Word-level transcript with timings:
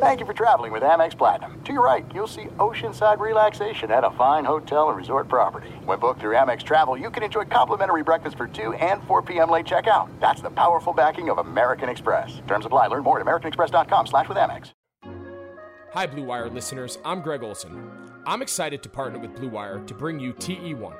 Thank 0.00 0.20
you 0.20 0.26
for 0.26 0.32
traveling 0.32 0.70
with 0.70 0.84
Amex 0.84 1.18
Platinum. 1.18 1.60
To 1.64 1.72
your 1.72 1.84
right, 1.84 2.06
you'll 2.14 2.28
see 2.28 2.44
oceanside 2.60 3.18
relaxation 3.18 3.90
at 3.90 4.04
a 4.04 4.12
fine 4.12 4.44
hotel 4.44 4.90
and 4.90 4.96
resort 4.96 5.26
property. 5.26 5.70
When 5.84 5.98
booked 5.98 6.20
through 6.20 6.36
Amex 6.36 6.62
Travel, 6.62 6.96
you 6.96 7.10
can 7.10 7.24
enjoy 7.24 7.46
complimentary 7.46 8.04
breakfast 8.04 8.36
for 8.36 8.46
2 8.46 8.74
and 8.74 9.02
4 9.08 9.22
p.m. 9.22 9.50
late 9.50 9.66
checkout. 9.66 10.08
That's 10.20 10.40
the 10.40 10.50
powerful 10.50 10.92
backing 10.92 11.30
of 11.30 11.38
American 11.38 11.88
Express. 11.88 12.40
Terms 12.46 12.64
apply. 12.64 12.86
Learn 12.86 13.02
more 13.02 13.18
at 13.18 13.26
americanexpress.com 13.26 14.06
slash 14.06 14.28
with 14.28 14.38
Amex. 14.38 14.70
Hi, 15.94 16.06
Blue 16.06 16.22
Wire 16.22 16.48
listeners. 16.48 16.98
I'm 17.04 17.20
Greg 17.20 17.42
Olson. 17.42 17.90
I'm 18.24 18.40
excited 18.40 18.84
to 18.84 18.88
partner 18.88 19.18
with 19.18 19.34
Blue 19.34 19.48
Wire 19.48 19.80
to 19.80 19.94
bring 19.94 20.20
you 20.20 20.32
TE1, 20.32 20.94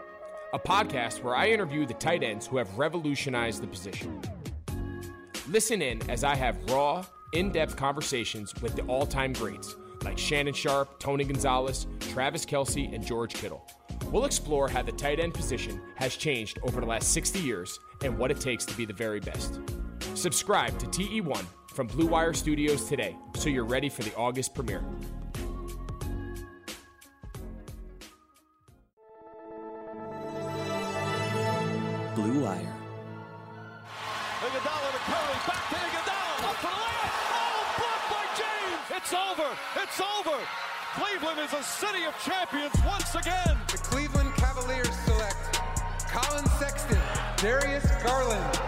a 0.54 0.58
podcast 0.58 1.22
where 1.22 1.36
I 1.36 1.50
interview 1.50 1.86
the 1.86 1.94
tight 1.94 2.24
ends 2.24 2.48
who 2.48 2.56
have 2.56 2.76
revolutionized 2.76 3.62
the 3.62 3.68
position. 3.68 4.20
Listen 5.46 5.82
in 5.82 6.02
as 6.10 6.24
I 6.24 6.34
have 6.34 6.58
raw, 6.68 7.04
in 7.32 7.50
depth 7.50 7.76
conversations 7.76 8.54
with 8.62 8.74
the 8.76 8.82
all 8.82 9.06
time 9.06 9.32
greats 9.32 9.76
like 10.04 10.18
Shannon 10.18 10.54
Sharpe, 10.54 10.98
Tony 10.98 11.24
Gonzalez, 11.24 11.86
Travis 12.00 12.44
Kelce, 12.44 12.94
and 12.94 13.04
George 13.04 13.34
Kittle. 13.34 13.66
We'll 14.12 14.24
explore 14.24 14.68
how 14.68 14.82
the 14.82 14.92
tight 14.92 15.20
end 15.20 15.34
position 15.34 15.80
has 15.96 16.16
changed 16.16 16.58
over 16.62 16.80
the 16.80 16.86
last 16.86 17.12
60 17.12 17.40
years 17.40 17.78
and 18.02 18.16
what 18.16 18.30
it 18.30 18.40
takes 18.40 18.64
to 18.66 18.74
be 18.76 18.84
the 18.84 18.92
very 18.92 19.20
best. 19.20 19.60
Subscribe 20.14 20.78
to 20.78 20.86
TE1 20.86 21.44
from 21.74 21.86
Blue 21.88 22.06
Wire 22.06 22.32
Studios 22.32 22.88
today 22.88 23.16
so 23.34 23.48
you're 23.48 23.64
ready 23.64 23.88
for 23.88 24.02
the 24.02 24.14
August 24.16 24.54
premiere. 24.54 24.84
Blue 32.14 32.42
Wire. 32.42 32.77
It's 39.10 39.16
over. 39.16 39.56
It's 39.76 40.00
over. 40.18 40.38
Cleveland 40.92 41.38
is 41.38 41.54
a 41.54 41.62
city 41.62 42.04
of 42.04 42.14
champions 42.18 42.74
once 42.84 43.14
again. 43.14 43.56
The 43.72 43.78
Cleveland 43.78 44.34
Cavaliers 44.34 44.94
select 45.06 45.60
Collin 46.10 46.44
Sexton, 46.58 47.00
Darius 47.38 47.86
Garland. 48.04 48.60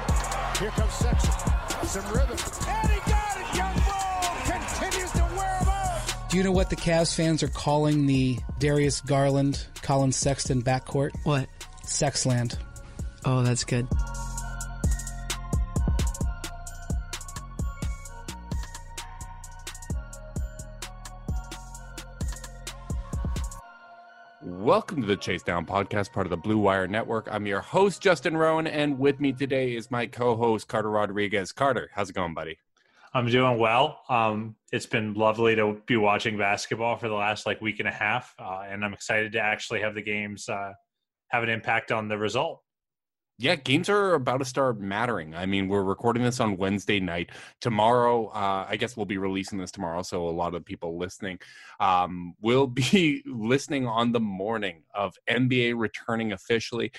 Here 0.58 0.70
comes 0.70 0.94
Sexton. 0.94 1.52
Some 1.84 2.06
rhythm. 2.06 2.38
And 2.68 2.90
he 2.90 3.10
got 3.10 3.36
it. 3.36 3.54
Young 3.54 3.74
Bull 3.84 4.56
continues 4.56 5.10
to 5.12 5.28
wear 5.36 5.58
him 5.58 5.68
out. 5.68 6.30
Do 6.30 6.38
you 6.38 6.42
know 6.42 6.52
what 6.52 6.70
the 6.70 6.76
Cavs 6.76 7.14
fans 7.14 7.42
are 7.42 7.48
calling 7.48 8.06
the 8.06 8.38
Darius 8.58 9.02
Garland, 9.02 9.66
Collin 9.82 10.10
Sexton 10.10 10.62
backcourt? 10.62 11.10
What? 11.24 11.50
Sexland. 11.84 12.56
Oh, 13.26 13.42
that's 13.42 13.64
good. 13.64 13.86
Welcome 24.70 25.00
to 25.00 25.06
the 25.08 25.16
Chase 25.16 25.42
Down 25.42 25.66
Podcast, 25.66 26.12
part 26.12 26.28
of 26.28 26.30
the 26.30 26.36
Blue 26.36 26.56
Wire 26.56 26.86
Network. 26.86 27.26
I'm 27.28 27.44
your 27.44 27.60
host, 27.60 28.00
Justin 28.00 28.36
Rowan, 28.36 28.68
and 28.68 29.00
with 29.00 29.18
me 29.18 29.32
today 29.32 29.74
is 29.74 29.90
my 29.90 30.06
co 30.06 30.36
host, 30.36 30.68
Carter 30.68 30.90
Rodriguez. 30.90 31.50
Carter, 31.50 31.90
how's 31.92 32.10
it 32.10 32.12
going, 32.12 32.34
buddy? 32.34 32.56
I'm 33.12 33.26
doing 33.26 33.58
well. 33.58 34.02
Um, 34.08 34.54
it's 34.70 34.86
been 34.86 35.14
lovely 35.14 35.56
to 35.56 35.82
be 35.86 35.96
watching 35.96 36.38
basketball 36.38 36.96
for 36.98 37.08
the 37.08 37.16
last 37.16 37.46
like 37.46 37.60
week 37.60 37.80
and 37.80 37.88
a 37.88 37.92
half, 37.92 38.32
uh, 38.38 38.62
and 38.64 38.84
I'm 38.84 38.92
excited 38.92 39.32
to 39.32 39.40
actually 39.40 39.80
have 39.80 39.96
the 39.96 40.02
games 40.02 40.48
uh, 40.48 40.72
have 41.30 41.42
an 41.42 41.48
impact 41.48 41.90
on 41.90 42.06
the 42.06 42.16
result. 42.16 42.62
Yeah, 43.40 43.54
games 43.54 43.88
are 43.88 44.12
about 44.12 44.36
to 44.40 44.44
start 44.44 44.80
mattering. 44.80 45.34
I 45.34 45.46
mean, 45.46 45.66
we're 45.66 45.82
recording 45.82 46.22
this 46.22 46.40
on 46.40 46.58
Wednesday 46.58 47.00
night. 47.00 47.30
Tomorrow, 47.62 48.26
uh, 48.26 48.66
I 48.68 48.76
guess 48.76 48.98
we'll 48.98 49.06
be 49.06 49.16
releasing 49.16 49.56
this 49.56 49.70
tomorrow, 49.70 50.02
so 50.02 50.28
a 50.28 50.30
lot 50.30 50.54
of 50.54 50.62
people 50.62 50.98
listening 50.98 51.38
um, 51.80 52.34
will 52.42 52.66
be 52.66 53.22
listening 53.26 53.86
on 53.86 54.12
the 54.12 54.20
morning 54.20 54.82
of 54.94 55.14
NBA 55.26 55.72
returning 55.74 56.32
officially. 56.32 56.92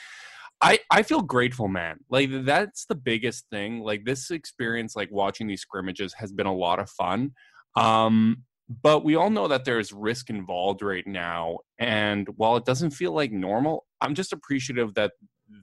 I, 0.61 0.79
I 0.89 1.03
feel 1.03 1.21
grateful, 1.21 1.67
man. 1.67 1.99
Like 2.09 2.29
that's 2.43 2.85
the 2.85 2.95
biggest 2.95 3.45
thing. 3.51 3.81
Like 3.81 4.03
this 4.03 4.31
experience, 4.31 4.95
like 4.95 5.11
watching 5.11 5.45
these 5.45 5.61
scrimmages, 5.61 6.11
has 6.15 6.31
been 6.31 6.47
a 6.47 6.55
lot 6.55 6.79
of 6.79 6.89
fun. 6.89 7.33
Um, 7.75 8.45
but 8.81 9.03
we 9.03 9.15
all 9.15 9.29
know 9.29 9.47
that 9.47 9.63
there's 9.63 9.93
risk 9.93 10.31
involved 10.31 10.81
right 10.81 11.05
now, 11.05 11.59
and 11.77 12.27
while 12.35 12.57
it 12.57 12.65
doesn't 12.65 12.91
feel 12.91 13.11
like 13.11 13.31
normal, 13.31 13.85
I'm 13.99 14.15
just 14.15 14.33
appreciative 14.33 14.95
that 14.95 15.11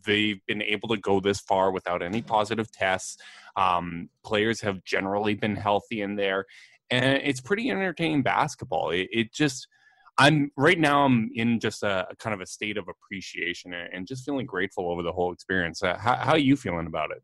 they've 0.05 0.41
been 0.47 0.63
able 0.63 0.89
to 0.89 0.97
go 0.97 1.21
this 1.21 1.41
far 1.41 1.71
without 1.71 2.03
any 2.03 2.23
positive 2.23 2.71
tests. 2.71 3.17
Um, 3.57 4.09
players 4.25 4.61
have 4.61 4.85
generally 4.85 5.35
been 5.35 5.57
healthy 5.57 6.03
in 6.03 6.17
there, 6.17 6.47
and 6.91 7.21
it's 7.25 7.41
pretty 7.41 7.71
entertaining 7.71 8.23
basketball. 8.23 8.91
It, 8.91 9.09
it 9.11 9.33
just, 9.33 9.69
I'm 10.17 10.51
right 10.57 10.79
now. 10.79 11.05
I'm 11.05 11.31
in 11.35 11.61
just 11.61 11.83
a, 11.83 12.09
a, 12.11 12.17
kind 12.17 12.35
of 12.35 12.41
a 12.41 12.47
state 12.47 12.77
of 12.77 12.87
appreciation 12.89 13.73
and, 13.73 13.93
and 13.93 14.07
just 14.07 14.25
feeling 14.25 14.47
grateful 14.47 14.91
over 14.91 15.03
the 15.03 15.13
whole 15.13 15.33
experience. 15.33 15.83
Uh, 15.83 15.97
how, 15.97 16.17
how 16.17 16.33
are 16.33 16.39
you 16.39 16.57
feeling 16.57 16.87
about 16.87 17.11
it? 17.11 17.23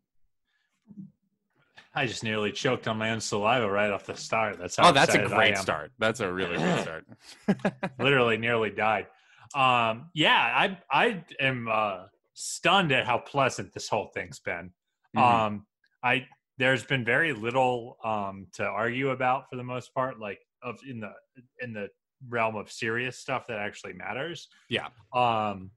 I 1.97 2.07
just 2.07 2.25
nearly 2.25 2.51
choked 2.51 2.89
on 2.89 2.99
my 2.99 3.11
own 3.11 3.21
saliva 3.21 3.71
right 3.71 3.91
off 3.91 4.07
the 4.07 4.17
start. 4.17 4.59
That's 4.59 4.77
how 4.77 4.89
oh, 4.89 4.93
that's 4.93 5.15
a 5.15 5.27
great 5.27 5.57
start. 5.57 5.93
That's 5.99 6.21
a 6.21 6.33
really 6.33 6.57
great 6.57 6.81
start. 6.83 7.07
Literally, 8.01 8.37
nearly 8.37 8.71
died. 8.71 9.07
Um, 9.55 10.11
yeah, 10.13 10.35
I 10.35 10.79
I 10.91 11.25
am 11.39 11.69
uh, 11.71 12.07
stunned 12.35 12.93
at 12.93 13.07
how 13.07 13.19
pleasant 13.19 13.73
this 13.73 13.89
whole 13.89 14.11
thing's 14.15 14.41
been. 14.41 14.71
Mm-hmm. 15.17 15.19
Um, 15.19 15.67
I 16.03 16.27
there's 16.59 16.85
been 16.85 17.05
very 17.05 17.33
little 17.33 17.97
um, 18.05 18.47
to 18.55 18.65
argue 18.65 19.11
about 19.11 19.49
for 19.51 19.57
the 19.57 19.65
most 19.65 19.93
part, 19.95 20.21
like 20.21 20.41
of 20.63 20.79
in 20.89 21.01
the 21.01 21.13
in 21.61 21.73
the 21.73 21.89
realm 22.29 22.57
of 22.57 22.71
serious 22.71 23.19
stuff 23.19 23.47
that 23.49 23.59
actually 23.59 23.93
matters. 23.93 24.49
Yeah. 24.69 24.89
Um, 25.13 25.71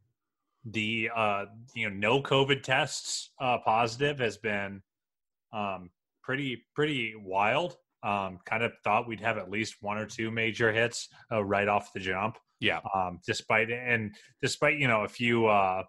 the 0.65 1.09
uh, 1.15 1.45
you 1.73 1.89
know 1.89 1.95
no 1.95 2.21
COVID 2.21 2.63
tests 2.63 3.31
uh, 3.39 3.57
positive 3.59 4.19
has 4.19 4.37
been 4.37 4.81
um, 5.53 5.89
pretty 6.23 6.63
pretty 6.75 7.15
wild. 7.15 7.77
Um, 8.03 8.39
kind 8.45 8.63
of 8.63 8.73
thought 8.83 9.07
we'd 9.07 9.21
have 9.21 9.37
at 9.37 9.49
least 9.49 9.77
one 9.81 9.97
or 9.97 10.05
two 10.05 10.29
major 10.29 10.71
hits 10.71 11.09
uh, 11.31 11.43
right 11.43 11.67
off 11.67 11.93
the 11.93 11.99
jump. 11.99 12.37
Yeah. 12.59 12.79
Um, 12.93 13.19
despite 13.25 13.71
and 13.71 14.15
despite 14.41 14.77
you 14.77 14.87
know 14.87 15.03
a 15.03 15.07
few 15.07 15.47
uh, 15.47 15.83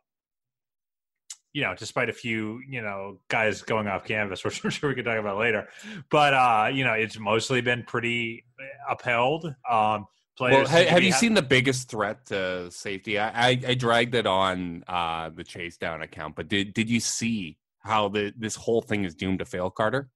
you 1.53 1.63
know, 1.63 1.75
despite 1.77 2.09
a 2.09 2.13
few, 2.13 2.61
you 2.69 2.83
know, 2.83 3.19
guys 3.29 3.63
going 3.63 3.87
off 3.87 4.05
canvas, 4.05 4.45
which 4.45 4.65
I'm 4.65 4.71
sure 4.71 4.91
we 4.91 4.95
can 4.95 5.05
talk 5.05 5.19
about 5.19 5.39
later. 5.39 5.69
But 6.11 6.35
uh, 6.35 6.71
you 6.73 6.85
know, 6.85 6.93
it's 6.93 7.19
mostly 7.19 7.61
been 7.61 7.83
pretty 7.85 8.45
upheld. 8.89 9.55
Um 9.69 10.07
Well, 10.41 10.67
have, 10.67 10.87
have 10.87 11.03
you 11.03 11.13
ha- 11.13 11.19
seen 11.19 11.35
the 11.35 11.43
biggest 11.43 11.91
threat 11.91 12.27
to 12.27 12.71
safety? 12.71 13.19
I, 13.19 13.49
I, 13.49 13.61
I 13.69 13.75
dragged 13.75 14.15
it 14.15 14.27
on 14.27 14.85
uh, 14.87 15.31
the 15.31 15.43
Chase 15.43 15.77
Down 15.77 16.03
account, 16.03 16.37
but 16.37 16.49
did 16.49 16.75
did 16.75 16.89
you 16.89 17.01
see 17.01 17.59
how 17.81 18.09
the 18.09 18.33
this 18.37 18.55
whole 18.55 18.83
thing 18.83 19.05
is 19.05 19.15
doomed 19.15 19.41
to 19.41 19.45
fail, 19.45 19.71
Carter? 19.71 20.11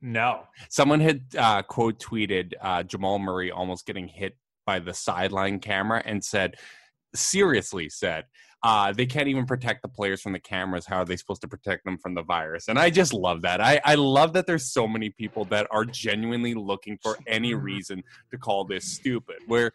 No. 0.00 0.44
Someone 0.68 1.00
had 1.00 1.22
uh, 1.36 1.62
quote 1.62 1.98
tweeted 1.98 2.52
uh, 2.60 2.82
Jamal 2.84 3.18
Murray 3.18 3.50
almost 3.50 3.86
getting 3.86 4.06
hit 4.08 4.36
by 4.64 4.78
the 4.78 4.94
sideline 4.94 5.58
camera 5.58 6.02
and 6.04 6.24
said, 6.24 6.56
seriously 7.14 7.88
said, 7.88 8.24
uh, 8.62 8.92
they 8.92 9.06
can't 9.06 9.28
even 9.28 9.46
protect 9.46 9.82
the 9.82 9.88
players 9.88 10.20
from 10.20 10.32
the 10.32 10.40
cameras. 10.40 10.86
How 10.86 10.98
are 10.98 11.04
they 11.04 11.16
supposed 11.16 11.42
to 11.42 11.48
protect 11.48 11.84
them 11.84 11.98
from 11.98 12.14
the 12.14 12.22
virus? 12.22 12.68
And 12.68 12.78
I 12.78 12.90
just 12.90 13.12
love 13.12 13.42
that. 13.42 13.60
I, 13.60 13.80
I 13.84 13.94
love 13.94 14.32
that 14.32 14.46
there's 14.46 14.72
so 14.72 14.88
many 14.88 15.10
people 15.10 15.44
that 15.46 15.68
are 15.70 15.84
genuinely 15.84 16.54
looking 16.54 16.98
for 17.02 17.16
any 17.26 17.54
reason 17.54 18.02
to 18.30 18.38
call 18.38 18.64
this 18.64 18.84
stupid. 18.84 19.36
Where, 19.46 19.72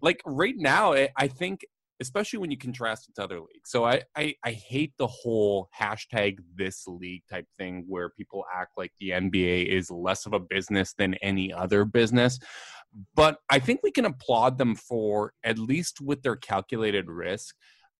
like, 0.00 0.22
right 0.24 0.56
now, 0.56 0.94
I 0.94 1.28
think 1.28 1.64
especially 2.00 2.38
when 2.38 2.50
you 2.50 2.58
contrast 2.58 3.08
it 3.08 3.14
to 3.14 3.22
other 3.22 3.38
leagues. 3.40 3.70
So 3.70 3.84
I, 3.84 4.02
I, 4.16 4.34
I 4.44 4.50
hate 4.52 4.92
the 4.98 5.06
whole 5.06 5.68
hashtag 5.78 6.38
this 6.54 6.84
league 6.86 7.22
type 7.30 7.46
thing 7.56 7.84
where 7.88 8.10
people 8.10 8.44
act 8.52 8.72
like 8.76 8.92
the 8.98 9.10
NBA 9.10 9.66
is 9.66 9.90
less 9.90 10.26
of 10.26 10.32
a 10.32 10.40
business 10.40 10.92
than 10.94 11.14
any 11.14 11.52
other 11.52 11.84
business. 11.84 12.38
But 13.14 13.38
I 13.48 13.58
think 13.58 13.80
we 13.82 13.90
can 13.90 14.04
applaud 14.04 14.58
them 14.58 14.74
for 14.74 15.32
at 15.44 15.58
least 15.58 16.00
with 16.00 16.22
their 16.22 16.36
calculated 16.36 17.08
risk 17.08 17.54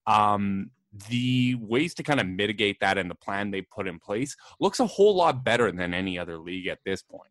um, 0.06 0.70
the 1.08 1.56
ways 1.56 1.94
to 1.94 2.02
kind 2.02 2.20
of 2.20 2.26
mitigate 2.26 2.78
that 2.80 2.98
and 2.98 3.10
the 3.10 3.14
plan 3.14 3.50
they 3.50 3.62
put 3.62 3.88
in 3.88 3.98
place 3.98 4.36
looks 4.60 4.80
a 4.80 4.86
whole 4.86 5.14
lot 5.14 5.44
better 5.44 5.72
than 5.72 5.92
any 5.92 6.18
other 6.18 6.38
league 6.38 6.66
at 6.66 6.78
this 6.84 7.02
point. 7.02 7.30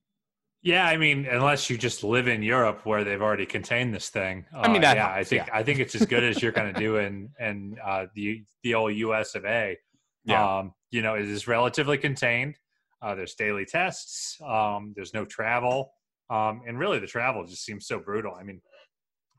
Yeah, 0.61 0.85
I 0.85 0.95
mean, 0.95 1.25
unless 1.25 1.69
you 1.69 1.77
just 1.77 2.05
live 2.05 2.29
in 2.29 2.41
Europe 2.41 2.85
where 2.85 3.03
they've 3.03 3.21
already 3.21 3.45
contained 3.45 3.93
this 3.93 4.09
thing. 4.09 4.45
I 4.53 4.69
mean, 4.69 4.83
uh, 4.83 4.93
yeah, 4.93 5.13
helps, 5.13 5.17
I 5.17 5.23
think 5.25 5.47
yeah. 5.47 5.55
I 5.55 5.63
think 5.63 5.79
it's 5.79 5.93
as 5.93 6.05
good 6.05 6.23
as 6.23 6.41
you're 6.41 6.53
going 6.53 6.73
to 6.73 6.79
do 6.79 6.97
in 6.97 7.29
in 7.37 7.77
uh, 7.85 8.05
the 8.15 8.43
the 8.63 8.73
old 8.73 8.95
U.S. 8.95 9.35
of 9.35 9.43
A. 9.43 9.77
Yeah. 10.23 10.59
Um, 10.59 10.73
you 10.89 11.01
know, 11.01 11.15
it 11.15 11.27
is 11.27 11.47
relatively 11.49 11.97
contained. 11.97 12.55
Uh, 13.01 13.13
there's 13.13 13.35
daily 13.35 13.65
tests. 13.65 14.37
Um, 14.41 14.93
there's 14.95 15.13
no 15.13 15.25
travel, 15.25 15.91
um, 16.29 16.61
and 16.65 16.79
really 16.79 16.99
the 16.99 17.07
travel 17.07 17.45
just 17.45 17.65
seems 17.65 17.85
so 17.85 17.99
brutal. 17.99 18.33
I 18.33 18.43
mean, 18.43 18.61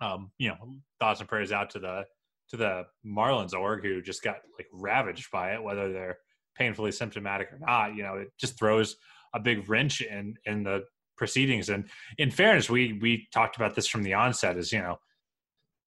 um, 0.02 0.30
you 0.36 0.48
know, 0.48 0.76
thoughts 1.00 1.20
and 1.20 1.28
prayers 1.28 1.52
out 1.52 1.70
to 1.70 1.78
the 1.78 2.04
to 2.50 2.56
the 2.56 2.84
Marlins 3.06 3.54
org 3.54 3.84
who 3.84 4.02
just 4.02 4.22
got 4.22 4.36
like 4.58 4.68
ravaged 4.72 5.30
by 5.30 5.54
it, 5.54 5.62
whether 5.62 5.92
they're 5.92 6.18
painfully 6.56 6.92
symptomatic 6.92 7.52
or 7.52 7.58
not. 7.58 7.94
You 7.94 8.02
know, 8.02 8.14
it 8.16 8.32
just 8.38 8.58
throws 8.58 8.96
a 9.34 9.40
big 9.40 9.68
wrench 9.68 10.00
in 10.00 10.36
in 10.44 10.62
the 10.62 10.84
proceedings. 11.16 11.68
And 11.68 11.88
in 12.18 12.30
fairness, 12.30 12.70
we 12.70 12.98
we 13.00 13.28
talked 13.32 13.56
about 13.56 13.74
this 13.74 13.88
from 13.88 14.02
the 14.02 14.14
onset. 14.14 14.56
Is 14.56 14.72
you 14.72 14.80
know, 14.80 14.98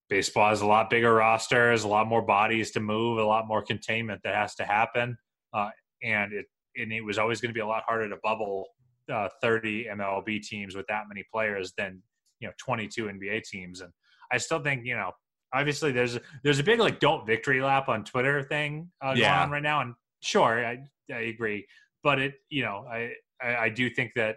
baseball 0.08 0.50
has 0.50 0.61
a 0.61 0.67
lot 0.67 0.91
bigger 0.91 1.14
rosters, 1.14 1.85
a 1.85 1.88
lot 1.88 2.06
more 2.06 2.23
bodies 2.23 2.73
to 2.73 2.81
move, 2.81 3.19
a 3.19 3.25
lot 3.25 3.47
more 3.47 3.62
containment 3.62 4.23
that 4.25 4.35
has 4.35 4.55
to 4.56 4.64
happen, 4.64 5.17
uh, 5.52 5.70
and 6.02 6.32
it 6.32 6.47
and 6.76 6.93
it 6.93 7.02
was 7.02 7.19
always 7.19 7.41
going 7.41 7.50
to 7.50 7.55
be 7.55 7.61
a 7.61 7.67
lot 7.67 7.85
harder 7.87 8.09
to 8.09 8.17
bubble 8.23 8.67
uh, 9.12 9.29
30 9.41 9.87
MLB 9.93 10.43
teams 10.43 10.75
with 10.75 10.87
that 10.88 11.05
many 11.09 11.25
players 11.32 11.73
than 11.79 12.02
you 12.41 12.49
know 12.49 12.55
22 12.59 13.06
NBA 13.06 13.44
teams. 13.44 13.81
And 13.81 13.93
I 14.32 14.38
still 14.38 14.62
think 14.62 14.85
you 14.85 14.97
know 14.97 15.12
obviously 15.58 15.93
there's 15.93 16.19
there's 16.43 16.58
a 16.58 16.62
big 16.64 16.79
like 16.81 17.00
don't 17.00 17.26
victory 17.26 17.61
lap 17.62 17.88
on 17.88 18.05
Twitter 18.05 18.43
thing 18.43 18.91
uh, 19.05 19.14
Yeah. 19.17 19.29
going 19.31 19.41
on 19.44 19.50
right 19.50 19.62
now, 19.62 19.81
and 19.81 19.94
sure 20.20 20.64
I 20.67 20.79
I 21.12 21.19
agree, 21.35 21.67
but 22.03 22.19
it 22.19 22.35
you 22.49 22.62
know 22.62 22.85
I 22.91 23.12
I, 23.43 23.56
I 23.56 23.69
do 23.70 23.88
think 23.91 24.12
that 24.17 24.37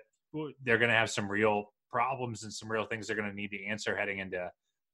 they're 0.63 0.77
going 0.77 0.89
to 0.89 0.95
have 0.95 1.09
some 1.09 1.29
real 1.29 1.73
problems 1.91 2.43
and 2.43 2.53
some 2.53 2.71
real 2.71 2.85
things 2.85 3.07
they're 3.07 3.15
going 3.15 3.29
to 3.29 3.35
need 3.35 3.51
to 3.51 3.65
answer 3.65 3.95
heading 3.95 4.19
into 4.19 4.49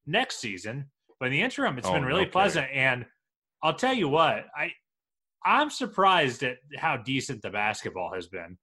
next 0.06 0.38
season. 0.40 0.86
But 1.20 1.28
in 1.28 1.32
the 1.34 1.42
interim, 1.42 1.78
it's 1.78 1.88
Oh, 1.88 1.94
been 1.94 2.06
really 2.06 2.22
kidding. 2.22 2.32
pleasant, 2.32 2.68
and 2.74 3.06
I'll 3.64 3.76
tell 3.76 3.94
you 3.94 4.08
what 4.10 4.46
I. 4.58 4.72
I'm 5.48 5.70
surprised 5.70 6.42
at 6.42 6.58
how 6.78 6.98
decent 6.98 7.44
the 7.44 7.52
basketball 7.52 8.12
has 8.16 8.28
been. 8.28 8.58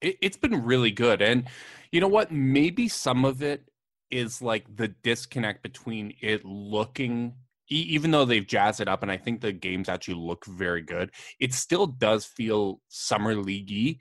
it, 0.00 0.16
it's 0.20 0.36
been 0.36 0.64
really 0.64 0.90
good 0.90 1.22
and 1.22 1.46
you 1.92 2.00
know 2.00 2.08
what 2.08 2.32
maybe 2.32 2.88
some 2.88 3.24
of 3.24 3.42
it 3.42 3.69
is 4.10 4.42
like 4.42 4.64
the 4.74 4.88
disconnect 4.88 5.62
between 5.62 6.14
it 6.20 6.44
looking 6.44 7.34
even 7.72 8.10
though 8.10 8.24
they've 8.24 8.46
jazzed 8.46 8.80
it 8.80 8.88
up 8.88 9.02
and 9.02 9.12
i 9.12 9.16
think 9.16 9.40
the 9.40 9.52
games 9.52 9.88
actually 9.88 10.14
look 10.14 10.44
very 10.46 10.82
good 10.82 11.10
it 11.38 11.54
still 11.54 11.86
does 11.86 12.24
feel 12.24 12.80
summer 12.88 13.34
leaguey 13.34 13.98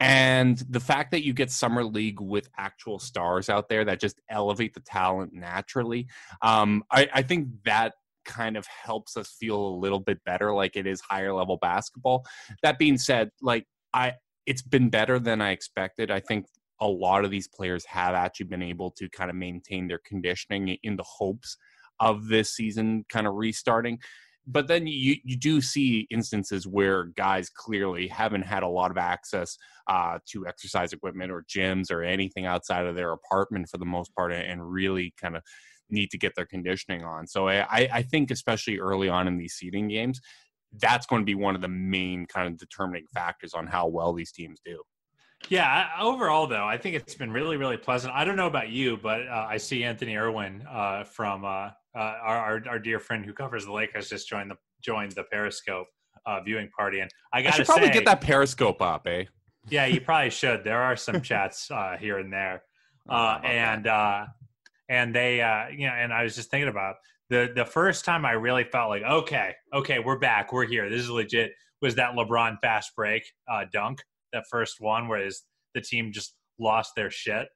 and 0.00 0.58
the 0.68 0.80
fact 0.80 1.12
that 1.12 1.24
you 1.24 1.32
get 1.32 1.50
summer 1.50 1.84
league 1.84 2.20
with 2.20 2.48
actual 2.58 2.98
stars 2.98 3.48
out 3.48 3.68
there 3.68 3.84
that 3.84 4.00
just 4.00 4.20
elevate 4.28 4.74
the 4.74 4.80
talent 4.80 5.32
naturally 5.32 6.06
um, 6.42 6.82
I, 6.90 7.08
I 7.14 7.22
think 7.22 7.48
that 7.64 7.94
kind 8.24 8.56
of 8.56 8.66
helps 8.66 9.16
us 9.16 9.36
feel 9.38 9.56
a 9.56 9.76
little 9.76 10.00
bit 10.00 10.18
better 10.24 10.52
like 10.52 10.76
it 10.76 10.86
is 10.86 11.00
higher 11.00 11.32
level 11.32 11.58
basketball 11.58 12.24
that 12.62 12.78
being 12.78 12.98
said 12.98 13.30
like 13.40 13.66
i 13.92 14.14
it's 14.46 14.62
been 14.62 14.88
better 14.88 15.18
than 15.18 15.40
I 15.40 15.50
expected. 15.50 16.10
I 16.10 16.20
think 16.20 16.46
a 16.80 16.88
lot 16.88 17.24
of 17.24 17.30
these 17.30 17.48
players 17.48 17.84
have 17.86 18.14
actually 18.14 18.46
been 18.46 18.62
able 18.62 18.90
to 18.92 19.08
kind 19.08 19.30
of 19.30 19.36
maintain 19.36 19.88
their 19.88 20.00
conditioning 20.04 20.76
in 20.82 20.96
the 20.96 21.04
hopes 21.04 21.56
of 22.00 22.28
this 22.28 22.54
season 22.54 23.04
kind 23.08 23.26
of 23.26 23.34
restarting. 23.34 23.98
But 24.46 24.66
then 24.66 24.86
you, 24.86 25.16
you 25.24 25.38
do 25.38 25.60
see 25.60 26.06
instances 26.10 26.66
where 26.66 27.04
guys 27.04 27.48
clearly 27.48 28.08
haven't 28.08 28.42
had 28.42 28.62
a 28.62 28.68
lot 28.68 28.90
of 28.90 28.98
access 28.98 29.56
uh, 29.88 30.18
to 30.30 30.46
exercise 30.46 30.92
equipment 30.92 31.32
or 31.32 31.44
gyms 31.48 31.90
or 31.90 32.02
anything 32.02 32.44
outside 32.44 32.84
of 32.84 32.94
their 32.94 33.12
apartment 33.12 33.68
for 33.70 33.78
the 33.78 33.86
most 33.86 34.14
part 34.14 34.32
and 34.32 34.70
really 34.70 35.14
kind 35.18 35.36
of 35.36 35.42
need 35.88 36.10
to 36.10 36.18
get 36.18 36.34
their 36.34 36.46
conditioning 36.46 37.04
on. 37.04 37.26
So 37.26 37.48
I, 37.48 37.88
I 37.92 38.02
think 38.02 38.30
especially 38.30 38.78
early 38.78 39.08
on 39.08 39.28
in 39.28 39.38
these 39.38 39.54
seeding 39.54 39.88
games, 39.88 40.20
that's 40.78 41.06
going 41.06 41.22
to 41.22 41.26
be 41.26 41.36
one 41.36 41.54
of 41.54 41.62
the 41.62 41.68
main 41.68 42.26
kind 42.26 42.48
of 42.48 42.58
determining 42.58 43.04
factors 43.14 43.54
on 43.54 43.66
how 43.66 43.86
well 43.86 44.12
these 44.12 44.32
teams 44.32 44.60
do. 44.64 44.82
Yeah, 45.48 45.88
overall 46.00 46.46
though, 46.46 46.64
I 46.64 46.78
think 46.78 46.96
it's 46.96 47.14
been 47.14 47.30
really, 47.30 47.56
really 47.56 47.76
pleasant. 47.76 48.14
I 48.14 48.24
don't 48.24 48.36
know 48.36 48.46
about 48.46 48.70
you, 48.70 48.96
but 48.96 49.28
uh, 49.28 49.46
I 49.48 49.56
see 49.58 49.84
Anthony 49.84 50.16
Irwin 50.16 50.66
uh, 50.70 51.04
from 51.04 51.44
uh, 51.44 51.48
uh, 51.48 51.70
our, 51.94 52.38
our 52.38 52.62
our 52.68 52.78
dear 52.78 52.98
friend 52.98 53.24
who 53.24 53.32
covers 53.32 53.66
the 53.66 53.72
Lakers 53.72 54.08
just 54.08 54.28
joined 54.28 54.50
the 54.50 54.56
joined 54.82 55.12
the 55.12 55.24
Periscope 55.24 55.86
uh, 56.26 56.40
viewing 56.40 56.70
party, 56.76 57.00
and 57.00 57.10
I 57.32 57.42
got 57.42 57.50
to 57.50 57.56
should 57.56 57.66
probably 57.66 57.88
say, 57.88 57.92
get 57.92 58.04
that 58.06 58.20
Periscope 58.20 58.80
up, 58.80 59.06
eh? 59.06 59.24
yeah, 59.68 59.86
you 59.86 60.00
probably 60.00 60.30
should. 60.42 60.64
There 60.64 60.80
are 60.80 60.96
some 60.96 61.20
chats 61.20 61.70
uh, 61.70 61.96
here 61.98 62.18
and 62.18 62.32
there, 62.32 62.62
Oh, 63.08 63.14
uh, 63.14 63.40
and 63.44 63.86
uh, 63.86 64.26
and 64.88 65.14
they, 65.14 65.40
uh, 65.40 65.68
you 65.68 65.86
know, 65.86 65.92
and 65.92 66.12
I 66.12 66.22
was 66.22 66.34
just 66.34 66.50
thinking 66.50 66.68
about 66.68 66.96
the 67.28 67.52
the 67.54 67.64
first 67.64 68.04
time 68.04 68.24
I 68.24 68.32
really 68.32 68.64
felt 68.64 68.88
like, 68.90 69.02
okay, 69.02 69.54
okay, 69.72 69.98
we're 69.98 70.18
back, 70.18 70.52
we're 70.52 70.66
here, 70.66 70.88
this 70.88 71.02
is 71.02 71.10
legit. 71.10 71.52
Was 71.82 71.96
that 71.96 72.12
LeBron 72.12 72.58
fast 72.62 72.92
break 72.96 73.24
uh, 73.50 73.66
dunk, 73.70 74.02
that 74.34 74.44
first 74.50 74.76
one, 74.80 75.08
where 75.08 75.24
his, 75.24 75.42
the 75.74 75.80
team 75.80 76.12
just 76.12 76.34
lost 76.58 76.92
their 76.96 77.10
shit? 77.10 77.48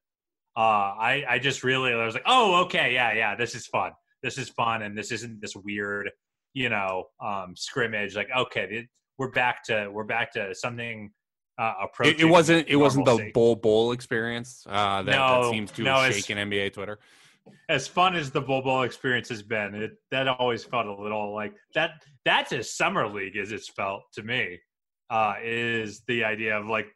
Uh, 0.57 0.61
I 0.61 1.25
I 1.29 1.39
just 1.39 1.63
really 1.63 1.93
I 1.93 2.05
was 2.05 2.15
like, 2.15 2.25
oh, 2.27 2.63
okay, 2.65 2.93
yeah, 2.95 3.13
yeah, 3.13 3.37
this 3.37 3.55
is 3.55 3.67
fun, 3.67 3.93
this 4.25 4.39
is 4.39 4.49
fun, 4.49 4.83
and 4.83 4.97
this 4.99 5.13
isn't 5.13 5.41
this 5.41 5.55
weird, 5.55 6.11
you 6.55 6.69
know, 6.69 7.05
um, 7.25 7.55
scrimmage. 7.55 8.17
Like, 8.17 8.29
okay, 8.37 8.89
we're 9.19 9.31
back 9.31 9.63
to 9.65 9.89
we're 9.93 10.05
back 10.05 10.33
to 10.33 10.55
something. 10.55 11.11
Uh, 11.61 11.73
It, 11.81 11.85
approaching 11.85 12.21
it 12.21 12.31
wasn't. 12.31 12.69
It 12.69 12.77
wasn't 12.77 13.05
the 13.05 13.13
normalcy. 13.13 13.33
Bol 13.33 13.57
Bol 13.57 13.93
experience 13.93 14.65
uh, 14.69 15.03
that, 15.03 15.07
that 15.07 15.41
No, 15.43 15.51
seems 15.53 15.71
to 15.73 15.83
no, 15.83 15.97
have 16.01 16.15
shaken 16.15 16.39
NBA 16.51 16.73
Twitter. 16.73 16.99
as 17.69 17.87
fun 17.89 18.15
as 18.17 18.31
the 18.31 18.41
Bol 18.41 18.63
Bol 18.63 18.83
experience 18.83 19.29
has 19.29 19.43
been, 19.43 19.75
it 19.75 19.93
that 20.11 20.27
always 20.29 20.65
felt 20.65 20.87
a 20.87 20.95
little 20.95 21.35
like 21.35 21.55
that. 21.75 21.91
That's 22.25 22.53
as 22.53 22.77
summer 22.77 23.09
league 23.09 23.37
as 23.37 23.53
it's 23.53 23.69
felt 23.69 24.03
to 24.15 24.23
me. 24.23 24.59
Uh, 25.11 25.35
is 25.43 26.03
the 26.07 26.23
idea 26.25 26.57
of 26.59 26.67
like 26.67 26.87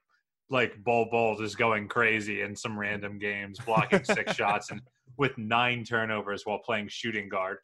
like 0.51 0.83
Bol 0.85 1.07
Bol 1.11 1.37
just 1.39 1.57
going 1.57 1.89
crazy 1.89 2.43
in 2.43 2.55
some 2.55 2.79
random 2.79 3.19
games, 3.19 3.59
blocking 3.65 4.05
six 4.05 4.35
shots 4.37 4.71
and 4.71 4.83
with 5.17 5.37
nine 5.39 5.83
turnovers 5.85 6.43
while 6.45 6.59
playing 6.59 6.89
shooting 6.89 7.29
guard. 7.29 7.59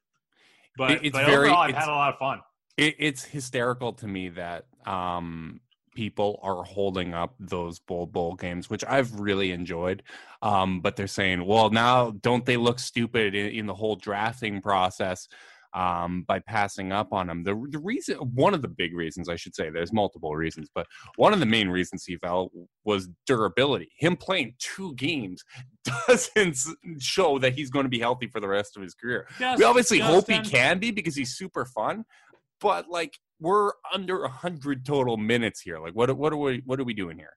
But, 0.77 0.93
It- 0.93 1.05
it's 1.06 1.12
but 1.12 1.27
very- 1.27 1.49
overall, 1.49 1.62
I've 1.62 1.75
had 1.75 1.89
a 1.89 1.93
lot 1.93 2.12
of 2.15 2.19
fun. 2.19 2.41
It, 2.79 2.95
it's 2.99 3.25
hysterical 3.25 3.93
to 3.95 4.06
me 4.06 4.29
that 4.31 4.67
um, 4.87 5.61
people 5.95 6.39
are 6.43 6.62
holding 6.62 7.12
up 7.12 7.35
those 7.41 7.79
Bol 7.81 8.06
Bol 8.06 8.35
games, 8.37 8.71
which 8.71 8.85
I've 8.87 9.19
really 9.19 9.50
enjoyed. 9.50 10.03
Um, 10.41 10.81
but 10.81 10.95
they're 10.97 11.09
saying, 11.09 11.45
well, 11.45 11.69
now 11.71 12.12
don't 12.23 12.47
they 12.47 12.56
look 12.56 12.79
stupid 12.79 13.35
in, 13.35 13.47
in 13.50 13.67
the 13.67 13.75
whole 13.75 13.97
drafting 13.97 14.62
process 14.62 15.29
um, 15.78 16.25
by 16.26 16.40
passing 16.40 16.90
up 16.90 17.12
on 17.12 17.30
him. 17.30 17.44
The, 17.44 17.54
the 17.70 17.78
reason, 17.78 18.16
one 18.16 18.52
of 18.52 18.62
the 18.62 18.69
big 18.69 18.96
reasons, 18.96 19.28
I 19.28 19.36
should 19.36 19.54
say, 19.54 19.70
there's 19.70 19.92
multiple 19.92 20.34
reasons, 20.34 20.69
but 20.75 20.86
one 21.14 21.32
of 21.32 21.38
the 21.38 21.46
main 21.46 21.69
reasons 21.69 22.04
he 22.04 22.16
fell 22.16 22.50
was 22.84 23.08
durability. 23.26 23.92
Him 23.96 24.16
playing 24.16 24.54
two 24.58 24.92
games 24.96 25.44
doesn't 26.08 26.58
show 26.98 27.38
that 27.38 27.54
he's 27.54 27.70
going 27.70 27.84
to 27.84 27.88
be 27.88 28.00
healthy 28.00 28.26
for 28.26 28.40
the 28.40 28.48
rest 28.48 28.76
of 28.76 28.82
his 28.82 28.92
career. 28.92 29.28
we 29.56 29.62
obviously 29.62 30.00
hope 30.00 30.28
he 30.28 30.40
can 30.40 30.80
be 30.80 30.90
because 30.90 31.14
he's 31.14 31.36
super 31.36 31.64
fun, 31.64 32.04
but 32.60 32.88
like 32.88 33.16
we're 33.38 33.70
under 33.94 34.25
a 34.25 34.28
hundred 34.28 34.84
total 34.84 35.16
minutes 35.16 35.60
here. 35.60 35.78
Like 35.78 35.92
what 35.92 36.14
what 36.16 36.32
are 36.32 36.36
we 36.36 36.60
what 36.66 36.80
are 36.80 36.84
we 36.84 36.92
doing 36.94 37.19
here? 37.19 37.36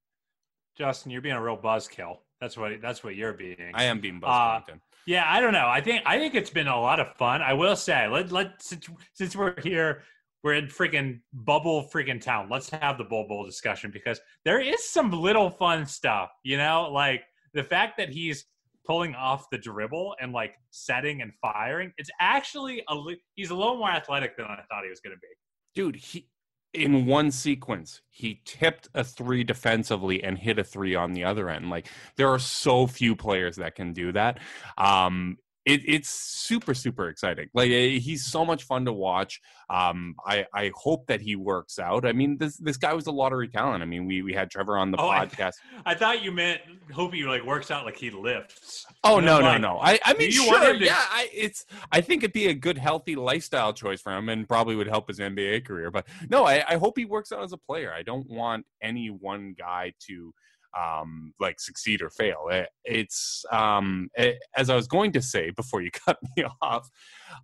Justin, 0.76 1.12
you're 1.12 1.22
being 1.22 1.36
a 1.36 1.44
real 1.44 1.58
buzzkill. 1.58 2.18
That's 2.42 2.58
what 2.58 2.82
that's 2.82 3.04
what 3.04 3.16
you're 3.16 3.34
being. 3.34 3.72
I 3.74 3.84
am 3.86 4.02
being 4.02 4.20
Buzz 4.20 4.64
Uh, 4.68 4.74
Yeah, 5.06 5.26
I 5.28 5.40
don't 5.40 5.54
know. 5.54 5.68
I 5.68 5.80
think 5.80 6.02
I 6.06 6.18
think 6.18 6.34
it's 6.36 6.50
been 6.50 6.68
a 6.68 6.80
lot 6.80 7.00
of 7.00 7.16
fun. 7.16 7.42
I 7.42 7.54
will 7.54 7.76
say, 7.76 8.08
let 8.08 8.32
let 8.32 8.62
since, 8.62 8.90
since 9.14 9.36
we're 9.36 9.60
here, 9.62 10.02
we're 10.44 10.56
in 10.56 10.66
freaking 10.66 11.20
bubble 11.34 11.90
freaking 11.94 12.20
town. 12.20 12.50
Let's 12.50 12.70
have 12.72 12.98
the 12.98 13.04
Bol 13.04 13.28
Bol 13.28 13.46
discussion 13.46 13.92
because 13.92 14.20
there 14.44 14.60
is 14.60 14.90
some 14.90 15.12
little 15.12 15.52
fun 15.52 15.86
stuff. 15.86 16.32
You 16.44 16.58
know, 16.58 16.90
like 16.92 17.22
the 17.54 17.64
fact 17.64 17.98
that 17.98 18.10
he's 18.10 18.46
pulling 18.86 19.14
off 19.16 19.50
the 19.52 19.58
dribble 19.58 20.16
and 20.20 20.34
like 20.34 20.56
setting 20.72 21.22
and 21.22 21.32
firing. 21.42 21.94
It's 21.98 22.10
actually 22.20 22.84
a 22.90 22.96
he's 23.36 23.52
a 23.52 23.56
little 23.56 23.78
more 23.78 23.90
athletic 23.90 24.36
than 24.36 24.48
I 24.48 24.64
thought 24.70 24.84
he 24.84 24.90
was 24.90 25.00
going 25.00 25.16
to 25.16 25.20
be. 25.20 25.28
Dude, 25.76 25.96
he 25.96 26.28
in 26.74 27.06
one 27.06 27.32
sequence, 27.32 28.02
he 28.10 28.42
tipped 28.46 28.90
a 28.94 29.04
three 29.04 29.44
defensively 29.44 30.24
and 30.24 30.38
hit 30.38 30.60
a 30.60 30.64
three 30.64 30.96
on 30.96 31.14
the 31.14 31.24
other 31.24 31.50
end. 31.50 31.70
Like 31.70 31.88
there 32.16 32.30
are 32.30 32.40
so 32.40 32.88
few 32.88 33.16
players 33.16 33.58
that 33.58 33.76
can 33.76 33.94
do 33.94 34.12
that. 34.14 34.40
Um 34.78 35.38
it, 35.66 35.82
it's 35.86 36.10
super 36.10 36.74
super 36.74 37.08
exciting 37.10 37.48
like 37.54 37.70
eh, 37.72 38.00
he's 38.00 38.26
so 38.26 38.44
much 38.44 38.64
fun 38.64 38.84
to 38.86 38.92
watch 38.94 39.40
um 39.70 40.16
i 40.26 40.46
i 40.54 40.72
hope 40.76 41.06
that 41.08 41.22
he 41.22 41.36
works 41.36 41.78
out 41.78 42.06
i 42.06 42.12
mean 42.12 42.38
this 42.38 42.58
this 42.58 42.78
guy 42.78 42.94
was 42.94 43.06
a 43.08 43.12
lottery 43.12 43.48
talent 43.48 43.84
i 43.84 43.86
mean 43.86 44.06
we 44.08 44.22
we 44.24 44.34
had 44.34 44.50
trevor 44.50 44.78
on 44.78 44.90
the 44.92 45.00
Oh, 45.00 45.10
podcast 45.10 45.54
I 45.86 45.96
thought 45.96 46.24
you 46.24 46.32
meant 46.32 46.62
hope 46.94 47.14
he 47.14 47.24
like 47.24 47.44
works 47.44 47.72
out 47.72 47.86
like 47.86 47.98
he 47.98 48.12
lifts. 48.12 48.86
Oh 49.04 49.20
no 49.20 49.40
no 49.40 49.46
like, 49.46 49.62
no! 49.62 49.80
I 49.80 50.00
I 50.06 50.14
mean 50.14 50.32
you 50.32 50.46
want 50.48 50.64
sure 50.64 50.74
him 50.74 50.80
to- 50.80 50.86
yeah 50.86 51.04
I 51.10 51.30
it's 51.34 51.66
I 51.92 52.02
think 52.02 52.24
it'd 52.24 52.34
be 52.34 52.48
a 52.48 52.54
good 52.54 52.78
healthy 52.78 53.16
lifestyle 53.16 53.74
choice 53.74 54.02
for 54.02 54.16
him 54.16 54.30
and 54.30 54.48
probably 54.48 54.76
would 54.76 54.88
help 54.88 55.08
his 55.08 55.20
NBA 55.20 55.66
career. 55.66 55.90
But 55.90 56.06
no, 56.30 56.46
I, 56.46 56.64
I 56.68 56.76
hope 56.78 56.98
he 56.98 57.06
works 57.06 57.32
out 57.32 57.44
as 57.44 57.54
a 57.54 57.58
player. 57.58 57.92
I 57.94 58.04
don't 58.04 58.30
want 58.30 58.66
any 58.82 59.08
one 59.08 59.56
guy 59.58 59.94
to 60.08 60.34
um 60.80 61.34
like 61.40 61.60
succeed 61.60 62.02
or 62.02 62.10
fail. 62.10 62.48
It, 62.50 62.70
it's 62.84 63.44
um 63.52 64.10
eh, 64.16 64.34
as 64.56 64.70
I 64.70 64.76
was 64.76 64.88
going 64.88 65.12
to 65.14 65.22
say 65.22 65.52
before 65.52 65.82
you 65.82 65.92
cut 66.06 66.18
me 66.36 66.46
off, 66.62 66.90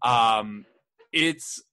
um 0.02 0.66
it's 1.14 1.64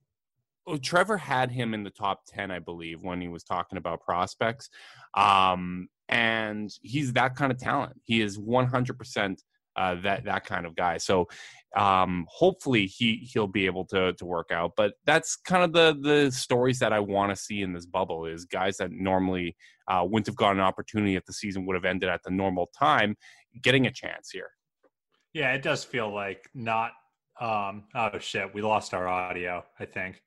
oh, 0.66 0.76
Trevor 0.78 1.18
had 1.18 1.50
him 1.50 1.74
in 1.74 1.84
the 1.84 1.90
top 1.90 2.20
10 2.28 2.50
I 2.50 2.58
believe 2.58 3.02
when 3.02 3.20
he 3.20 3.28
was 3.28 3.44
talking 3.44 3.78
about 3.78 4.00
prospects. 4.00 4.68
Um 5.14 5.88
and 6.08 6.70
he's 6.82 7.14
that 7.14 7.34
kind 7.34 7.50
of 7.50 7.58
talent. 7.58 7.98
He 8.04 8.20
is 8.20 8.38
100% 8.38 9.36
uh, 9.76 9.96
that 10.02 10.24
that 10.24 10.44
kind 10.44 10.66
of 10.66 10.76
guy. 10.76 10.98
So 10.98 11.28
um, 11.76 12.26
hopefully 12.28 12.86
he 12.86 13.28
he'll 13.32 13.46
be 13.46 13.66
able 13.66 13.84
to 13.86 14.12
to 14.14 14.24
work 14.24 14.50
out. 14.52 14.72
But 14.76 14.94
that's 15.04 15.36
kind 15.36 15.64
of 15.64 15.72
the 15.72 15.98
the 16.00 16.30
stories 16.30 16.78
that 16.78 16.92
I 16.92 17.00
want 17.00 17.30
to 17.30 17.36
see 17.36 17.62
in 17.62 17.72
this 17.72 17.86
bubble 17.86 18.26
is 18.26 18.44
guys 18.44 18.76
that 18.78 18.90
normally 18.92 19.56
uh, 19.88 20.04
wouldn't 20.04 20.26
have 20.26 20.36
gotten 20.36 20.58
an 20.58 20.64
opportunity 20.64 21.16
if 21.16 21.24
the 21.24 21.32
season 21.32 21.66
would 21.66 21.74
have 21.74 21.84
ended 21.84 22.08
at 22.08 22.22
the 22.22 22.30
normal 22.30 22.70
time, 22.78 23.16
getting 23.62 23.86
a 23.86 23.92
chance 23.92 24.30
here. 24.30 24.50
Yeah, 25.32 25.52
it 25.52 25.62
does 25.62 25.84
feel 25.84 26.12
like 26.12 26.48
not. 26.54 26.92
Um, 27.40 27.84
oh 27.94 28.18
shit, 28.20 28.54
we 28.54 28.62
lost 28.62 28.94
our 28.94 29.08
audio. 29.08 29.64
I 29.78 29.84
think. 29.84 30.22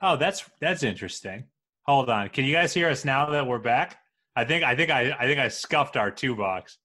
Oh, 0.00 0.16
that's 0.16 0.44
that's 0.60 0.82
interesting. 0.82 1.44
Hold 1.86 2.08
on, 2.08 2.28
can 2.28 2.44
you 2.44 2.52
guys 2.52 2.72
hear 2.72 2.88
us 2.88 3.04
now 3.04 3.28
that 3.30 3.46
we're 3.46 3.58
back? 3.58 3.98
I 4.36 4.44
think 4.44 4.64
I 4.64 4.76
think 4.76 4.90
I 4.90 5.14
I 5.18 5.26
think 5.26 5.40
I 5.40 5.48
scuffed 5.48 5.96
our 5.96 6.10
two 6.10 6.36
box. 6.36 6.78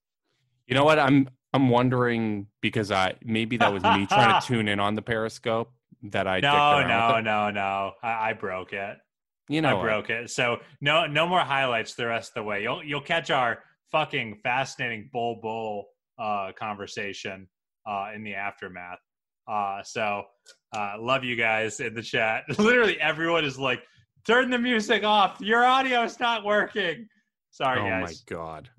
You 0.67 0.75
know 0.75 0.83
what? 0.83 0.99
I'm 0.99 1.29
I'm 1.53 1.69
wondering 1.69 2.47
because 2.61 2.91
I 2.91 3.15
maybe 3.23 3.57
that 3.57 3.73
was 3.73 3.83
me 3.83 4.05
trying 4.05 4.39
to 4.39 4.47
tune 4.47 4.67
in 4.67 4.79
on 4.79 4.95
the 4.95 5.01
Periscope 5.01 5.71
that 6.03 6.27
I 6.27 6.39
no 6.39 6.85
no 6.87 7.19
no 7.19 7.49
no 7.49 7.91
I, 8.03 8.29
I, 8.29 8.33
broke 8.33 8.73
it. 8.73 8.97
You 9.47 9.61
know 9.61 9.79
I 9.79 9.81
broke 9.81 10.09
it. 10.09 10.29
So 10.29 10.59
no 10.79 11.05
no 11.07 11.27
more 11.27 11.39
highlights 11.39 11.95
the 11.95 12.05
rest 12.05 12.31
of 12.31 12.33
the 12.35 12.43
way. 12.43 12.61
You'll 12.61 12.83
you'll 12.83 13.01
catch 13.01 13.31
our 13.31 13.63
fucking 13.91 14.39
fascinating 14.43 15.09
Bol 15.11 15.39
Bol 15.41 15.87
uh, 16.19 16.51
conversation 16.57 17.47
uh, 17.85 18.11
in 18.13 18.23
the 18.23 18.35
aftermath. 18.35 18.99
Uh, 19.47 19.81
so 19.83 20.23
uh, 20.75 20.93
love 20.99 21.23
you 21.23 21.35
guys 21.35 21.79
in 21.79 21.95
the 21.95 22.03
chat. 22.03 22.43
Literally 22.59 22.99
everyone 23.01 23.43
is 23.43 23.57
like, 23.57 23.81
turn 24.25 24.51
the 24.51 24.59
music 24.59 25.03
off. 25.03 25.41
Your 25.41 25.65
audio 25.65 26.03
is 26.03 26.19
not 26.19 26.45
working. 26.45 27.07
Sorry, 27.49 27.79
oh 27.79 27.83
guys. 27.83 28.23
Oh 28.29 28.35
my 28.35 28.37
god. 28.37 28.69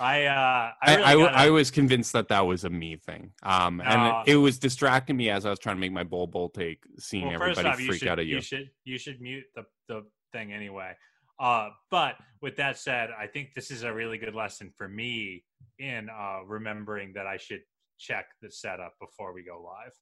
I 0.00 0.24
uh, 0.26 0.72
I, 0.82 0.94
really 0.94 1.02
I, 1.04 1.14
gotta... 1.14 1.38
I, 1.38 1.50
was 1.50 1.70
convinced 1.70 2.12
that 2.12 2.28
that 2.28 2.46
was 2.46 2.64
a 2.64 2.70
me 2.70 2.96
thing, 2.96 3.32
um, 3.42 3.80
and 3.80 4.00
uh, 4.00 4.22
it, 4.26 4.34
it, 4.34 4.36
was 4.36 4.58
distracting 4.58 5.16
me 5.16 5.30
as 5.30 5.44
I 5.44 5.50
was 5.50 5.58
trying 5.58 5.76
to 5.76 5.80
make 5.80 5.92
my 5.92 6.04
Bol 6.04 6.26
Bol 6.26 6.50
take, 6.50 6.82
seeing 6.98 7.26
well, 7.26 7.34
everybody 7.34 7.68
off, 7.68 7.76
freak 7.76 7.98
should, 8.00 8.08
out 8.08 8.18
at 8.18 8.26
you. 8.26 8.36
You 8.36 8.40
should 8.40 8.70
you 8.84 8.98
should 8.98 9.20
mute 9.20 9.44
the 9.54 9.64
the 9.88 10.04
thing 10.32 10.52
anyway. 10.52 10.92
Uh, 11.40 11.70
but 11.90 12.16
with 12.42 12.56
that 12.56 12.78
said, 12.78 13.10
I 13.18 13.26
think 13.26 13.50
this 13.54 13.70
is 13.70 13.82
a 13.82 13.92
really 13.92 14.18
good 14.18 14.34
lesson 14.34 14.72
for 14.76 14.88
me 14.88 15.44
in 15.78 16.08
uh, 16.08 16.40
remembering 16.44 17.12
that 17.14 17.26
I 17.26 17.36
should 17.36 17.60
check 17.98 18.26
the 18.42 18.50
setup 18.50 18.94
before 19.00 19.32
we 19.32 19.44
go 19.44 19.62
live. 19.62 19.92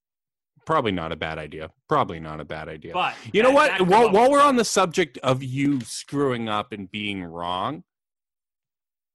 Probably 0.64 0.92
not 0.92 1.12
a 1.12 1.16
bad 1.16 1.38
idea. 1.38 1.70
Probably 1.88 2.18
not 2.18 2.40
a 2.40 2.44
bad 2.44 2.68
idea. 2.68 2.94
But 2.94 3.14
you 3.32 3.42
know 3.42 3.50
what? 3.50 3.86
While, 3.86 4.10
while 4.10 4.30
we're 4.30 4.42
on 4.42 4.56
the 4.56 4.64
subject 4.64 5.18
of 5.18 5.42
you 5.42 5.80
screwing 5.82 6.48
up 6.48 6.72
and 6.72 6.90
being 6.90 7.22
wrong, 7.22 7.84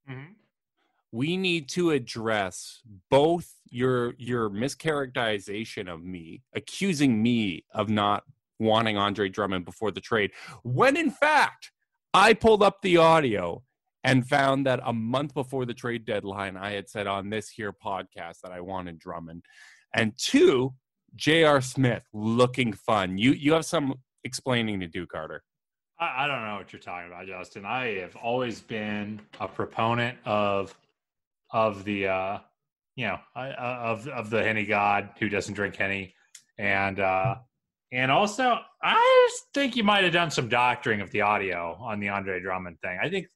mm-hmm. 0.09 0.33
We 1.11 1.37
need 1.37 1.69
to 1.69 1.91
address 1.91 2.81
both 3.09 3.53
your 3.69 4.13
your 4.17 4.49
mischaracterization 4.49 5.91
of 5.91 6.03
me, 6.03 6.41
accusing 6.53 7.21
me 7.21 7.65
of 7.73 7.89
not 7.89 8.23
wanting 8.59 8.97
Andre 8.97 9.27
Drummond 9.27 9.65
before 9.65 9.91
the 9.91 10.01
trade, 10.01 10.31
when 10.63 10.95
in 10.95 11.11
fact 11.11 11.71
I 12.13 12.33
pulled 12.33 12.63
up 12.63 12.81
the 12.81 12.97
audio 12.97 13.63
and 14.03 14.27
found 14.27 14.65
that 14.65 14.79
a 14.83 14.93
month 14.93 15.33
before 15.33 15.65
the 15.65 15.73
trade 15.73 16.05
deadline, 16.05 16.57
I 16.57 16.71
had 16.71 16.89
said 16.89 17.07
on 17.07 17.29
this 17.29 17.49
here 17.49 17.73
podcast 17.73 18.41
that 18.43 18.51
I 18.51 18.59
wanted 18.61 18.99
Drummond. 18.99 19.43
And 19.93 20.13
two, 20.17 20.73
J.R. 21.15 21.61
Smith 21.61 22.03
looking 22.13 22.73
fun. 22.73 23.17
You 23.17 23.31
you 23.33 23.53
have 23.53 23.65
some 23.65 23.95
explaining 24.23 24.79
to 24.79 24.87
do, 24.87 25.05
Carter. 25.05 25.43
I, 25.99 26.23
I 26.23 26.27
don't 26.27 26.43
know 26.43 26.55
what 26.55 26.71
you're 26.73 26.81
talking 26.81 27.07
about, 27.07 27.27
Justin. 27.27 27.65
I 27.65 27.99
have 27.99 28.15
always 28.15 28.61
been 28.61 29.21
a 29.39 29.47
proponent 29.47 30.17
of 30.25 30.75
of 31.53 31.84
the 31.84 32.08
uh, 32.08 32.38
you 32.96 33.08
know 33.08 33.20
of 33.36 34.08
of 34.08 34.29
the 34.29 34.43
henny 34.43 34.65
god 34.65 35.10
who 35.20 35.29
doesn't 35.29 35.53
drink 35.53 35.75
henny, 35.75 36.13
and 36.58 37.00
uh, 37.00 37.36
and 37.91 38.12
also 38.12 38.60
I 38.84 39.29
think 39.53 39.75
you 39.75 39.84
might 39.84 40.03
have 40.03 40.13
done 40.13 40.31
some 40.31 40.50
doctoring 40.50 41.01
of 41.01 41.12
the 41.12 41.22
audio 41.22 41.77
on 41.79 42.00
the 42.00 42.10
Andre 42.10 42.39
Drummond 42.39 42.79
thing. 42.81 43.00
I 43.01 43.10
think 43.10 43.27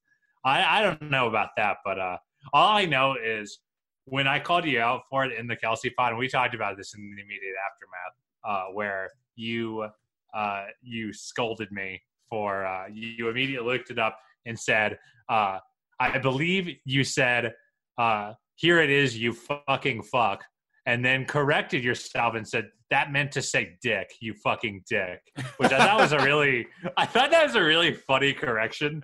I, 0.44 0.80
I 0.80 0.82
don't 0.84 1.10
know 1.10 1.28
about 1.28 1.50
that, 1.58 1.78
but 1.84 2.00
uh, 2.00 2.18
all 2.54 2.76
I 2.78 2.86
know 2.86 3.16
is 3.22 3.60
when 4.06 4.28
I 4.28 4.40
called 4.40 4.66
you 4.66 4.80
out 4.80 5.02
for 5.10 5.26
it 5.26 5.38
in 5.38 5.48
the 5.48 5.56
Kelsey 5.56 5.90
pod, 5.90 6.12
and 6.12 6.20
we 6.20 6.28
talked 6.28 6.56
about 6.56 6.78
this 6.78 6.94
in 6.96 7.02
the 7.02 7.22
immediate 7.22 7.56
aftermath, 7.66 8.14
uh, 8.48 8.74
where 8.74 9.10
you 9.36 9.88
uh, 10.34 10.66
you 10.82 11.14
scolded 11.14 11.72
me 11.72 12.02
for 12.30 12.66
uh, 12.66 12.88
you 12.92 13.30
immediately 13.30 13.74
looked 13.74 13.90
it 13.90 14.00
up 14.00 14.18
and 14.46 14.60
said, 14.60 14.98
uh, 15.30 15.60
I 16.00 16.18
believe 16.18 16.76
you 16.86 17.04
said, 17.04 17.54
uh, 17.98 18.34
"Here 18.56 18.80
it 18.80 18.90
is, 18.90 19.18
you 19.18 19.34
fucking 19.34 20.04
fuck," 20.04 20.44
and 20.86 21.04
then 21.04 21.26
corrected 21.26 21.84
yourself 21.84 22.36
and 22.36 22.48
said 22.48 22.70
that 22.92 23.12
meant 23.12 23.32
to 23.34 23.42
say 23.42 23.78
dick, 23.82 24.12
you 24.20 24.34
fucking 24.34 24.84
dick, 24.88 25.22
which 25.58 25.72
I 25.72 25.80
thought 25.80 26.00
was 26.00 26.12
a 26.12 26.20
really, 26.20 26.68
I 26.98 27.06
thought 27.06 27.32
that 27.32 27.44
was 27.44 27.56
a 27.56 27.64
really 27.64 27.94
funny 27.94 28.34
correction. 28.34 29.04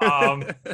Um, 0.00 0.44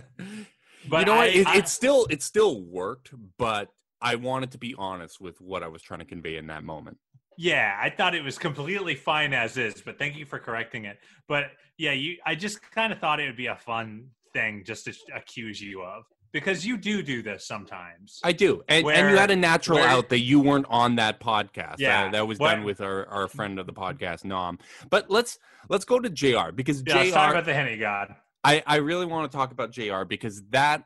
but 0.88 1.00
you 1.00 1.04
know 1.06 1.16
what? 1.16 1.28
it, 1.28 1.46
I, 1.46 1.58
it 1.58 1.68
still 1.68 2.06
it 2.10 2.22
still 2.22 2.62
worked, 2.62 3.12
but 3.38 3.68
I 4.00 4.16
wanted 4.16 4.50
to 4.52 4.58
be 4.58 4.74
honest 4.76 5.20
with 5.20 5.40
what 5.40 5.62
I 5.62 5.68
was 5.68 5.82
trying 5.82 6.00
to 6.00 6.06
convey 6.06 6.36
in 6.36 6.48
that 6.48 6.64
moment. 6.64 6.98
Yeah, 7.38 7.78
I 7.80 7.88
thought 7.88 8.14
it 8.14 8.22
was 8.22 8.38
completely 8.38 8.94
fine 8.94 9.32
as 9.32 9.56
is, 9.56 9.80
but 9.80 9.98
thank 9.98 10.16
you 10.16 10.26
for 10.26 10.38
correcting 10.38 10.84
it. 10.84 10.98
But 11.28 11.44
yeah, 11.78 11.92
you 11.92 12.16
I 12.26 12.34
just 12.34 12.60
kind 12.72 12.92
of 12.92 12.98
thought 12.98 13.20
it 13.20 13.26
would 13.26 13.36
be 13.36 13.46
a 13.46 13.56
fun 13.56 14.08
thing 14.32 14.64
just 14.66 14.84
to 14.86 14.94
accuse 15.14 15.60
you 15.60 15.82
of 15.82 16.04
because 16.32 16.66
you 16.66 16.76
do 16.76 17.02
do 17.02 17.22
this 17.22 17.46
sometimes. 17.46 18.18
I 18.24 18.32
do, 18.32 18.62
and, 18.68 18.84
where, 18.84 18.96
and 18.96 19.10
you 19.10 19.16
had 19.16 19.30
a 19.30 19.36
natural 19.36 19.78
where, 19.78 19.88
out 19.88 20.08
that 20.08 20.20
you 20.20 20.40
weren't 20.40 20.66
on 20.68 20.96
that 20.96 21.20
podcast. 21.20 21.76
Yeah, 21.78 22.04
that, 22.04 22.12
that 22.12 22.26
was 22.26 22.38
done 22.38 22.64
with 22.64 22.80
our, 22.80 23.06
our 23.06 23.28
friend 23.28 23.58
of 23.58 23.66
the 23.66 23.72
podcast, 23.72 24.24
Nom. 24.24 24.58
But 24.90 25.10
let's 25.10 25.38
let's 25.68 25.84
go 25.84 25.98
to 25.98 26.08
Jr. 26.08 26.52
because 26.54 26.82
yeah, 26.86 26.94
Jr. 26.94 26.98
Let's 26.98 27.12
talk 27.12 27.30
about 27.30 27.44
the 27.44 27.54
Henny 27.54 27.76
God. 27.76 28.14
I 28.44 28.62
I 28.66 28.76
really 28.76 29.06
want 29.06 29.30
to 29.30 29.36
talk 29.36 29.52
about 29.52 29.70
Jr. 29.72 30.04
because 30.04 30.42
that. 30.50 30.84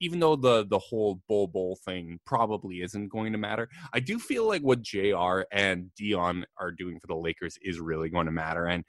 Even 0.00 0.18
though 0.18 0.34
the 0.34 0.66
the 0.66 0.80
whole 0.80 1.22
Bol 1.28 1.46
Bol 1.46 1.78
thing 1.84 2.18
probably 2.26 2.82
isn't 2.82 3.08
going 3.08 3.30
to 3.30 3.38
matter, 3.38 3.68
I 3.92 4.00
do 4.00 4.18
feel 4.18 4.46
like 4.46 4.62
what 4.62 4.82
Jr. 4.82 5.42
and 5.52 5.94
Dion 5.96 6.44
are 6.58 6.72
doing 6.72 6.98
for 6.98 7.06
the 7.06 7.14
Lakers 7.14 7.56
is 7.62 7.78
really 7.78 8.10
going 8.10 8.26
to 8.26 8.32
matter. 8.32 8.66
And 8.66 8.84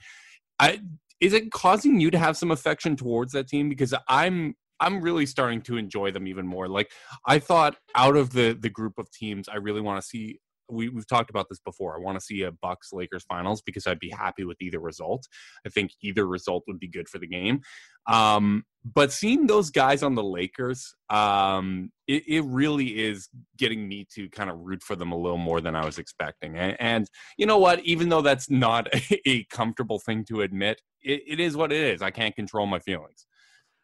I 0.60 0.80
is 1.22 1.34
it 1.34 1.52
causing 1.52 2.00
you 2.00 2.10
to 2.10 2.18
have 2.18 2.36
some 2.36 2.50
affection 2.50 2.96
towards 2.96 3.32
that 3.34 3.48
team? 3.48 3.70
Because 3.70 3.94
I'm 4.10 4.56
I'm 4.82 5.02
really 5.02 5.26
starting 5.26 5.62
to 5.64 5.78
enjoy 5.78 6.12
them 6.12 6.28
even 6.28 6.46
more. 6.46 6.68
Like 6.68 6.92
I 7.26 7.40
thought 7.40 7.78
out 7.96 8.18
of 8.18 8.34
the 8.34 8.58
the 8.60 8.70
group 8.70 8.98
of 8.98 9.10
teams, 9.12 9.48
I 9.48 9.58
really 9.58 9.82
want 9.82 10.02
to 10.02 10.08
see 10.08 10.40
we, 10.72 10.90
we've 10.90 11.08
talked 11.08 11.30
about 11.30 11.48
this 11.50 11.60
before. 11.60 11.96
I 11.96 12.00
want 12.00 12.18
to 12.18 12.26
see 12.26 12.44
a 12.44 12.52
Bucks 12.52 12.90
Lakers 12.94 13.24
finals 13.24 13.62
because 13.62 13.86
I'd 13.86 14.00
be 14.00 14.10
happy 14.10 14.46
with 14.46 14.62
either 14.62 14.80
result. 14.80 15.28
I 15.66 15.70
think 15.70 15.92
either 16.02 16.26
result 16.26 16.64
would 16.68 16.80
be 16.80 16.88
good 16.88 17.10
for 17.10 17.20
the 17.20 17.28
game. 17.28 17.62
Um, 18.08 18.64
but 18.84 19.12
seeing 19.12 19.46
those 19.46 19.70
guys 19.70 20.02
on 20.02 20.16
the 20.16 20.24
Lakers, 20.24 20.96
um, 21.10 21.92
it, 22.08 22.24
it, 22.28 22.44
really 22.46 23.00
is 23.00 23.30
getting 23.58 23.88
me 23.88 24.08
to 24.16 24.28
kind 24.30 24.50
of 24.50 24.58
root 24.60 24.82
for 24.82 24.96
them 24.96 25.12
a 25.12 25.18
little 25.18 25.38
more 25.38 25.62
than 25.62 25.76
I 25.76 25.86
was 25.86 26.00
expecting. 26.00 26.58
And, 26.58 26.76
and 26.80 27.08
you 27.38 27.46
know 27.46 27.60
what? 27.60 27.82
Even 27.86 28.10
though 28.10 28.24
that's 28.24 28.50
not 28.50 28.88
a, 28.96 29.22
a 29.30 29.44
comfortable 29.46 30.00
thing 30.00 30.26
to 30.26 30.42
admit, 30.42 30.82
it, 31.04 31.22
it 31.28 31.40
is 31.40 31.56
what 31.56 31.72
it 31.72 31.84
is. 31.84 32.02
I 32.02 32.10
can't 32.10 32.36
control 32.36 32.66
my 32.66 32.80
feelings. 32.80 33.28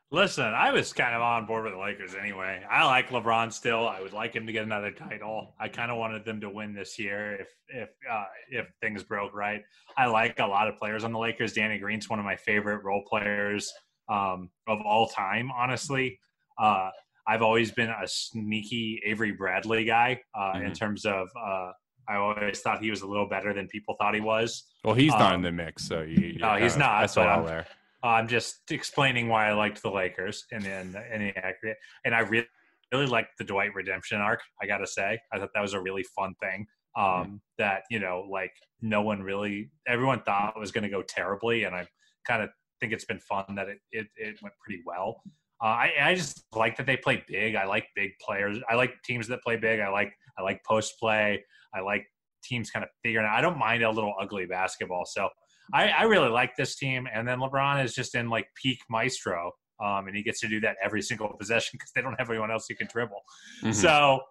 Listen, 0.10 0.46
I 0.46 0.72
was 0.72 0.94
kind 0.94 1.14
of 1.14 1.22
on 1.22 1.46
board 1.46 1.66
with 1.66 1.74
the 1.74 1.80
Lakers 1.80 2.16
anyway. 2.16 2.64
I 2.70 2.86
like 2.86 3.10
LeBron 3.10 3.52
still. 3.52 3.86
I 3.86 4.00
would 4.00 4.14
like 4.14 4.34
him 4.34 4.48
to 4.48 4.54
get 4.54 4.64
another 4.64 4.90
title. 4.90 5.54
I 5.60 5.68
kind 5.68 5.92
of 5.92 5.98
wanted 5.98 6.24
them 6.24 6.40
to 6.42 6.50
win 6.50 6.74
this 6.74 6.98
year 6.98 7.36
if 7.42 7.48
if 7.68 7.90
uh, 8.10 8.24
if 8.50 8.68
things 8.82 9.04
broke 9.04 9.36
right. 9.36 9.62
I 9.98 10.06
like 10.06 10.40
a 10.40 10.46
lot 10.46 10.70
of 10.70 10.78
players 10.78 11.04
on 11.04 11.12
the 11.12 11.20
Lakers. 11.20 11.52
Danny 11.52 11.78
Green's 11.78 12.10
one 12.10 12.20
of 12.20 12.26
my 12.26 12.38
favorite 12.38 12.86
role 12.86 13.04
players 13.06 13.70
um, 14.08 14.50
of 14.66 14.80
all 14.80 15.10
time. 15.10 15.52
Honestly, 15.52 16.18
uh, 16.58 16.90
I've 17.28 17.42
always 17.42 17.72
been 17.72 17.90
a 17.90 18.08
sneaky 18.08 19.02
Avery 19.06 19.34
Bradley 19.34 19.84
guy 19.84 20.22
uh, 20.34 20.54
mm-hmm. 20.54 20.68
in 20.68 20.74
terms 20.74 21.06
of. 21.06 21.28
Uh, 21.38 21.72
I 22.10 22.16
always 22.16 22.62
thought 22.62 22.82
he 22.82 22.90
was 22.90 23.02
a 23.02 23.08
little 23.08 23.28
better 23.28 23.54
than 23.54 23.68
people 23.68 23.98
thought 24.00 24.16
he 24.16 24.22
was. 24.22 24.64
Well, 24.86 24.96
he's 24.96 25.12
um, 25.12 25.20
not 25.20 25.34
in 25.36 25.42
the 25.42 25.52
mix, 25.52 25.86
so 25.86 26.04
you, 26.04 26.38
no, 26.40 26.56
he's 26.56 26.78
not. 26.78 27.02
That's 27.02 27.18
all 27.18 27.44
there. 27.44 27.68
I'm 28.04 28.28
just 28.28 28.70
explaining 28.70 29.28
why 29.28 29.50
I 29.50 29.54
liked 29.54 29.82
the 29.82 29.90
Lakers 29.90 30.46
and 30.52 30.64
then 30.64 30.96
any 31.12 31.36
aggregate. 31.36 31.78
And 32.06 32.14
I 32.14 32.20
really, 32.20 32.48
really 32.92 33.08
liked 33.08 33.38
the 33.38 33.44
Dwight 33.44 33.74
redemption 33.74 34.20
arc. 34.20 34.42
I 34.62 34.68
got 34.68 34.78
to 34.78 34.88
say, 34.88 35.20
I 35.34 35.40
thought 35.40 35.50
that 35.54 35.62
was 35.62 35.74
a 35.74 35.82
really 35.82 36.04
fun 36.16 36.36
thing. 36.42 36.68
Um, 36.96 37.04
mm-hmm. 37.04 37.36
That 37.60 37.84
you 37.92 38.00
know, 38.00 38.28
like 38.32 38.54
no 38.82 39.02
one 39.02 39.22
really, 39.22 39.72
everyone 39.88 40.22
thought 40.24 40.60
was 40.60 40.72
going 40.72 40.84
to 40.84 40.90
go 40.90 41.04
terribly, 41.04 41.64
and 41.64 41.76
I 41.76 41.88
kind 42.26 42.42
of 42.42 42.50
think 42.80 42.94
it's 42.94 43.06
been 43.06 43.20
fun 43.20 43.46
that 43.56 43.68
it 43.68 43.78
it, 43.92 44.08
it 44.16 44.38
went 44.42 44.56
pretty 44.64 44.82
well. 44.86 45.22
Uh, 45.64 45.68
I, 45.68 45.92
I 46.02 46.16
just 46.16 46.46
like 46.56 46.78
that 46.78 46.86
they 46.86 46.98
play 46.98 47.24
big. 47.28 47.56
I 47.56 47.66
like 47.66 47.88
big 47.96 48.12
players. 48.20 48.60
I 48.70 48.76
like 48.76 48.94
teams 49.04 49.28
that 49.28 49.44
play 49.44 49.58
big. 49.58 49.80
I 49.80 49.90
like 49.90 50.14
I 50.38 50.44
like 50.44 50.64
post 50.64 51.00
play. 51.00 51.44
I 51.74 51.82
like 51.82 52.06
teams 52.44 52.70
kind 52.70 52.84
of 52.84 52.90
figuring 53.04 53.28
out. 53.28 53.36
I 53.36 53.42
don't 53.42 53.58
mind 53.58 53.84
a 53.84 53.92
little 53.92 54.14
ugly 54.20 54.46
basketball. 54.46 55.06
So 55.06 55.30
I, 55.74 55.90
I 55.90 56.04
really 56.04 56.30
like 56.30 56.56
this 56.56 56.76
team. 56.76 57.08
And 57.14 57.28
then 57.28 57.40
LeBron 57.40 57.84
is 57.84 57.94
just 57.94 58.16
in 58.16 58.30
like 58.30 58.48
peak 58.62 58.80
maestro. 58.90 59.52
Um, 59.84 60.08
and 60.08 60.16
he 60.16 60.24
gets 60.24 60.40
to 60.40 60.48
do 60.48 60.60
that 60.62 60.78
every 60.84 61.02
single 61.02 61.30
possession 61.40 61.72
because 61.74 61.92
they 61.96 62.02
don't 62.02 62.16
have 62.20 62.30
anyone 62.30 62.52
else 62.52 62.66
who 62.68 62.76
can 62.76 62.88
dribble. 62.92 63.22
Mm-hmm. 63.62 63.72
So 63.74 64.22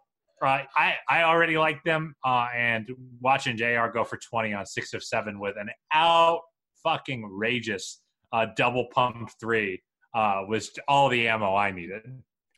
uh, 0.42 0.62
I 0.76 0.94
I 1.08 1.22
already 1.22 1.56
like 1.56 1.82
them, 1.84 2.14
uh, 2.24 2.48
and 2.54 2.86
watching 3.20 3.56
Jr. 3.56 3.86
go 3.92 4.04
for 4.04 4.18
twenty 4.18 4.52
on 4.52 4.66
six 4.66 4.92
of 4.92 5.02
seven 5.02 5.38
with 5.38 5.56
an 5.58 5.70
out 5.94 6.40
fucking 6.82 7.26
rageous 7.32 8.02
uh, 8.32 8.46
double 8.54 8.86
pump 8.92 9.30
three 9.40 9.82
uh, 10.14 10.42
was 10.46 10.70
all 10.88 11.08
the 11.08 11.26
ammo 11.28 11.54
I 11.54 11.70
needed. 11.70 12.02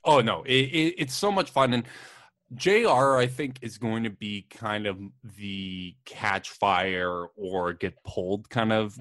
Oh 0.04 0.20
no, 0.20 0.42
it, 0.42 0.52
it, 0.52 0.94
it's 0.99 1.14
so 1.14 1.30
much 1.30 1.50
fun, 1.50 1.73
and 1.73 1.85
Jr. 2.55 3.17
I 3.17 3.26
think 3.26 3.59
is 3.62 3.78
going 3.78 4.05
to 4.05 4.11
be 4.11 4.47
kind 4.50 4.87
of 4.87 4.99
the 5.37 5.95
catch 6.05 6.50
fire 6.50 7.26
or 7.37 7.73
get 7.75 8.02
pulled 8.05 8.49
kind 8.49 8.73
of 8.73 8.97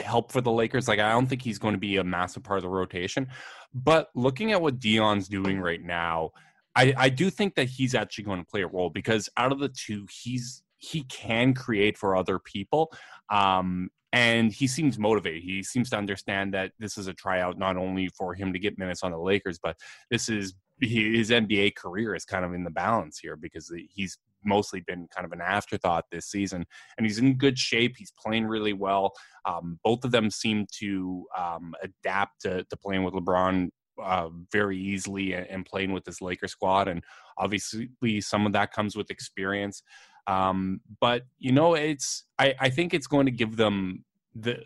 help 0.00 0.32
for 0.32 0.40
the 0.40 0.52
Lakers. 0.52 0.88
Like 0.88 1.00
I 1.00 1.10
don't 1.10 1.26
think 1.26 1.42
he's 1.42 1.58
going 1.58 1.74
to 1.74 1.80
be 1.80 1.96
a 1.96 2.04
massive 2.04 2.44
part 2.44 2.58
of 2.58 2.62
the 2.62 2.68
rotation, 2.68 3.28
but 3.74 4.08
looking 4.14 4.52
at 4.52 4.62
what 4.62 4.78
Dion's 4.78 5.28
doing 5.28 5.60
right 5.60 5.82
now, 5.82 6.30
I, 6.76 6.94
I 6.96 7.08
do 7.08 7.30
think 7.30 7.56
that 7.56 7.68
he's 7.68 7.94
actually 7.94 8.24
going 8.24 8.40
to 8.40 8.46
play 8.48 8.62
a 8.62 8.68
role 8.68 8.90
because 8.90 9.28
out 9.36 9.52
of 9.52 9.58
the 9.58 9.68
two, 9.68 10.06
he's 10.10 10.62
he 10.78 11.02
can 11.04 11.54
create 11.54 11.98
for 11.98 12.14
other 12.14 12.38
people. 12.38 12.92
Um, 13.30 13.90
and 14.12 14.52
he 14.52 14.66
seems 14.66 14.98
motivated. 14.98 15.42
He 15.42 15.62
seems 15.62 15.90
to 15.90 15.98
understand 15.98 16.54
that 16.54 16.72
this 16.78 16.96
is 16.96 17.08
a 17.08 17.12
tryout 17.12 17.58
not 17.58 17.76
only 17.76 18.08
for 18.16 18.34
him 18.34 18.52
to 18.52 18.58
get 18.58 18.78
minutes 18.78 19.02
on 19.02 19.10
the 19.10 19.18
Lakers, 19.18 19.58
but 19.62 19.76
this 20.10 20.28
is 20.28 20.54
his 20.80 21.30
NBA 21.30 21.74
career 21.74 22.14
is 22.14 22.24
kind 22.24 22.44
of 22.44 22.52
in 22.52 22.64
the 22.64 22.70
balance 22.70 23.18
here 23.18 23.36
because 23.36 23.72
he's 23.90 24.18
mostly 24.44 24.80
been 24.80 25.08
kind 25.14 25.24
of 25.24 25.32
an 25.32 25.40
afterthought 25.40 26.04
this 26.10 26.26
season, 26.26 26.64
and 26.96 27.06
he's 27.06 27.18
in 27.18 27.36
good 27.36 27.58
shape. 27.58 27.96
He's 27.96 28.12
playing 28.12 28.46
really 28.46 28.72
well. 28.72 29.12
Um, 29.44 29.78
both 29.82 30.04
of 30.04 30.10
them 30.10 30.30
seem 30.30 30.66
to 30.78 31.26
um, 31.36 31.74
adapt 31.82 32.42
to, 32.42 32.64
to, 32.64 32.76
playing 32.76 33.04
with 33.04 33.14
LeBron 33.14 33.68
uh, 34.02 34.28
very 34.52 34.78
easily 34.78 35.32
and, 35.32 35.46
and, 35.48 35.66
playing 35.66 35.92
with 35.92 36.04
this 36.04 36.20
Laker 36.20 36.48
squad, 36.48 36.88
and 36.88 37.02
obviously 37.36 38.20
some 38.20 38.46
of 38.46 38.52
that 38.52 38.72
comes 38.72 38.96
with 38.96 39.10
experience. 39.10 39.82
Um, 40.26 40.80
but 41.00 41.22
you 41.38 41.52
know, 41.52 41.74
it's 41.74 42.24
I, 42.38 42.54
I 42.60 42.70
think 42.70 42.94
it's 42.94 43.06
going 43.06 43.26
to 43.26 43.32
give 43.32 43.56
them 43.56 44.04
the 44.34 44.64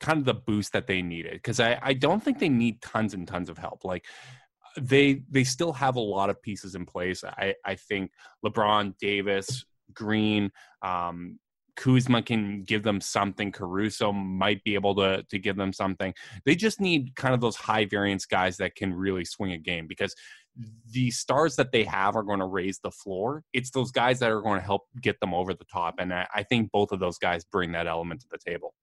kind 0.00 0.18
of 0.18 0.24
the 0.24 0.34
boost 0.34 0.72
that 0.72 0.86
they 0.86 1.02
needed 1.02 1.32
because 1.32 1.60
I, 1.60 1.78
I 1.82 1.92
don't 1.92 2.22
think 2.22 2.38
they 2.38 2.48
need 2.48 2.80
tons 2.82 3.14
and 3.14 3.26
tons 3.26 3.48
of 3.48 3.58
help. 3.58 3.84
Like 3.84 4.06
they 4.80 5.22
they 5.30 5.44
still 5.44 5.72
have 5.72 5.96
a 5.96 6.00
lot 6.00 6.30
of 6.30 6.40
pieces 6.42 6.74
in 6.74 6.86
place. 6.86 7.24
I, 7.24 7.54
I 7.64 7.74
think 7.74 8.12
LeBron, 8.44 8.96
Davis, 8.98 9.64
Green, 9.92 10.50
um, 10.82 11.38
Kuzma 11.76 12.22
can 12.22 12.64
give 12.64 12.82
them 12.82 13.00
something. 13.00 13.52
Caruso 13.52 14.12
might 14.12 14.62
be 14.64 14.74
able 14.74 14.94
to 14.96 15.22
to 15.30 15.38
give 15.38 15.56
them 15.56 15.72
something. 15.72 16.12
They 16.44 16.56
just 16.56 16.80
need 16.80 17.14
kind 17.14 17.34
of 17.34 17.40
those 17.40 17.56
high 17.56 17.84
variance 17.84 18.26
guys 18.26 18.56
that 18.56 18.74
can 18.74 18.92
really 18.92 19.24
swing 19.24 19.52
a 19.52 19.58
game 19.58 19.86
because 19.86 20.14
the 20.90 21.10
stars 21.12 21.54
that 21.54 21.70
they 21.70 21.84
have 21.84 22.16
are 22.16 22.24
going 22.24 22.40
to 22.40 22.46
raise 22.46 22.80
the 22.80 22.90
floor. 22.90 23.44
It's 23.52 23.70
those 23.70 23.92
guys 23.92 24.18
that 24.18 24.30
are 24.30 24.42
going 24.42 24.58
to 24.58 24.66
help 24.66 24.82
get 25.00 25.20
them 25.20 25.32
over 25.32 25.54
the 25.54 25.66
top, 25.72 25.94
and 25.98 26.12
I, 26.12 26.26
I 26.34 26.42
think 26.42 26.72
both 26.72 26.90
of 26.90 26.98
those 26.98 27.18
guys 27.18 27.44
bring 27.44 27.72
that 27.72 27.86
element 27.86 28.22
to 28.22 28.26
the 28.30 28.38
table. 28.38 28.74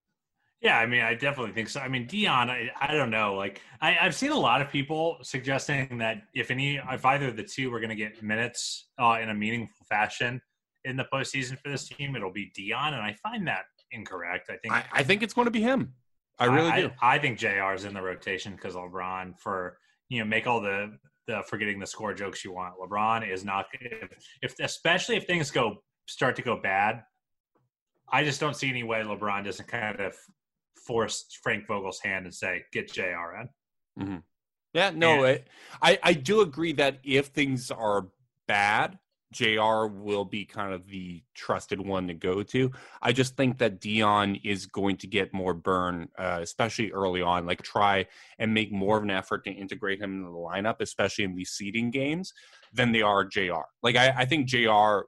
Yeah, 0.62 0.80
I 0.80 0.86
mean, 0.86 1.02
I 1.02 1.14
definitely 1.14 1.54
think 1.54 1.70
so. 1.70 1.80
I 1.80 1.88
mean, 1.88 2.08
Dion, 2.08 2.50
I, 2.50 2.72
I 2.80 2.94
don't 2.96 3.12
know. 3.12 3.36
Like, 3.36 3.62
I, 3.82 3.92
have 3.92 4.16
seen 4.16 4.32
a 4.32 4.40
lot 4.40 4.62
of 4.62 4.70
people 4.70 5.18
suggesting 5.22 5.98
that 6.00 6.24
if 6.34 6.50
any, 6.50 6.78
if 6.78 7.06
either 7.06 7.28
of 7.28 7.36
the 7.36 7.44
two 7.44 7.70
were 7.70 7.80
going 7.80 7.90
to 7.90 7.96
get 7.96 8.24
minutes 8.24 8.88
uh, 9.00 9.20
in 9.22 9.30
a 9.30 9.34
meaningful 9.34 9.86
fashion 9.88 10.42
in 10.86 10.96
the 10.96 11.06
postseason 11.14 11.60
for 11.60 11.70
this 11.70 11.88
team, 11.90 12.16
it'll 12.16 12.32
be 12.32 12.52
Dion, 12.56 12.94
and 12.94 13.04
I 13.04 13.14
find 13.22 13.48
that 13.48 13.66
incorrect. 13.92 14.50
I 14.50 14.58
think 14.58 14.74
I, 14.74 14.86
I 14.92 15.04
think 15.04 15.24
it's 15.24 15.34
going 15.34 15.46
to 15.46 15.52
be 15.52 15.62
him. 15.62 15.94
I 16.40 16.46
really 16.46 16.72
I, 16.72 16.82
do. 16.82 16.92
I, 17.02 17.16
I 17.16 17.20
think 17.20 17.38
Jr. 17.38 17.74
is 17.74 17.86
in 17.86 17.94
the 17.94 18.02
rotation 18.02 18.54
because 18.54 18.76
LeBron 18.76 19.40
for 19.40 19.78
you 20.10 20.20
know 20.20 20.26
make 20.26 20.48
all 20.48 20.62
the 20.62 20.98
the 21.28 21.44
forgetting 21.48 21.80
the 21.80 21.88
score 21.88 22.14
jokes 22.14 22.44
you 22.44 22.54
want. 22.54 22.76
LeBron 22.80 23.30
is 23.30 23.44
not 23.44 23.66
if, 23.74 24.10
if 24.42 24.56
especially 24.60 25.16
if 25.16 25.26
things 25.26 25.52
go 25.52 25.78
start 26.08 26.36
to 26.36 26.42
go 26.42 26.60
bad. 26.60 27.04
I 28.12 28.24
just 28.24 28.40
don't 28.40 28.56
see 28.56 28.70
any 28.70 28.84
way 28.84 29.02
LeBron 29.02 29.46
doesn't 29.46 29.68
kind 29.68 30.00
of 30.00 30.16
force 30.86 31.26
Frank 31.42 31.68
Vogel's 31.68 32.00
hand 32.00 32.26
and 32.26 32.34
say, 32.34 32.64
"Get 32.72 32.92
Jr. 32.92 33.02
in." 33.02 33.50
Mm-hmm. 34.00 34.18
Yeah, 34.74 34.92
no, 34.92 35.24
and, 35.24 35.44
I 35.82 36.00
I 36.04 36.14
do 36.14 36.42
agree 36.42 36.74
that 36.74 37.00
if 37.04 37.28
things 37.28 37.72
are 37.72 38.08
bad, 38.48 39.00
JR 39.36 39.88
will 39.88 40.24
be 40.24 40.46
kind 40.46 40.74
of 40.74 40.88
the 40.88 41.22
trusted 41.34 41.82
one 41.82 42.08
to 42.08 42.14
go 42.14 42.42
to. 42.42 42.72
I 43.02 43.12
just 43.12 43.36
think 43.36 43.58
that 43.58 43.82
Dion 43.82 44.36
is 44.44 44.66
going 44.66 44.96
to 44.98 45.08
get 45.08 45.34
more 45.34 45.54
burn, 45.54 46.08
uh, 46.18 46.40
especially 46.42 46.92
early 46.92 47.22
on. 47.22 47.46
Like 47.46 47.62
try 47.62 48.06
and 48.40 48.54
make 48.54 48.72
more 48.72 48.98
of 48.98 49.04
an 49.04 49.12
effort 49.12 49.44
to 49.44 49.52
integrate 49.52 50.02
him 50.02 50.20
into 50.20 50.32
the 50.32 50.38
lineup, 50.38 50.78
especially 50.80 51.26
in 51.26 51.36
these 51.36 51.50
seeding 51.50 51.92
games, 51.92 52.34
than 52.74 52.94
they 52.94 53.02
are 53.02 53.26
JR. 53.26 53.66
Like 53.84 53.98
I, 53.98 54.14
I 54.20 54.26
think 54.26 54.48
JR, 54.48 55.02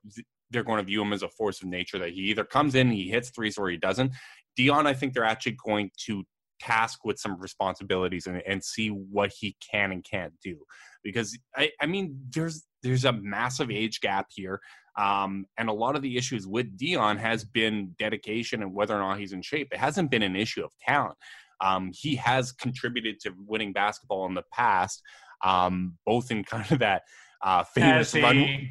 they're 0.52 0.64
going 0.64 0.78
to 0.78 0.84
view 0.84 1.02
him 1.02 1.14
as 1.14 1.24
a 1.24 1.30
force 1.30 1.62
of 1.62 1.70
nature 1.70 2.00
that 2.00 2.10
he 2.10 2.22
either 2.22 2.44
comes 2.44 2.76
in, 2.76 2.92
he 2.92 3.10
hits 3.10 3.30
threes, 3.30 3.58
or 3.58 3.70
he 3.70 3.78
doesn't. 3.78 4.12
Dion, 4.58 4.88
I 4.88 4.94
think 4.94 5.14
they're 5.14 5.24
actually 5.24 5.58
going 5.64 5.92
to 6.06 6.24
task 6.60 7.06
with 7.06 7.20
some 7.20 7.40
responsibilities 7.40 8.28
and, 8.28 8.42
and 8.48 8.64
see 8.64 8.90
what 8.90 9.32
he 9.40 9.56
can 9.72 9.92
and 9.92 10.04
can't 10.04 10.34
do. 10.44 10.58
Because 11.04 11.38
I, 11.56 11.72
I 11.82 11.86
mean 11.86 12.20
there's 12.34 12.66
there's 12.84 13.06
a 13.06 13.14
massive 13.14 13.72
age 13.72 14.02
gap 14.02 14.28
here 14.30 14.60
um, 14.98 15.46
and 15.58 15.70
a 15.70 15.74
lot 15.74 15.96
of 15.96 16.02
the 16.02 16.18
issues 16.18 16.48
with 16.48 16.78
dion 16.78 17.18
has 17.18 17.44
been 17.44 17.96
dedication 18.00 18.62
and 18.62 18.74
whether 18.74 18.96
or 18.96 19.00
not 19.00 19.20
he's 19.20 19.34
in 19.34 19.42
shape. 19.42 19.70
It 19.72 19.78
hasn't 19.78 20.12
been 20.12 20.24
an 20.24 20.36
issue 20.36 20.64
of 20.64 20.72
talent. 20.86 21.18
Um, 21.62 21.92
he 21.94 22.16
has 22.16 22.52
contributed 22.52 23.20
to 23.22 23.34
winning 23.46 23.74
basketball 23.74 24.26
in 24.28 24.34
the 24.34 24.44
past 24.52 25.02
um, 25.44 25.98
both 26.06 26.32
in 26.32 26.44
kind 26.44 26.72
of 26.72 26.80
that 26.80 27.04
uh, 27.44 27.64
famous 27.64 28.14
run. 28.14 28.70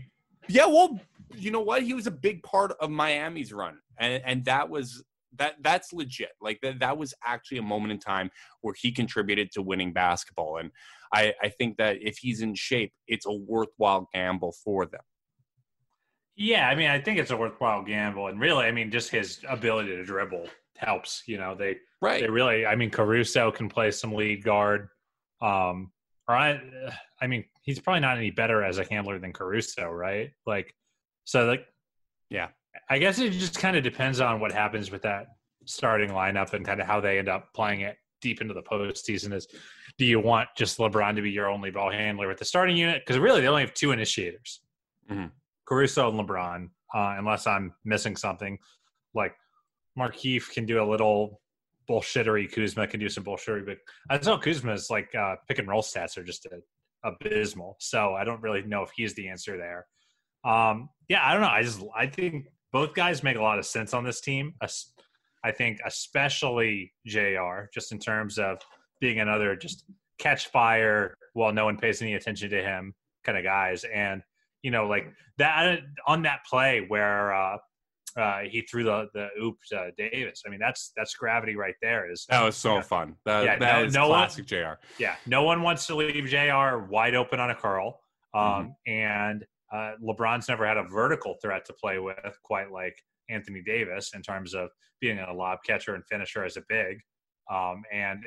Yeah 0.49 0.67
well 0.67 0.99
you 1.35 1.51
know 1.51 1.61
what? 1.61 1.83
He 1.83 1.93
was 1.93 2.07
a 2.07 2.13
big 2.13 2.43
part 2.43 2.73
of 2.81 2.91
miami's 2.91 3.53
run 3.53 3.79
and, 3.99 4.23
and 4.25 4.45
that 4.45 4.69
was 4.69 5.03
that 5.39 5.55
that's 5.63 5.93
legit. 5.93 6.33
Like 6.41 6.61
that 6.63 6.81
that 6.81 6.99
was 6.99 7.15
actually 7.25 7.59
a 7.59 7.63
moment 7.63 7.93
in 7.93 7.99
time 7.99 8.31
where 8.61 8.75
he 8.77 8.93
contributed 8.93 9.51
to 9.53 9.63
winning 9.63 9.93
basketball, 9.93 10.59
and 10.59 10.71
I 11.13 11.35
I 11.43 11.49
think 11.49 11.77
that 11.79 11.99
if 12.01 12.19
he's 12.19 12.41
in 12.41 12.55
shape, 12.55 12.93
it's 13.07 13.27
a 13.27 13.33
worthwhile 13.33 14.09
gamble 14.13 14.55
for 14.65 14.87
them. 14.87 15.03
Yeah, 16.37 16.69
I 16.69 16.75
mean, 16.75 16.91
I 16.91 17.01
think 17.01 17.19
it's 17.19 17.31
a 17.31 17.37
worthwhile 17.37 17.83
gamble, 17.83 18.27
and 18.29 18.39
really, 18.39 18.67
I 18.67 18.73
mean, 18.73 18.91
just 18.91 19.11
his 19.11 19.41
ability 19.49 19.97
to 19.97 20.05
dribble 20.05 20.49
helps. 20.77 21.23
You 21.27 21.39
know, 21.39 21.55
they 21.55 21.77
right. 22.03 22.21
They 22.21 22.29
really, 22.29 22.67
I 22.67 22.77
mean, 22.77 22.91
Caruso 22.91 23.51
can 23.51 23.69
play 23.69 23.91
some 23.91 24.13
lead 24.13 24.45
guard. 24.45 24.89
Um, 25.41 25.93
or 26.29 26.35
I, 26.35 26.61
I 27.21 27.27
mean, 27.27 27.45
he's 27.63 27.79
probably 27.79 28.01
not 28.01 28.19
any 28.19 28.31
better 28.31 28.63
as 28.63 28.79
a 28.79 28.85
handler 28.85 29.19
than 29.19 29.33
Caruso, 29.33 29.89
right? 29.89 30.31
Like, 30.45 30.75
so 31.25 31.45
like, 31.47 31.67
yeah, 32.31 32.49
I 32.89 32.99
guess 32.99 33.19
it 33.19 33.31
just 33.31 33.59
kind 33.59 33.77
of 33.77 33.83
depends 33.83 34.21
on 34.21 34.41
what 34.41 34.53
happens 34.53 34.91
with 34.91 35.03
that 35.03 35.27
starting 35.65 36.11
lineup 36.11 36.53
and 36.53 36.65
kind 36.65 36.81
of 36.81 36.87
how 36.87 37.01
they 37.01 37.19
end 37.19 37.29
up 37.29 37.53
playing 37.55 37.81
it 37.81 37.97
deep 38.21 38.41
into 38.41 38.55
the 38.55 38.63
postseason. 38.63 39.33
Is 39.35 39.47
do 39.99 40.05
you 40.05 40.21
want 40.21 40.49
just 40.57 40.79
LeBron 40.79 41.17
to 41.17 41.23
be 41.23 41.31
your 41.31 41.49
only 41.49 41.71
ball 41.71 41.91
handler 41.91 42.29
with 42.29 42.39
the 42.39 42.45
starting 42.45 42.77
unit? 42.77 43.03
Because 43.05 43.19
really, 43.19 43.41
they 43.41 43.49
only 43.49 43.63
have 43.63 43.75
two 43.75 43.93
initiators, 43.93 44.61
mm-hmm. 45.11 45.27
Caruso 45.67 46.09
and 46.09 46.19
LeBron. 46.19 46.71
Uh, 46.95 47.17
unless 47.19 47.47
I'm 47.47 47.75
missing 47.85 48.17
something, 48.17 48.59
like 49.13 49.35
Markieff 49.99 50.53
can 50.53 50.67
do 50.67 50.83
a 50.83 50.87
little 50.89 51.41
bullshittery. 51.89 52.51
Kuzma 52.51 52.87
can 52.87 53.01
do 53.01 53.09
some 53.09 53.25
bullshittery, 53.25 53.67
but 53.67 53.79
I 54.09 54.19
know 54.25 54.39
Kuzma's 54.39 54.89
like 54.89 55.15
uh, 55.15 55.37
pick 55.49 55.59
and 55.59 55.69
roll 55.69 55.83
stats 55.83 56.17
are 56.17 56.25
just 56.25 56.47
a, 56.47 56.61
abysmal. 57.05 57.77
So 57.81 58.15
I 58.15 58.25
don't 58.25 58.43
really 58.43 58.63
know 58.63 58.83
if 58.83 58.91
he's 58.95 59.15
the 59.15 59.29
answer 59.29 59.57
there. 59.57 59.87
Um, 60.45 60.91
yeah, 61.09 61.27
I 61.27 61.33
don't 61.33 61.43
know. 61.43 61.49
I 61.49 61.63
just 61.63 61.83
I 61.95 62.07
think 62.07 62.47
both 62.77 62.95
guys 62.95 63.23
make 63.23 63.39
a 63.39 63.43
lot 63.43 63.59
of 63.59 63.65
sense 63.65 63.95
on 63.95 64.05
this 64.05 64.21
team. 64.21 64.53
I 65.43 65.51
think 65.51 65.79
especially 65.87 66.93
JR, 67.07 67.71
just 67.73 67.91
in 67.91 67.99
terms 67.99 68.39
of 68.39 68.59
being 69.01 69.21
another 69.21 69.57
just 69.57 69.85
catch 70.19 70.49
fire 70.49 71.15
while 71.33 71.55
no 71.55 71.65
one 71.65 71.79
pays 71.79 72.03
any 72.03 72.17
attention 72.17 72.51
to 72.51 72.63
him 72.63 72.95
kind 73.25 73.39
of 73.39 73.45
guys. 73.45 73.85
And, 73.85 74.23
you 74.61 74.71
know, 74.71 74.87
like 74.87 75.07
that 75.39 75.79
on 76.07 76.21
that 76.25 76.41
play 76.45 76.85
where 76.87 77.35
uh, 77.35 77.57
uh, 78.15 78.41
he 78.41 78.61
threw 78.61 78.85
the 78.85 79.09
the 79.15 79.29
oop 79.43 79.57
to 79.71 79.91
Davis. 79.97 80.43
I 80.47 80.51
mean, 80.51 80.61
that's 80.61 80.93
that's 80.99 81.15
gravity 81.15 81.57
right 81.57 81.77
there. 81.81 82.11
Is 82.13 82.27
that 82.29 82.43
was 82.43 82.57
so 82.57 82.73
you 82.73 82.77
know, 82.77 82.83
fun? 82.83 83.17
That, 83.25 83.45
yeah, 83.45 83.59
that 83.59 83.79
no, 83.79 83.85
is 83.87 83.95
no 83.95 84.07
classic 84.09 84.51
one, 84.51 84.77
Jr. 84.77 84.81
Yeah, 84.99 85.17
no 85.25 85.45
one 85.45 85.63
wants 85.63 85.87
to 85.87 85.95
leave 85.95 86.27
Jr. 86.27 86.85
wide 86.91 87.15
open 87.15 87.41
on 87.41 87.49
a 87.49 87.55
curl. 87.55 88.01
Um, 88.35 88.43
mm-hmm. 88.43 88.93
And 88.93 89.47
uh, 89.73 89.93
LeBron's 90.03 90.49
never 90.49 90.67
had 90.67 90.77
a 90.77 90.85
vertical 90.85 91.37
threat 91.43 91.65
to 91.67 91.73
play 91.73 91.99
with 91.99 92.17
quite 92.45 92.71
like 92.71 92.97
Anthony 93.29 93.63
Davis 93.63 94.13
in 94.15 94.23
terms 94.23 94.55
of 94.55 94.69
being 95.01 95.19
a 95.19 95.33
lob 95.33 95.59
catcher 95.67 95.95
and 95.95 96.05
finisher 96.07 96.45
as 96.45 96.57
a 96.57 96.63
big. 96.69 96.99
Um, 97.51 97.83
and 97.93 98.25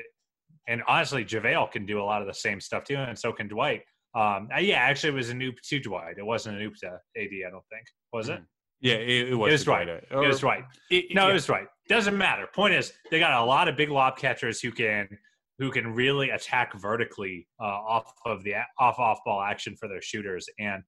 and 0.68 0.82
honestly, 0.86 1.24
JaVale 1.24 1.70
can 1.72 1.86
do 1.86 2.00
a 2.00 2.04
lot 2.04 2.20
of 2.20 2.28
the 2.28 2.34
same 2.34 2.60
stuff 2.60 2.84
too, 2.84 2.96
and 2.96 3.18
so 3.18 3.32
can 3.32 3.48
Dwight. 3.48 3.82
Um, 4.14 4.48
uh, 4.54 4.60
yeah, 4.60 4.78
actually, 4.78 5.10
it 5.10 5.16
was 5.16 5.30
a 5.30 5.34
noob 5.34 5.54
to 5.68 5.80
Dwight. 5.80 6.16
It 6.18 6.26
wasn't 6.26 6.60
a 6.60 6.60
noob 6.60 6.76
to 6.80 6.88
AD. 6.88 7.28
I 7.46 7.50
don't 7.50 7.64
think 7.70 7.86
was 8.12 8.28
it. 8.28 8.34
Mm-hmm. 8.34 8.44
Yeah, 8.82 8.94
it, 8.94 9.28
it, 9.28 9.34
was. 9.34 9.48
It 9.48 9.52
was 9.52 9.64
Dwight. 9.64 9.88
Or, 9.88 10.24
it 10.24 10.26
was 10.28 10.40
Dwight. 10.40 10.64
It, 10.90 11.06
no, 11.14 11.24
yeah. 11.24 11.30
it 11.30 11.34
was 11.34 11.46
Dwight. 11.46 11.66
Doesn't 11.88 12.16
matter. 12.16 12.46
Point 12.54 12.74
is, 12.74 12.92
they 13.10 13.18
got 13.18 13.32
a 13.32 13.44
lot 13.44 13.68
of 13.68 13.76
big 13.76 13.90
lob 13.90 14.16
catchers 14.16 14.60
who 14.60 14.72
can 14.72 15.08
who 15.58 15.70
can 15.70 15.94
really 15.94 16.30
attack 16.30 16.72
vertically 16.80 17.46
uh, 17.60 17.64
off 17.64 18.12
of 18.24 18.42
the 18.42 18.54
off 18.78 18.98
off 18.98 19.18
ball 19.24 19.42
action 19.42 19.76
for 19.76 19.88
their 19.88 20.00
shooters 20.00 20.46
and 20.58 20.82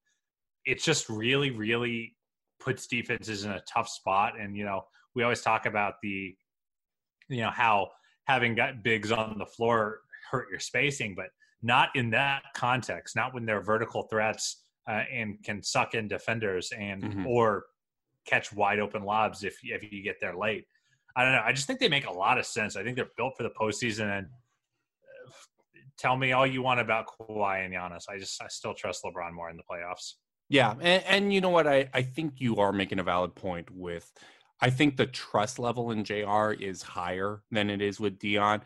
it's 0.65 0.85
just 0.85 1.09
really, 1.09 1.51
really 1.51 2.17
puts 2.61 2.87
defenses 2.87 3.45
in 3.45 3.51
a 3.53 3.61
tough 3.63 3.89
spot. 3.89 4.35
And 4.39 4.57
you 4.57 4.65
know, 4.65 4.85
we 5.15 5.23
always 5.23 5.43
talk 5.43 5.67
about 5.67 5.95
the, 6.03 6.35
you 7.29 7.41
know, 7.41 7.51
how 7.51 7.91
having 8.27 8.55
got 8.55 8.83
bigs 8.83 9.11
on 9.13 9.37
the 9.39 9.47
floor 9.47 10.01
hurt 10.31 10.49
your 10.51 10.61
spacing, 10.61 11.15
but 11.15 11.27
not 11.63 11.91
in 11.95 12.11
that 12.11 12.43
context. 12.55 13.17
Not 13.17 13.35
when 13.35 13.45
they're 13.45 13.61
vertical 13.63 14.03
threats 14.05 14.65
uh, 14.89 15.03
and 15.13 15.43
can 15.45 15.63
suck 15.63 15.95
in 15.95 16.09
defenders 16.09 16.73
and 16.77 17.03
Mhm. 17.03 17.27
or 17.27 17.67
catch 18.27 18.53
wide 18.53 18.79
open 18.79 19.03
lobs 19.03 19.43
if 19.45 19.59
if 19.65 19.83
you 19.93 20.03
get 20.03 20.21
there 20.21 20.37
late. 20.37 20.67
I 21.17 21.25
don't 21.25 21.33
know. 21.33 21.43
I 21.45 21.53
just 21.53 21.67
think 21.67 21.79
they 21.81 21.89
make 21.89 22.07
a 22.07 22.13
lot 22.13 22.39
of 22.39 22.47
sense. 22.47 22.77
I 22.77 22.83
think 22.83 22.97
they're 22.97 23.11
built 23.17 23.35
for 23.37 23.43
the 23.43 23.51
postseason. 23.51 24.19
And 24.19 24.27
uh, 24.27 25.31
tell 25.99 26.17
me 26.17 26.33
all 26.33 26.47
you 26.47 26.63
want 26.63 26.81
about 26.81 27.07
Kawhi 27.07 27.65
and 27.65 27.75
Giannis. 27.75 28.05
I 28.09 28.19
just 28.19 28.41
I 28.43 28.49
still 28.49 28.75
trust 28.75 29.05
LeBron 29.05 29.33
more 29.33 29.51
in 29.51 29.57
the 29.57 29.63
playoffs. 29.71 30.15
Yeah, 30.53 30.75
and, 30.83 31.03
and 31.05 31.33
you 31.33 31.41
know 31.41 31.49
what? 31.49 31.67
I, 31.67 31.89
I 31.95 32.03
think 32.03 32.35
you 32.37 32.57
are 32.57 32.75
making 32.75 32.99
a 32.99 33.03
valid 33.03 33.35
point 33.35 33.71
with. 33.71 34.13
I 34.61 34.69
think 34.69 34.99
the 34.99 35.07
trust 35.07 35.59
level 35.59 35.93
in 35.93 36.05
Jr. 36.05 36.53
is 36.53 36.83
higher 36.83 37.41
than 37.51 37.71
it 37.71 37.81
is 37.81 37.99
with 37.99 38.19
Dion. 38.19 38.61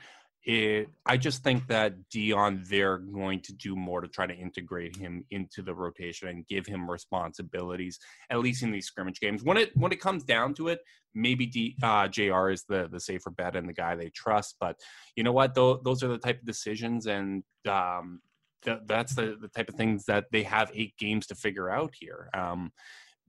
It, 0.44 0.88
I 1.06 1.16
just 1.16 1.44
think 1.44 1.68
that 1.68 2.08
Dion, 2.08 2.64
they're 2.68 2.98
going 2.98 3.38
to 3.42 3.52
do 3.52 3.76
more 3.76 4.00
to 4.00 4.08
try 4.08 4.26
to 4.26 4.34
integrate 4.34 4.96
him 4.96 5.24
into 5.30 5.62
the 5.62 5.76
rotation 5.76 6.26
and 6.26 6.44
give 6.48 6.66
him 6.66 6.90
responsibilities, 6.90 8.00
at 8.30 8.40
least 8.40 8.64
in 8.64 8.72
these 8.72 8.86
scrimmage 8.86 9.20
games. 9.20 9.44
When 9.44 9.56
it 9.56 9.70
when 9.76 9.92
it 9.92 10.00
comes 10.00 10.24
down 10.24 10.54
to 10.54 10.66
it, 10.66 10.80
maybe 11.14 11.46
D, 11.46 11.76
uh, 11.84 12.08
Jr. 12.08 12.48
is 12.50 12.64
the 12.64 12.88
the 12.90 12.98
safer 12.98 13.30
bet 13.30 13.54
and 13.54 13.68
the 13.68 13.72
guy 13.72 13.94
they 13.94 14.10
trust. 14.10 14.56
But 14.58 14.74
you 15.14 15.22
know 15.22 15.32
what? 15.32 15.54
Those 15.54 15.78
those 15.84 16.02
are 16.02 16.08
the 16.08 16.18
type 16.18 16.40
of 16.40 16.46
decisions, 16.46 17.06
and 17.06 17.44
um, 17.68 18.22
th- 18.66 18.80
that's 18.86 19.14
the, 19.14 19.36
the 19.40 19.48
type 19.48 19.68
of 19.70 19.74
things 19.76 20.04
that 20.04 20.26
they 20.30 20.42
have 20.42 20.70
eight 20.74 20.94
games 20.98 21.26
to 21.28 21.34
figure 21.34 21.70
out 21.70 21.94
here. 21.98 22.28
Um, 22.34 22.72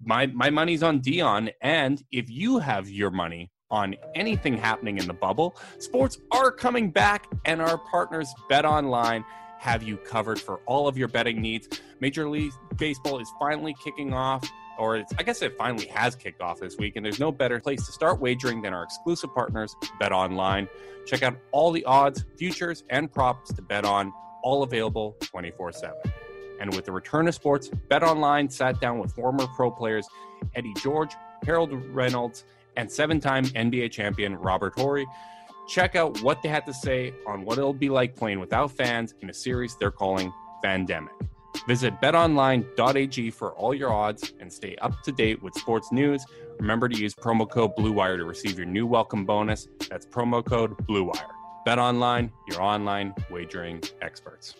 my 0.04 0.28
my 0.28 0.50
money's 0.50 0.84
on 0.84 1.00
Dion, 1.00 1.50
and 1.62 2.04
if 2.12 2.30
you 2.30 2.60
have 2.60 2.89
your 2.89 3.12
money 3.12 3.52
on 3.71 3.95
anything 4.15 4.58
happening 4.58 4.97
in 4.97 5.08
the 5.08 5.13
bubble, 5.13 5.58
sports 5.80 6.19
are 6.32 6.52
coming 6.52 6.91
back, 6.91 7.28
and 7.45 7.62
our 7.62 7.78
partners 7.78 8.34
Bet 8.50 8.65
Online 8.65 9.23
have 9.60 9.82
you 9.82 9.97
covered 9.97 10.39
for 10.39 10.58
all 10.65 10.88
of 10.88 10.97
your 10.97 11.08
betting 11.08 11.41
needs. 11.41 11.67
Major 12.00 12.30
League 12.30 12.52
Baseball 12.78 13.19
is 13.19 13.32
finally 13.39 13.76
kicking 13.84 14.13
off. 14.13 14.47
Or 14.80 15.04
I 15.17 15.23
guess 15.23 15.41
it 15.41 15.58
finally 15.58 15.88
has 15.88 16.15
kicked 16.15 16.39
off 16.39 16.60
this 16.60 16.78
week, 16.78 16.97
and 16.97 17.04
there's 17.04 17.19
no 17.19 17.32
better 17.32 17.60
place 17.60 17.84
to 17.88 17.91
start 17.91 18.19
wagering 18.19 18.62
than 18.62 18.76
our 18.76 18.84
exclusive 18.84 19.34
partners, 19.34 19.76
Bet 20.00 20.12
Online. 20.12 20.67
Check 21.08 21.23
out 21.23 21.36
all 21.52 21.71
the 21.71 21.84
odds, 21.86 22.23
futures, 22.38 22.84
and 22.91 23.12
props 23.12 23.52
to 23.54 23.63
bet 23.63 23.86
on, 23.86 24.13
all 24.43 24.63
available 24.63 25.15
24 25.21 25.71
7. 25.71 25.95
And 26.60 26.73
with 26.76 26.86
the 26.86 26.91
return 26.91 27.28
of 27.28 27.36
sports, 27.36 27.69
BetOnline 27.89 28.52
sat 28.52 28.80
down 28.82 29.00
with 29.00 29.12
former 29.12 29.45
pro 29.56 29.69
players 29.69 30.08
Eddie 30.56 30.73
George, 30.76 31.13
Harold 31.45 31.73
Reynolds, 31.93 32.45
and 32.76 32.91
seven 32.91 33.19
time 33.19 33.45
NBA 33.45 33.91
champion 33.91 34.36
Robert 34.36 34.73
Horry. 34.78 35.06
Check 35.67 35.95
out 35.95 36.21
what 36.21 36.41
they 36.41 36.50
had 36.50 36.65
to 36.65 36.73
say 36.73 37.13
on 37.26 37.43
what 37.43 37.58
it'll 37.58 37.73
be 37.73 37.89
like 37.89 38.15
playing 38.15 38.39
without 38.39 38.71
fans 38.71 39.13
in 39.21 39.30
a 39.30 39.34
series 39.34 39.76
they're 39.76 39.91
calling 39.91 40.32
Pandemic. 40.63 41.12
Visit 41.67 42.00
betonline.ag 42.00 43.32
for 43.32 43.52
all 43.54 43.73
your 43.73 43.91
odds 43.91 44.34
and 44.39 44.52
stay 44.52 44.76
up 44.78 45.02
to 45.04 45.12
date 45.12 45.41
with 45.43 45.54
sports 45.56 45.91
news. 45.91 46.23
Remember 46.60 46.88
to 46.88 46.97
use 46.97 47.13
promo 47.13 47.50
code 47.50 47.76
BLUEWIRE 47.76 48.17
to 48.17 48.26
receive 48.26 48.58
your 48.58 48.67
new 48.67 48.88
welcome 48.88 49.26
bonus. 49.26 49.67
That's 49.89 50.06
promo 50.06 50.45
code 50.45 50.78
BLUEWIRE. 50.88 51.37
BetOnline, 51.67 52.32
your 52.47 52.62
online 52.62 53.13
wagering 53.30 53.84
experts. 54.01 54.56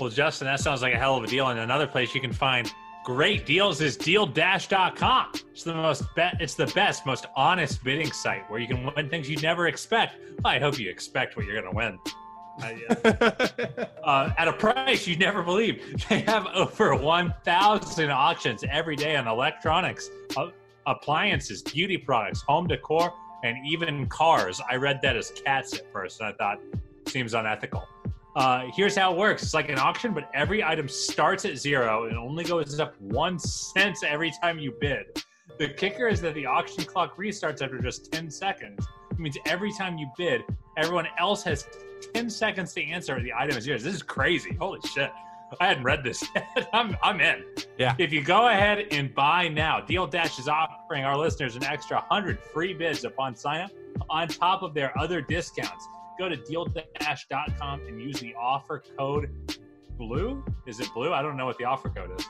Well, 0.00 0.10
Justin, 0.10 0.46
that 0.46 0.58
sounds 0.58 0.82
like 0.82 0.92
a 0.92 0.98
hell 0.98 1.16
of 1.16 1.22
a 1.22 1.28
deal. 1.28 1.46
And 1.46 1.60
another 1.60 1.86
place 1.86 2.16
you 2.16 2.20
can 2.20 2.32
find 2.32 2.72
great 3.04 3.46
deals 3.46 3.80
is 3.80 3.96
deal-dash.com. 3.96 5.30
It's 5.52 5.62
the 5.62 5.72
most 5.72 6.02
bet 6.16 6.38
it's 6.40 6.54
the 6.54 6.66
best, 6.66 7.06
most 7.06 7.26
honest 7.36 7.84
bidding 7.84 8.10
site 8.10 8.50
where 8.50 8.58
you 8.58 8.66
can 8.66 8.92
win 8.92 9.08
things 9.08 9.30
you 9.30 9.36
never 9.36 9.68
expect. 9.68 10.16
Well, 10.42 10.52
I 10.52 10.58
hope 10.58 10.80
you 10.80 10.90
expect 10.90 11.36
what 11.36 11.46
you're 11.46 11.62
gonna 11.62 11.74
win. 11.74 11.98
Uh, 14.04 14.30
at 14.36 14.48
a 14.48 14.52
price 14.52 15.06
you 15.06 15.16
never 15.16 15.42
believe. 15.44 16.04
They 16.08 16.20
have 16.22 16.46
over 16.48 16.94
1,000 16.96 18.10
auctions 18.10 18.64
every 18.68 18.96
day 18.96 19.14
on 19.14 19.28
electronics, 19.28 20.10
uh, 20.36 20.48
appliances, 20.86 21.62
beauty 21.62 21.96
products, 21.96 22.42
home 22.42 22.66
decor, 22.66 23.14
and 23.42 23.56
even 23.66 24.06
cars. 24.06 24.60
I 24.70 24.76
read 24.76 25.00
that 25.02 25.16
as 25.16 25.30
cats 25.30 25.74
at 25.74 25.90
first, 25.92 26.20
and 26.20 26.28
I 26.28 26.32
thought 26.32 26.60
seems 27.06 27.34
unethical. 27.34 27.86
Uh, 28.34 28.66
here's 28.74 28.96
how 28.96 29.12
it 29.12 29.18
works: 29.18 29.42
it's 29.42 29.54
like 29.54 29.68
an 29.68 29.78
auction, 29.78 30.14
but 30.14 30.30
every 30.34 30.64
item 30.64 30.88
starts 30.88 31.44
at 31.44 31.58
zero 31.58 32.06
and 32.06 32.16
only 32.16 32.44
goes 32.44 32.78
up 32.80 32.98
one 33.00 33.38
cent 33.38 33.98
every 34.04 34.32
time 34.42 34.58
you 34.58 34.72
bid. 34.80 35.22
The 35.58 35.68
kicker 35.68 36.08
is 36.08 36.20
that 36.22 36.34
the 36.34 36.46
auction 36.46 36.84
clock 36.84 37.16
restarts 37.16 37.62
after 37.62 37.78
just 37.78 38.10
10 38.10 38.30
seconds. 38.30 38.86
It 39.10 39.18
means 39.18 39.36
every 39.46 39.72
time 39.72 39.98
you 39.98 40.10
bid, 40.16 40.42
everyone 40.76 41.06
else 41.18 41.42
has 41.42 41.68
10 42.14 42.30
seconds 42.30 42.72
to 42.74 42.84
answer 42.84 43.20
the 43.20 43.32
item 43.32 43.56
is 43.56 43.66
yours. 43.66 43.84
This 43.84 43.94
is 43.94 44.02
crazy. 44.02 44.54
Holy 44.54 44.80
shit. 44.80 45.12
I 45.60 45.66
hadn't 45.66 45.84
read 45.84 46.04
this 46.04 46.24
yet. 46.34 46.68
I'm, 46.72 46.96
I'm 47.02 47.20
in. 47.20 47.44
Yeah. 47.78 47.94
If 47.98 48.12
you 48.12 48.22
go 48.22 48.48
ahead 48.48 48.86
and 48.90 49.14
buy 49.14 49.48
now, 49.48 49.80
Deal 49.80 50.06
Dash 50.06 50.38
is 50.38 50.48
offering 50.48 51.04
our 51.04 51.16
listeners 51.16 51.56
an 51.56 51.64
extra 51.64 51.98
100 51.98 52.38
free 52.38 52.74
bids 52.74 53.04
upon 53.04 53.34
sign 53.34 53.62
up 53.62 53.70
on 54.08 54.28
top 54.28 54.62
of 54.62 54.74
their 54.74 54.96
other 54.98 55.20
discounts. 55.20 55.86
Go 56.18 56.28
to 56.28 56.36
dealdash.com 56.36 57.80
and 57.86 58.00
use 58.00 58.20
the 58.20 58.34
offer 58.34 58.82
code 58.98 59.30
BLUE. 59.98 60.44
Is 60.66 60.80
it 60.80 60.88
blue? 60.94 61.12
I 61.12 61.22
don't 61.22 61.36
know 61.36 61.46
what 61.46 61.58
the 61.58 61.64
offer 61.64 61.88
code 61.88 62.18
is. 62.18 62.26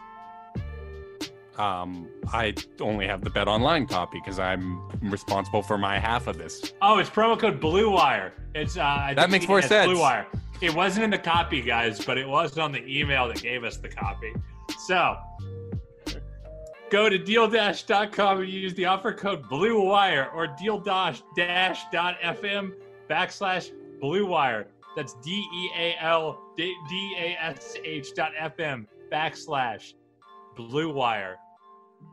Um, 1.59 2.09
I 2.33 2.55
only 2.81 3.07
have 3.07 3.23
the 3.23 3.31
Bet 3.31 3.47
Online 3.47 3.87
copy 3.87 4.19
because 4.19 4.39
I'm 4.39 4.89
responsible 5.11 5.63
for 5.63 5.77
my 5.77 5.99
half 5.99 6.27
of 6.27 6.39
this. 6.39 6.73
Oh, 6.81 6.99
it's 6.99 7.11
promo 7.11 7.39
code 7.39 7.61
Blue 7.61 7.91
Wire. 7.91 8.33
It's 8.55 8.77
uh, 8.77 9.13
That 9.15 9.31
makes 9.31 9.47
more 9.47 9.61
sense. 9.61 9.91
Blue 9.91 10.01
Wire. 10.01 10.27
It 10.63 10.75
wasn't 10.75 11.05
in 11.05 11.11
the 11.11 11.19
copy, 11.19 11.61
guys, 11.61 12.03
but 12.05 12.17
it 12.17 12.27
was 12.29 12.57
on 12.57 12.73
the 12.73 12.85
email 12.87 13.29
that 13.29 13.43
gave 13.43 13.65
us 13.65 13.77
the 13.77 13.89
copy. 13.89 14.33
So 14.87 15.17
go 16.91 17.09
to 17.09 17.19
deal-dash.com 17.19 18.41
and 18.41 18.49
use 18.49 18.73
the 18.75 18.87
offer 18.87 19.13
code 19.13 19.49
Blue 19.49 19.85
Wire 19.85 20.31
or 20.35 20.47
deal-dash.fm 20.47 22.73
backslash 23.11 23.71
Blue 24.01 24.27
Wire. 24.27 24.69
That's 24.95 25.15
D 25.15 25.45
E 25.55 25.71
A 25.77 25.97
L 26.01 26.39
D 26.57 26.75
A 27.19 27.37
S 27.43 27.77
H 27.85 28.15
dot 28.15 28.33
FM 28.41 28.87
backslash 29.11 29.95
Blue 30.57 30.93
Wire. 30.93 31.37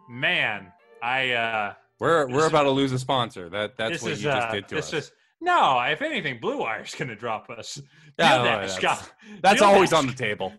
Man, 0.09 0.71
I 1.01 1.31
uh 1.31 1.73
We're 1.99 2.27
we're 2.29 2.47
about 2.47 2.63
to 2.63 2.71
lose 2.71 2.91
a 2.91 2.99
sponsor. 2.99 3.49
That 3.49 3.77
that's 3.77 4.01
what 4.01 4.11
is 4.13 4.19
you 4.23 4.29
just 4.29 4.47
uh, 4.47 4.51
did 4.51 4.67
to 4.69 4.75
this 4.75 4.93
us. 4.93 5.05
Is, 5.05 5.11
no, 5.41 5.79
if 5.81 6.01
anything, 6.01 6.39
Blue 6.39 6.57
Wire's 6.59 6.93
going 6.95 7.07
to 7.09 7.15
drop 7.15 7.49
us. 7.49 7.79
Yeah, 8.17 8.35
Deal 8.35 8.43
Dash 8.43 8.75
that's- 8.75 8.81
got 8.81 9.11
That's 9.41 9.59
Deal 9.61 9.69
always 9.69 9.89
Dash- 9.91 9.99
on 9.99 10.07
the 10.07 10.13
table. 10.13 10.53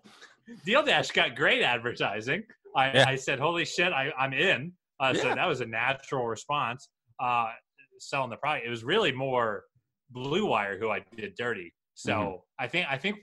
Deal 0.64 0.82
Dash 0.82 1.10
got 1.10 1.36
great 1.36 1.62
advertising. 1.62 2.42
I, 2.76 2.92
Yeah. 2.92 3.04
I 3.08 3.16
said, 3.16 3.38
"Holy 3.38 3.64
shit, 3.64 3.92
I, 3.92 4.12
I'm 4.18 4.32
in." 4.32 4.72
Uh, 4.98 5.14
So 5.14 5.34
that 5.34 5.46
was 5.46 5.60
a 5.60 5.66
natural 5.66 6.26
response. 6.26 6.88
Uh, 7.22 7.48
selling 7.98 8.30
the 8.30 8.36
product, 8.36 8.66
it 8.66 8.70
was 8.70 8.82
really 8.84 9.12
more 9.12 9.64
Blue 10.10 10.46
Wire 10.46 10.78
who 10.78 10.88
I 10.90 11.04
did 11.16 11.34
dirty. 11.36 11.74
So 11.94 12.12
Mm-hmm. 12.12 12.64
I 12.64 12.66
think 12.68 12.86
I 12.88 12.96
think 12.96 13.16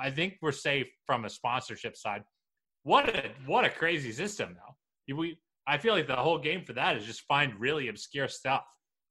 I 0.00 0.10
think 0.10 0.36
we're 0.40 0.52
safe 0.52 0.86
from 1.06 1.24
a 1.24 1.28
sponsorship 1.30 1.96
side. 1.96 2.22
What 2.82 3.08
a 3.08 3.30
what 3.46 3.64
a 3.64 3.70
crazy 3.70 4.12
system 4.12 4.56
though. 4.56 5.14
We 5.16 5.38
I 5.66 5.78
feel 5.78 5.94
like 5.94 6.06
the 6.06 6.16
whole 6.16 6.38
game 6.38 6.64
for 6.64 6.72
that 6.74 6.96
is 6.96 7.04
just 7.04 7.22
find 7.22 7.54
really 7.58 7.88
obscure 7.88 8.28
stuff. 8.28 8.64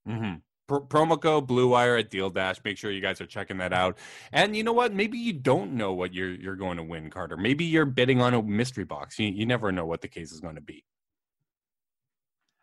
hmm 0.06 0.36
Pr- 0.68 0.78
promo 0.78 1.20
code 1.20 1.48
Blue 1.48 1.70
Wire 1.70 1.98
at 1.98 2.12
Deal 2.12 2.30
Dash. 2.30 2.58
Make 2.64 2.78
sure 2.78 2.92
you 2.92 3.02
guys 3.02 3.20
are 3.22 3.26
checking 3.26 3.58
that 3.58 3.74
out. 3.74 3.98
And 4.32 4.56
you 4.56 4.64
know 4.64 4.74
what? 4.74 4.94
Maybe 4.94 5.18
you 5.18 5.34
don't 5.34 5.74
know 5.74 5.94
what 5.94 6.14
you're 6.14 6.34
you're 6.34 6.56
going 6.56 6.78
to 6.78 6.84
win, 6.84 7.10
Carter. 7.10 7.38
Maybe 7.38 7.66
you're 7.66 7.86
bidding 7.86 8.22
on 8.22 8.34
a 8.34 8.44
mystery 8.44 8.86
box. 8.86 9.18
You, 9.18 9.28
you 9.30 9.46
never 9.46 9.72
know 9.72 9.86
what 9.86 10.02
the 10.02 10.08
case 10.08 10.32
is 10.32 10.40
going 10.40 10.56
to 10.56 10.62
be. 10.62 10.84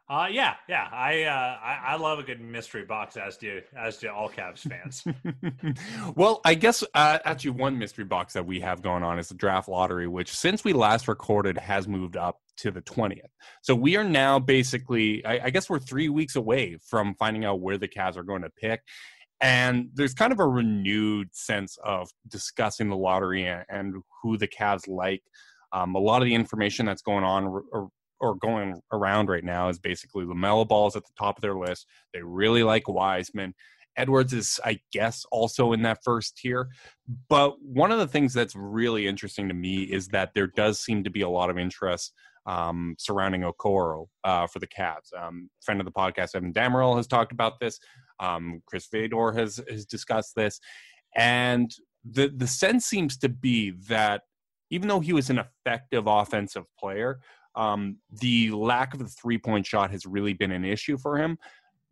Uh, 0.09 0.29
yeah, 0.31 0.55
yeah. 0.69 0.89
I, 0.93 1.25
uh, 1.25 1.59
I 1.61 1.81
I 1.89 1.97
love 1.97 2.21
a 2.21 2.23
good 2.23 2.41
mystery 2.41 2.85
box, 2.85 3.17
as 3.17 3.37
do 3.37 3.61
as 3.77 3.97
do 3.97 4.09
all 4.09 4.31
Cavs 4.31 4.61
fans. 4.61 5.05
well, 6.15 6.41
I 6.45 6.55
guess 6.55 6.85
uh, 6.95 7.19
actually 7.25 7.51
one 7.51 7.77
mystery 7.77 8.05
box 8.05 8.35
that 8.35 8.47
we 8.47 8.61
have 8.61 8.83
going 8.83 9.03
on 9.03 9.19
is 9.19 9.29
the 9.29 9.35
draft 9.35 9.69
lottery, 9.69 10.07
which 10.07 10.33
since 10.33 10.63
we 10.63 10.73
last 10.73 11.09
recorded 11.09 11.59
has 11.59 11.89
moved 11.89 12.17
up 12.17 12.39
to 12.59 12.71
the 12.71 12.83
20th. 12.83 13.19
So 13.63 13.75
we 13.75 13.97
are 13.97 14.05
now 14.05 14.39
basically, 14.39 15.25
I, 15.25 15.47
I 15.47 15.51
guess 15.51 15.69
we're 15.69 15.81
three 15.81 16.09
weeks 16.09 16.37
away 16.37 16.79
from 16.89 17.15
finding 17.19 17.45
out 17.45 17.61
where 17.61 17.77
the 17.77 17.89
Cavs 17.89 18.17
are 18.17 18.23
going 18.23 18.43
to 18.43 18.51
pick. 18.51 18.83
And 19.41 19.91
there's 19.93 20.15
kind 20.15 20.33
of 20.33 20.39
a 20.39 20.47
renewed 20.47 21.29
sense 21.33 21.77
of 21.85 22.09
discussing 22.29 22.89
the 22.89 22.97
lottery 22.97 23.47
and, 23.47 23.65
and 23.69 23.95
who 24.23 24.39
the 24.39 24.49
Cavs 24.49 24.89
like. 24.89 25.23
Um, 25.73 25.95
a 25.95 25.99
lot 25.99 26.23
of 26.23 26.27
the 26.27 26.35
information 26.35 26.87
that's 26.87 27.03
going 27.03 27.25
on 27.25 27.45
or, 27.73 27.91
or, 28.21 28.35
going 28.37 28.81
around 28.93 29.29
right 29.29 29.45
now 29.45 29.69
is 29.69 29.79
basically 29.79 30.25
LaMelo 30.25 30.67
Ball 30.67 30.89
is 30.89 30.97
at 30.97 31.05
the 31.05 31.13
top 31.19 31.39
of 31.39 31.43
their 31.43 31.57
list. 31.57 31.87
They 32.13 32.23
really 32.23 32.63
like 32.63 32.89
Wiseman. 32.89 33.55
Edwards 33.97 34.33
is, 34.33 34.61
I 34.65 34.79
guess, 34.93 35.25
also 35.31 35.73
in 35.73 35.83
that 35.83 36.01
first 36.05 36.37
tier. 36.37 36.69
But 37.29 37.61
one 37.63 37.91
of 37.91 37.99
the 37.99 38.07
things 38.07 38.35
that's 38.35 38.55
really 38.55 39.07
interesting 39.07 39.49
to 39.49 39.55
me 39.55 39.85
is 39.85 40.09
that 40.09 40.33
there 40.35 40.49
does 40.49 40.81
seem 40.81 41.03
to 41.05 41.11
be 41.11 41.23
a 41.23 41.29
lot 41.29 41.51
of 41.51 41.59
interest 41.59 42.13
um, 42.47 42.95
surrounding 42.99 43.43
Okoro 43.43 44.07
uh, 44.25 44.47
for 44.47 44.59
the 44.59 44.67
Cavs. 44.67 45.13
Um, 45.19 45.51
friend 45.63 45.81
of 45.81 45.85
the 45.85 45.93
podcast, 45.93 46.35
Evan 46.35 46.53
Dammarell, 46.53 46.97
has 46.97 47.07
talked 47.07 47.33
about 47.33 47.59
this. 47.61 47.79
Um, 48.21 48.63
Chris 48.67 48.87
Fedor 48.87 49.33
has 49.33 49.61
has 49.69 49.85
discussed 49.85 50.35
this, 50.37 50.61
and 51.17 51.71
the 52.09 52.33
the 52.35 52.47
sense 52.47 52.87
seems 52.87 53.17
to 53.19 53.29
be 53.29 53.73
that 53.89 54.23
even 54.71 54.89
though 54.89 55.01
he 55.01 55.13
was 55.13 55.31
an 55.31 55.39
effective 55.39 56.07
offensive 56.07 56.65
player, 56.79 57.21
um, 57.57 57.97
the 58.21 58.51
lack 58.51 58.93
of 58.93 59.01
the 59.01 59.09
three 59.09 59.39
point 59.39 59.67
shot 59.67 59.91
has 59.91 60.07
really 60.07 60.33
been 60.33 60.53
an 60.53 60.65
issue 60.65 60.97
for 60.97 61.19
him. 61.19 61.39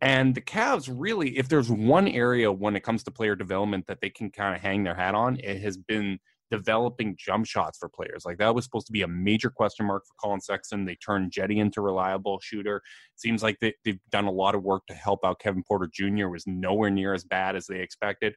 And 0.01 0.35
the 0.35 0.41
Cavs 0.41 0.93
really, 0.93 1.37
if 1.37 1.47
there's 1.47 1.71
one 1.71 2.07
area 2.07 2.51
when 2.51 2.75
it 2.75 2.83
comes 2.83 3.03
to 3.03 3.11
player 3.11 3.35
development 3.35 3.87
that 3.87 4.01
they 4.01 4.09
can 4.09 4.29
kind 4.29 4.55
of 4.55 4.61
hang 4.61 4.83
their 4.83 4.95
hat 4.95 5.15
on, 5.15 5.39
it 5.39 5.61
has 5.61 5.77
been 5.77 6.19
developing 6.51 7.15
jump 7.17 7.45
shots 7.45 7.77
for 7.77 7.89
players. 7.89 8.23
Like 8.25 8.37
that 8.37 8.53
was 8.53 8.65
supposed 8.65 8.87
to 8.87 8.93
be 8.93 9.01
a 9.01 9.07
major 9.07 9.49
question 9.49 9.85
mark 9.85 10.05
for 10.05 10.13
Collin 10.19 10.41
Sexton. 10.41 10.85
They 10.85 10.95
turned 10.95 11.31
Jetty 11.31 11.59
into 11.59 11.79
a 11.79 11.83
reliable 11.83 12.39
shooter. 12.41 12.81
Seems 13.15 13.41
like 13.41 13.57
they, 13.59 13.73
have 13.85 13.97
done 14.11 14.25
a 14.25 14.31
lot 14.31 14.53
of 14.53 14.63
work 14.63 14.85
to 14.87 14.93
help 14.93 15.25
out 15.25 15.39
Kevin 15.39 15.63
Porter 15.63 15.89
Jr. 15.91 16.27
was 16.27 16.45
nowhere 16.45 16.91
near 16.91 17.13
as 17.13 17.23
bad 17.23 17.55
as 17.55 17.65
they 17.65 17.79
expected. 17.79 18.35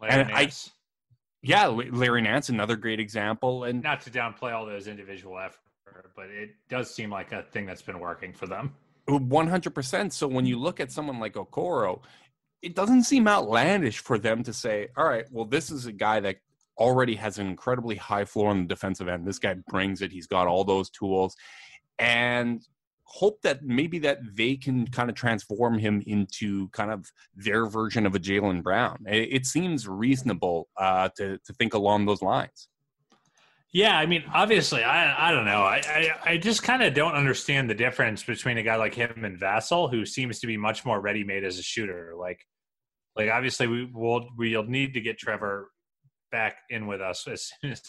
Larry 0.00 0.20
and 0.20 0.28
Nance. 0.30 0.70
I, 0.70 0.72
yeah, 1.42 1.66
Larry 1.66 2.22
Nance, 2.22 2.48
another 2.48 2.76
great 2.76 3.00
example. 3.00 3.64
And 3.64 3.82
not 3.82 4.00
to 4.02 4.10
downplay 4.10 4.52
all 4.52 4.66
those 4.66 4.88
individual 4.88 5.38
efforts, 5.38 5.58
but 6.14 6.26
it 6.26 6.50
does 6.68 6.92
seem 6.94 7.10
like 7.10 7.32
a 7.32 7.42
thing 7.52 7.66
that's 7.66 7.82
been 7.82 8.00
working 8.00 8.32
for 8.32 8.46
them. 8.46 8.74
100%. 9.08 10.12
So 10.12 10.26
when 10.26 10.46
you 10.46 10.58
look 10.58 10.80
at 10.80 10.90
someone 10.90 11.20
like 11.20 11.34
Okoro, 11.34 12.00
it 12.62 12.74
doesn't 12.74 13.04
seem 13.04 13.28
outlandish 13.28 13.98
for 13.98 14.18
them 14.18 14.42
to 14.42 14.52
say, 14.52 14.88
all 14.96 15.04
right, 15.04 15.26
well, 15.30 15.44
this 15.44 15.70
is 15.70 15.86
a 15.86 15.92
guy 15.92 16.20
that 16.20 16.36
already 16.78 17.14
has 17.14 17.38
an 17.38 17.46
incredibly 17.46 17.96
high 17.96 18.24
floor 18.24 18.50
on 18.50 18.62
the 18.62 18.68
defensive 18.68 19.08
end. 19.08 19.26
This 19.26 19.38
guy 19.38 19.54
brings 19.68 20.02
it. 20.02 20.12
He's 20.12 20.26
got 20.26 20.46
all 20.46 20.64
those 20.64 20.90
tools. 20.90 21.36
And 21.98 22.62
hope 23.04 23.40
that 23.42 23.62
maybe 23.62 23.98
that 24.00 24.18
they 24.34 24.56
can 24.56 24.86
kind 24.88 25.08
of 25.08 25.14
transform 25.14 25.78
him 25.78 26.02
into 26.06 26.68
kind 26.70 26.90
of 26.90 27.06
their 27.34 27.66
version 27.66 28.04
of 28.04 28.14
a 28.14 28.18
Jaylen 28.18 28.62
Brown. 28.62 28.98
It, 29.06 29.28
it 29.32 29.46
seems 29.46 29.86
reasonable 29.86 30.68
uh, 30.76 31.08
to, 31.16 31.38
to 31.38 31.52
think 31.54 31.74
along 31.74 32.06
those 32.06 32.20
lines. 32.20 32.68
Yeah, 33.76 33.98
I 33.98 34.06
mean, 34.06 34.24
obviously, 34.32 34.82
I 34.82 35.28
I 35.28 35.32
don't 35.32 35.44
know. 35.44 35.60
I 35.60 35.82
I, 35.86 36.30
I 36.30 36.36
just 36.38 36.62
kind 36.62 36.82
of 36.82 36.94
don't 36.94 37.12
understand 37.12 37.68
the 37.68 37.74
difference 37.74 38.24
between 38.24 38.56
a 38.56 38.62
guy 38.62 38.76
like 38.76 38.94
him 38.94 39.22
and 39.22 39.38
Vassell, 39.38 39.90
who 39.90 40.06
seems 40.06 40.38
to 40.38 40.46
be 40.46 40.56
much 40.56 40.86
more 40.86 40.98
ready 40.98 41.24
made 41.24 41.44
as 41.44 41.58
a 41.58 41.62
shooter. 41.62 42.14
Like, 42.18 42.40
like 43.16 43.28
obviously, 43.28 43.66
we 43.66 43.84
will 43.84 44.30
we'll 44.38 44.64
need 44.64 44.94
to 44.94 45.02
get 45.02 45.18
Trevor 45.18 45.70
back 46.32 46.56
in 46.70 46.86
with 46.86 47.02
us 47.02 47.28
as 47.28 47.50
soon 47.60 47.72
as 47.72 47.82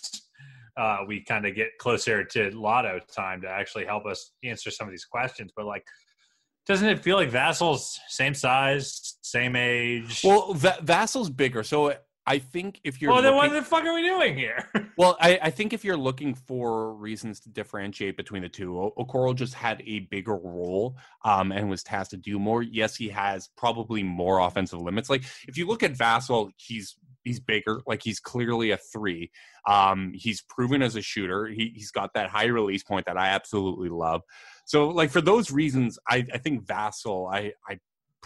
uh, 0.75 0.97
we 1.07 1.23
kind 1.23 1.45
of 1.45 1.55
get 1.55 1.69
closer 1.79 2.21
to 2.25 2.51
Lotto 2.51 2.99
time 3.15 3.39
to 3.43 3.47
actually 3.47 3.85
help 3.85 4.05
us 4.05 4.33
answer 4.43 4.69
some 4.69 4.89
of 4.89 4.91
these 4.91 5.05
questions. 5.05 5.53
But 5.55 5.67
like, 5.67 5.85
doesn't 6.65 6.89
it 6.89 7.01
feel 7.01 7.15
like 7.15 7.31
Vassell's 7.31 7.97
same 8.09 8.33
size, 8.33 9.15
same 9.21 9.55
age? 9.55 10.19
Well, 10.21 10.53
Va- 10.53 10.79
Vassell's 10.83 11.29
bigger, 11.29 11.63
so 11.63 11.93
I 12.27 12.39
think 12.39 12.81
if 12.83 13.01
you're 13.01 13.11
well, 13.11 13.21
then 13.21 13.35
looking, 13.35 13.51
what 13.51 13.55
the 13.55 13.65
fuck 13.65 13.85
are 13.85 13.93
we 13.93 14.03
doing 14.03 14.37
here? 14.37 14.69
well, 14.97 15.17
I, 15.21 15.39
I, 15.43 15.49
think 15.49 15.71
if 15.71 15.85
you're 15.85 15.95
looking 15.95 16.35
for 16.35 16.93
reasons 16.93 17.39
to 17.41 17.49
differentiate 17.49 18.17
between 18.17 18.41
the 18.41 18.49
two, 18.49 18.91
Okoro 18.97 19.33
just 19.33 19.53
had 19.53 19.81
a 19.87 19.99
bigger 19.99 20.35
role 20.35 20.97
um, 21.23 21.53
and 21.53 21.69
was 21.69 21.83
tasked 21.83 22.11
to 22.11 22.17
do 22.17 22.37
more. 22.37 22.61
Yes, 22.61 22.97
he 22.97 23.07
has 23.09 23.47
probably 23.55 24.03
more 24.03 24.39
offensive 24.41 24.81
limits. 24.81 25.09
Like 25.09 25.23
if 25.47 25.57
you 25.57 25.67
look 25.67 25.83
at 25.83 25.93
Vassell, 25.93 26.51
he's 26.57 26.97
he's 27.23 27.39
bigger. 27.39 27.81
Like 27.87 28.03
he's 28.03 28.19
clearly 28.19 28.71
a 28.71 28.77
three. 28.77 29.31
Um, 29.65 30.11
he's 30.13 30.41
proven 30.41 30.81
as 30.81 30.97
a 30.97 31.01
shooter. 31.01 31.47
He, 31.47 31.71
he's 31.75 31.91
got 31.91 32.13
that 32.13 32.29
high 32.29 32.47
release 32.47 32.83
point 32.83 33.05
that 33.05 33.17
I 33.17 33.29
absolutely 33.29 33.89
love. 33.89 34.21
So 34.65 34.89
like 34.89 35.11
for 35.11 35.21
those 35.21 35.49
reasons, 35.49 35.97
I, 36.09 36.25
I 36.33 36.39
think 36.39 36.65
Vassell, 36.65 37.33
I, 37.33 37.53
I 37.69 37.79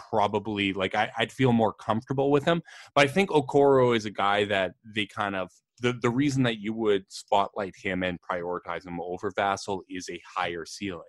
probably 0.10 0.74
like 0.74 0.96
I, 0.96 1.10
would 1.20 1.32
feel 1.32 1.54
more 1.54 1.74
comfortable 1.74 2.32
with 2.32 2.46
him. 2.46 2.62
But 2.96 3.06
I 3.06 3.08
think 3.08 3.30
Okoro 3.30 3.96
is 3.96 4.06
a 4.06 4.12
guy 4.12 4.46
that 4.46 4.74
they 4.96 5.06
kind 5.06 5.36
of 5.36 5.50
the, 5.82 5.94
the 5.94 6.10
reason 6.10 6.44
that 6.44 6.60
you 6.60 6.74
would 6.74 7.06
spotlight 7.10 7.74
him 7.76 8.04
and 8.04 8.20
prioritize 8.22 8.86
him 8.86 9.00
over 9.02 9.32
Vassell 9.32 9.82
is 9.90 10.08
a 10.10 10.22
higher 10.36 10.66
ceiling. 10.66 11.02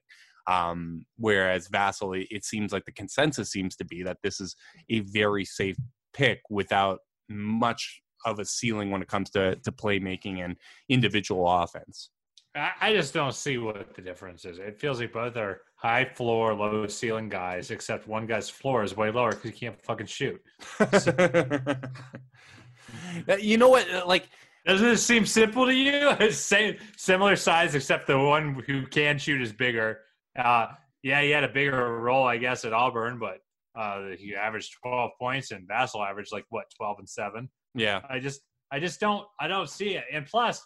Um, 0.47 1.05
whereas 1.19 1.69
Vassell, 1.69 2.19
it, 2.21 2.29
it 2.31 2.45
seems 2.45 2.73
like 2.73 2.85
the 2.85 2.93
consensus 2.93 3.51
seems 3.51 3.77
to 3.77 3.85
be 3.85 4.03
that 4.03 4.19
this 4.23 4.41
is 4.41 4.57
a 4.91 5.01
very 5.01 5.45
safe 5.45 5.77
pick 6.15 6.41
without 6.51 7.01
much 7.29 8.01
of 8.25 8.39
a 8.39 8.45
ceiling 8.45 8.91
when 8.91 9.03
it 9.03 9.09
comes 9.09 9.31
to, 9.31 9.57
to 9.57 9.73
playmaking 9.73 10.45
and 10.45 10.57
individual 10.89 11.49
offense. 11.49 12.11
I 12.55 12.93
just 12.93 13.15
don't 13.15 13.35
see 13.35 13.57
what 13.57 13.95
the 13.95 14.03
difference 14.03 14.45
is. 14.45 14.59
It 14.59 14.79
feels 14.79 15.01
like 15.01 15.13
both 15.13 15.37
are 15.37 15.63
high 15.77 16.05
floor, 16.05 16.55
low 16.55 16.87
ceiling 16.87 17.31
guys, 17.31 17.71
except 17.71 18.07
one 18.07 18.27
guy's 18.27 18.51
floor 18.51 18.85
is 18.85 18.95
way 18.95 19.11
lower 19.11 19.31
because 19.31 19.51
he 19.51 19.57
can't 19.57 19.83
fucking 19.83 20.07
shoot. 20.07 20.41
you 23.41 23.57
know 23.57 23.71
what? 23.71 23.91
Uh, 23.91 24.05
like, 24.07 24.29
doesn't 24.67 24.87
it 24.87 24.99
seem 24.99 25.25
simple 25.25 25.65
to 25.65 25.73
you? 25.73 26.15
Same, 26.31 26.77
similar 26.97 27.37
size, 27.37 27.75
except 27.75 28.07
the 28.07 28.19
one 28.19 28.63
who 28.67 28.87
can 28.87 29.19
shoot 29.19 29.41
is 29.41 29.53
bigger. 29.53 30.01
Uh, 30.39 30.67
yeah, 31.03 31.23
he 31.23 31.31
had 31.31 31.45
a 31.45 31.49
bigger 31.49 32.01
role, 32.01 32.27
I 32.27 32.37
guess, 32.37 32.67
at 32.67 32.75
Auburn, 32.75 33.19
but 33.19 33.39
uh, 33.75 34.11
he 34.19 34.35
averaged 34.35 34.75
12 34.83 35.13
points, 35.19 35.53
and 35.53 35.67
Vassell 35.67 36.07
averaged 36.07 36.33
like 36.33 36.45
what 36.51 36.67
12 36.77 36.99
and 36.99 37.09
seven. 37.09 37.49
Yeah, 37.75 38.03
I 38.11 38.19
just, 38.19 38.43
I 38.71 38.79
just 38.79 39.01
don't, 39.01 39.27
I 39.41 39.49
don't 39.49 39.71
see 39.71 39.95
it. 39.95 40.05
And 40.13 40.27
plus, 40.27 40.63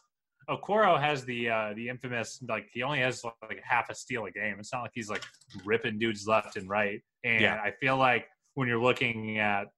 Okoro 0.49 1.01
has 1.01 1.25
the 1.25 1.51
uh, 1.51 1.73
the 1.75 1.89
infamous 1.89 2.41
like 2.49 2.69
he 2.73 2.83
only 2.83 3.01
has 3.01 3.25
like 3.25 3.61
half 3.63 3.91
a 3.91 3.95
steal 3.95 4.27
a 4.27 4.31
game. 4.31 4.57
It's 4.59 4.73
not 4.73 4.83
like 4.83 4.93
he's 4.95 5.11
like 5.11 5.25
ripping 5.65 5.99
dudes 5.99 6.27
left 6.27 6.57
and 6.57 6.69
right. 6.69 7.01
And 7.25 7.41
yeah. 7.41 7.61
I 7.63 7.73
feel 7.73 7.97
like 7.97 8.27
when 8.55 8.69
you're 8.69 8.83
looking 8.83 9.39
at 9.39 9.69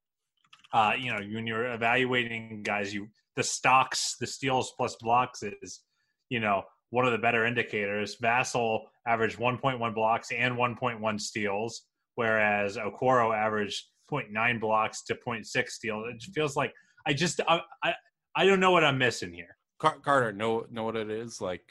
uh, 0.72 0.92
you 0.98 1.11
know 1.11 1.20
when 1.20 1.46
you're 1.46 1.72
evaluating 1.72 2.62
guys, 2.62 2.92
you 2.92 3.09
the 3.37 3.42
stocks, 3.42 4.16
the 4.20 4.26
steals 4.26 4.72
plus 4.76 4.96
blocks 4.96 5.42
is 5.42 5.81
you 6.28 6.40
know 6.40 6.64
one 6.90 7.07
of 7.07 7.12
the 7.12 7.18
better 7.18 7.46
indicators. 7.46 8.16
Vassell 8.22 8.81
averaged 9.07 9.38
1.1 9.38 9.94
blocks 9.94 10.31
and 10.33 10.54
1.1 10.57 11.20
steals, 11.20 11.83
whereas 12.16 12.76
Okoro 12.76 13.35
averaged 13.37 13.85
0.9 14.11 14.61
blocks 14.61 15.02
to 15.04 15.14
0.6 15.14 15.68
steals. 15.68 16.07
It 16.09 16.22
feels 16.35 16.57
like 16.57 16.72
I 17.07 17.14
just 17.14 17.40
I, 17.48 17.61
I 17.83 17.94
I 18.37 18.44
don't 18.44 18.61
know 18.61 18.70
what 18.70 18.85
I'm 18.85 18.98
missing 18.98 19.33
here. 19.33 19.58
Car- 19.79 19.99
Carter, 20.03 20.33
know 20.33 20.67
know 20.71 20.85
what 20.85 20.97
it 20.97 21.11
is 21.11 21.41
like. 21.41 21.62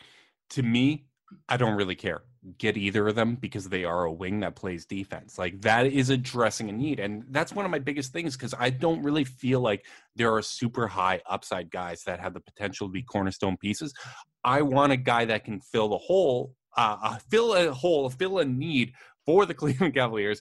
To 0.51 0.63
me, 0.63 1.05
I 1.49 1.57
don't 1.57 1.75
really 1.75 1.95
care. 1.95 2.23
Get 2.57 2.77
either 2.77 3.07
of 3.07 3.15
them 3.15 3.35
because 3.35 3.67
they 3.67 3.83
are 3.83 4.05
a 4.05 4.11
wing 4.11 4.39
that 4.39 4.55
plays 4.55 4.85
defense. 4.85 5.37
Like 5.37 5.61
that 5.61 5.85
is 5.87 6.09
addressing 6.09 6.69
a 6.69 6.71
need, 6.71 6.99
and 6.99 7.25
that's 7.31 7.53
one 7.53 7.65
of 7.65 7.71
my 7.71 7.79
biggest 7.79 8.13
things 8.13 8.37
because 8.37 8.53
I 8.57 8.69
don't 8.69 9.03
really 9.03 9.25
feel 9.25 9.59
like 9.59 9.85
there 10.15 10.33
are 10.33 10.41
super 10.41 10.87
high 10.87 11.21
upside 11.29 11.69
guys 11.69 12.03
that 12.05 12.19
have 12.21 12.33
the 12.33 12.39
potential 12.39 12.87
to 12.87 12.91
be 12.91 13.03
cornerstone 13.03 13.57
pieces. 13.57 13.93
I 14.43 14.61
want 14.61 14.93
a 14.93 14.97
guy 14.97 15.25
that 15.25 15.43
can 15.43 15.59
fill 15.59 15.89
the 15.89 15.97
hole, 15.97 16.53
uh, 16.77 16.97
uh 17.01 17.17
fill 17.29 17.53
a 17.53 17.73
hole, 17.73 18.09
fill 18.09 18.39
a 18.39 18.45
need 18.45 18.93
for 19.25 19.45
the 19.45 19.53
Cleveland 19.61 19.93
Cavaliers. 19.93 20.39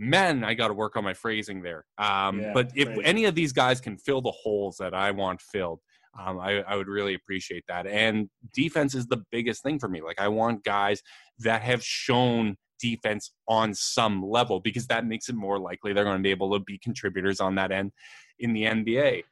Man, 0.00 0.44
I 0.44 0.54
got 0.54 0.68
to 0.68 0.74
work 0.74 0.96
on 0.96 1.02
my 1.02 1.14
phrasing 1.14 1.60
there. 1.60 1.84
Um, 1.98 2.40
yeah, 2.40 2.52
but 2.54 2.70
if 2.76 2.86
right. 2.86 3.00
any 3.02 3.24
of 3.24 3.34
these 3.34 3.52
guys 3.52 3.80
can 3.80 3.96
fill 3.96 4.20
the 4.20 4.30
holes 4.30 4.76
that 4.76 4.94
I 4.94 5.10
want 5.10 5.40
filled, 5.40 5.80
um, 6.18 6.38
I, 6.40 6.62
I, 6.62 6.76
would 6.76 6.88
really 6.88 7.14
appreciate 7.14 7.64
that. 7.68 7.86
And 7.86 8.28
defense 8.52 8.94
is 8.94 9.06
the 9.06 9.22
biggest 9.30 9.62
thing 9.62 9.78
for 9.78 9.88
me. 9.88 10.02
Like, 10.02 10.20
I 10.20 10.28
want 10.28 10.64
guys 10.64 11.02
that 11.40 11.62
have 11.62 11.82
shown 11.84 12.56
defense 12.80 13.32
on 13.46 13.74
some 13.74 14.22
level 14.22 14.60
because 14.60 14.86
that 14.86 15.06
makes 15.06 15.28
it 15.28 15.34
more 15.34 15.58
likely 15.58 15.92
they're 15.92 16.04
going 16.04 16.16
to 16.16 16.22
be 16.22 16.30
able 16.30 16.52
to 16.52 16.64
be 16.64 16.78
contributors 16.78 17.40
on 17.40 17.54
that 17.56 17.70
end 17.70 17.92
in 18.38 18.52
the 18.52 18.64
NBA. 18.64 19.24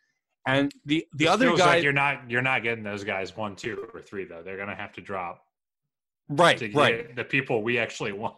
And 0.47 0.73
the 0.85 1.07
the 1.15 1.25
it 1.25 1.29
other 1.29 1.57
guy, 1.57 1.77
like 1.77 1.83
you're 1.83 1.93
not 1.93 2.31
you're 2.31 2.43
not 2.43 2.63
getting 2.63 2.85
those 2.85 3.03
guys 3.03 3.37
one, 3.37 3.57
two, 3.57 3.89
or 3.93 4.01
three 4.01 4.25
though. 4.25 4.43
They're 4.45 4.57
going 4.57 4.69
to 4.69 4.77
have 4.77 4.93
to 4.93 5.01
drop. 5.01 5.43
Right, 6.29 6.73
right. 6.73 7.15
The 7.17 7.25
people 7.25 7.63
we 7.63 7.79
actually 7.79 8.13
want. 8.13 8.37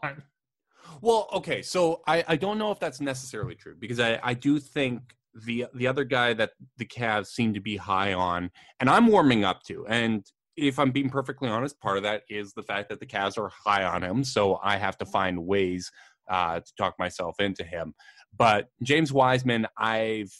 Well, 1.02 1.28
okay, 1.34 1.60
so 1.60 2.00
I, 2.06 2.24
I 2.26 2.36
don't 2.36 2.58
know 2.58 2.70
if 2.72 2.80
that's 2.80 3.00
necessarily 3.00 3.54
true 3.54 3.76
because 3.78 4.00
I, 4.00 4.18
I 4.22 4.32
do 4.32 4.58
think 4.58 5.02
the 5.44 5.66
the 5.74 5.86
other 5.86 6.04
guy 6.04 6.32
that 6.34 6.50
the 6.76 6.84
Cavs 6.84 7.28
seem 7.28 7.54
to 7.54 7.60
be 7.60 7.76
high 7.76 8.12
on, 8.12 8.50
and 8.80 8.88
I'm 8.88 9.06
warming 9.06 9.44
up 9.44 9.62
to. 9.64 9.86
And 9.86 10.24
if 10.56 10.78
I'm 10.78 10.90
being 10.90 11.10
perfectly 11.10 11.48
honest, 11.48 11.80
part 11.80 11.96
of 11.96 12.02
that 12.02 12.22
is 12.28 12.52
the 12.52 12.62
fact 12.62 12.88
that 12.88 13.00
the 13.00 13.06
Cavs 13.06 13.38
are 13.38 13.50
high 13.64 13.84
on 13.84 14.02
him, 14.02 14.24
so 14.24 14.58
I 14.62 14.76
have 14.76 14.98
to 14.98 15.06
find 15.06 15.46
ways 15.46 15.90
uh, 16.28 16.60
to 16.60 16.74
talk 16.76 16.94
myself 16.98 17.36
into 17.40 17.64
him. 17.64 17.94
But 18.36 18.68
James 18.82 19.12
Wiseman, 19.12 19.66
I've 19.76 20.32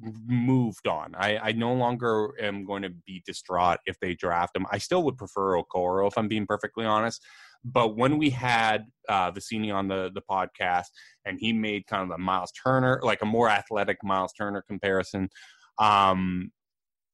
moved 0.00 0.86
on. 0.86 1.14
I, 1.16 1.38
I 1.38 1.52
no 1.52 1.72
longer 1.72 2.32
am 2.40 2.64
going 2.64 2.82
to 2.82 2.90
be 2.90 3.22
distraught 3.26 3.78
if 3.86 3.98
they 4.00 4.14
draft 4.14 4.56
him. 4.56 4.66
I 4.70 4.78
still 4.78 5.02
would 5.04 5.16
prefer 5.16 5.60
Okoro 5.60 6.08
if 6.08 6.18
I'm 6.18 6.28
being 6.28 6.46
perfectly 6.46 6.84
honest. 6.84 7.22
But 7.64 7.96
when 7.96 8.18
we 8.18 8.30
had 8.30 8.86
uh, 9.08 9.32
Vecini 9.32 9.74
on 9.74 9.88
the 9.88 10.10
the 10.14 10.22
podcast, 10.22 10.86
and 11.24 11.38
he 11.40 11.52
made 11.52 11.86
kind 11.86 12.02
of 12.02 12.10
the 12.10 12.18
Miles 12.18 12.52
Turner, 12.52 13.00
like 13.02 13.22
a 13.22 13.26
more 13.26 13.48
athletic 13.48 13.98
Miles 14.04 14.32
Turner 14.32 14.62
comparison, 14.62 15.28
um, 15.78 16.52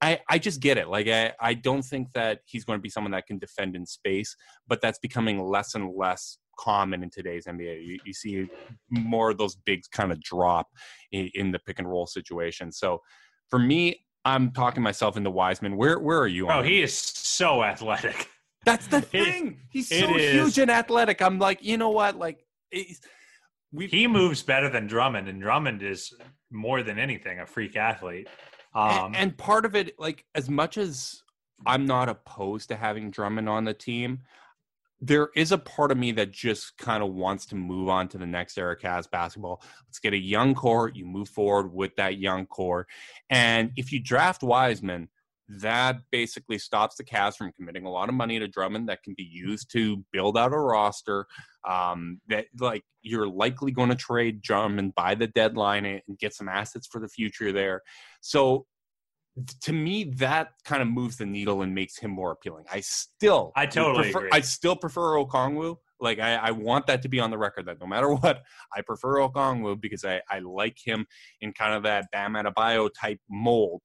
I, 0.03 0.21
I 0.29 0.39
just 0.39 0.61
get 0.61 0.79
it. 0.79 0.89
Like 0.89 1.09
I, 1.09 1.33
I 1.41 1.55
don't 1.55 1.83
think 1.83 2.13
that 2.13 2.41
he's 2.45 2.65
going 2.65 2.79
to 2.79 2.83
be 2.83 2.91
someone 2.91 3.13
that 3.13 3.27
can 3.27 3.39
defend 3.39 3.77
in 3.77 3.87
space, 3.87 4.37
but 4.67 4.81
that's 4.83 4.99
becoming 4.99 5.41
less 5.41 5.75
and 5.75 5.95
less 5.97 6.39
common 6.63 7.03
in 7.03 7.11
today's 7.11 7.47
NBA. 7.47 7.85
You, 7.85 7.99
you 8.05 8.13
see 8.13 8.49
more 8.91 9.31
of 9.31 9.39
those 9.39 9.57
bigs 9.57 9.89
kind 9.89 10.13
of 10.13 10.21
drop 10.21 10.69
in, 11.11 11.31
in, 11.35 11.51
the 11.51 11.59
pick 11.61 11.79
and 11.79 11.89
roll 11.89 12.07
situation. 12.07 12.71
So 12.71 13.01
for 13.51 13.59
me, 13.59 14.05
I'm 14.25 14.53
talking 14.53 14.83
myself 14.83 15.17
into 15.17 15.31
Wiseman. 15.31 15.77
Where 15.77 15.99
where 15.99 16.21
are 16.21 16.29
you? 16.29 16.49
Oh, 16.49 16.63
he 16.63 16.83
is 16.83 16.97
so 16.97 17.65
athletic. 17.65 18.29
That's 18.65 18.87
the 18.87 19.01
thing. 19.01 19.59
He's 19.71 19.89
so 19.89 20.07
huge 20.07 20.59
and 20.59 20.71
athletic. 20.71 21.21
I'm 21.21 21.41
like, 21.41 21.65
you 21.65 21.77
know 21.77 21.91
what? 21.91 22.17
Like, 22.17 22.47
he 22.71 24.07
moves 24.07 24.41
better 24.41 24.69
than 24.69 24.87
Drummond, 24.87 25.29
and 25.29 25.43
Drummond 25.43 25.83
is 25.83 26.13
more 26.53 26.85
than 26.85 26.97
anything 26.97 27.41
a 27.41 27.47
freak 27.47 27.75
athlete. 27.75 28.29
Um, 28.73 29.07
and, 29.07 29.17
and 29.17 29.37
part 29.37 29.65
of 29.65 29.75
it, 29.75 29.99
like 29.99 30.25
as 30.37 30.49
much 30.49 30.79
as 30.79 31.23
I'm 31.67 31.87
not 31.87 32.09
opposed 32.09 32.69
to 32.69 32.77
having 32.77 33.11
Drummond 33.11 33.49
on 33.49 33.65
the 33.65 33.75
team, 33.75 34.21
there 35.05 35.31
is 35.35 35.51
a 35.51 35.59
part 35.59 35.91
of 35.91 35.99
me 35.99 36.13
that 36.13 36.31
just 36.31 36.79
kind 36.79 37.03
of 37.03 37.13
wants 37.13 37.45
to 37.47 37.57
move 37.57 37.89
on 37.89 38.07
to 38.07 38.19
the 38.19 38.27
next 38.27 38.57
era 38.57 38.79
Cavs 38.79 39.11
basketball. 39.11 39.61
Let's 39.85 39.99
get 39.99 40.13
a 40.13 40.19
young 40.19 40.55
core. 40.55 40.93
You 40.95 41.05
move 41.05 41.29
forward 41.29 41.75
with 41.75 41.97
that 41.97 42.19
young 42.19 42.47
core. 42.47 42.87
And 43.29 43.73
if 43.77 43.93
you 43.93 43.99
draft 43.99 44.45
Wiseman, 44.45 45.09
that 45.49 45.97
basically 46.13 46.57
stops 46.57 46.95
the 46.95 47.03
Cavs 47.03 47.37
from 47.37 47.53
committing 47.53 47.85
a 47.85 47.91
lot 47.91 48.09
of 48.09 48.15
money 48.15 48.39
to 48.39 48.47
Drummond 48.47 48.89
that 48.89 49.03
can 49.03 49.15
be 49.15 49.25
used 49.25 49.73
to 49.73 50.05
build 50.13 50.39
out 50.39 50.53
a 50.53 50.59
roster. 50.59 51.27
Um, 51.69 52.21
that 52.29 52.47
like 52.61 52.85
you're 53.03 53.29
likely 53.29 53.73
going 53.73 53.89
to 53.89 53.97
trade 53.97 54.41
Drummond 54.41 54.95
by 54.95 55.17
the 55.17 55.27
deadline 55.27 55.85
and 55.85 56.19
get 56.19 56.33
some 56.33 56.49
assets 56.49 56.87
for 56.87 57.01
the 57.01 57.09
future 57.09 57.51
there. 57.51 57.83
So 58.21 58.67
to 59.63 59.73
me, 59.73 60.05
that 60.05 60.53
kind 60.65 60.83
of 60.83 60.89
moves 60.89 61.17
the 61.17 61.27
needle 61.27 61.63
and 61.63 61.75
makes 61.75 61.99
him 61.99 62.11
more 62.11 62.33
appealing. 62.33 62.65
I 62.71 62.81
still, 62.81 63.53
I 63.57 63.67
totally 63.67 64.05
prefer, 64.05 64.19
agree. 64.19 64.31
I 64.33 64.41
still 64.41 64.77
prefer 64.77 65.17
Okongwu. 65.17 65.77
Like 66.01 66.19
I, 66.19 66.35
I 66.35 66.51
want 66.51 66.87
that 66.89 67.03
to 67.03 67.09
be 67.09 67.21
on 67.21 67.31
the 67.31 67.39
record 67.39 67.67
that 67.67 67.81
no 67.81 67.87
matter 67.87 68.13
what, 68.15 68.43
I 68.77 68.83
prefer 68.83 69.17
Okongwu 69.17 69.81
because 69.81 70.05
I, 70.05 70.21
I 70.31 70.41
like 70.41 70.77
him 70.83 71.07
in 71.41 71.53
kind 71.53 71.75
of 71.75 71.83
that 71.85 72.07
Bam 72.13 72.35
Adebayo 72.35 72.91
type 72.99 73.21
mold. 73.31 73.83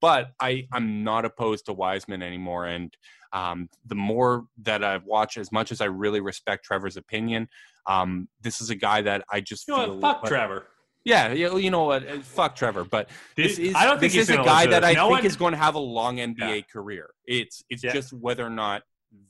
But 0.00 0.32
I, 0.40 0.66
I'm 0.72 1.02
not 1.02 1.24
opposed 1.24 1.66
to 1.66 1.72
Wiseman 1.72 2.22
anymore. 2.22 2.66
And 2.66 2.94
um, 3.32 3.68
the 3.86 3.94
more 3.94 4.44
that 4.62 4.84
I've 4.84 5.04
watched, 5.04 5.38
as 5.38 5.50
much 5.50 5.72
as 5.72 5.80
I 5.80 5.86
really 5.86 6.20
respect 6.20 6.64
Trevor's 6.64 6.96
opinion, 6.96 7.48
um, 7.86 8.28
this 8.40 8.60
is 8.60 8.70
a 8.70 8.74
guy 8.74 9.02
that 9.02 9.24
I 9.30 9.40
just 9.40 9.66
you 9.66 9.76
know 9.76 9.84
feel. 9.84 9.98
What, 9.98 10.20
fuck 10.20 10.26
Trevor. 10.26 10.66
Yeah, 11.04 11.32
you 11.32 11.70
know 11.70 11.84
what? 11.84 12.08
Uh, 12.08 12.20
fuck 12.20 12.56
Trevor, 12.56 12.84
but 12.84 13.10
this 13.36 13.58
is 13.58 13.74
I 13.74 13.84
don't 13.84 14.00
think 14.00 14.14
this 14.14 14.30
is 14.30 14.34
a 14.34 14.42
guy 14.42 14.66
that 14.66 14.84
I 14.84 14.94
no 14.94 15.08
think 15.08 15.18
one, 15.18 15.26
is 15.26 15.36
going 15.36 15.52
to 15.52 15.58
have 15.58 15.74
a 15.74 15.80
long 15.80 16.16
NBA 16.16 16.38
yeah. 16.38 16.60
career. 16.62 17.10
It's 17.26 17.62
it's 17.68 17.84
yeah. 17.84 17.92
just 17.92 18.12
whether 18.14 18.44
or 18.44 18.50
not 18.50 18.82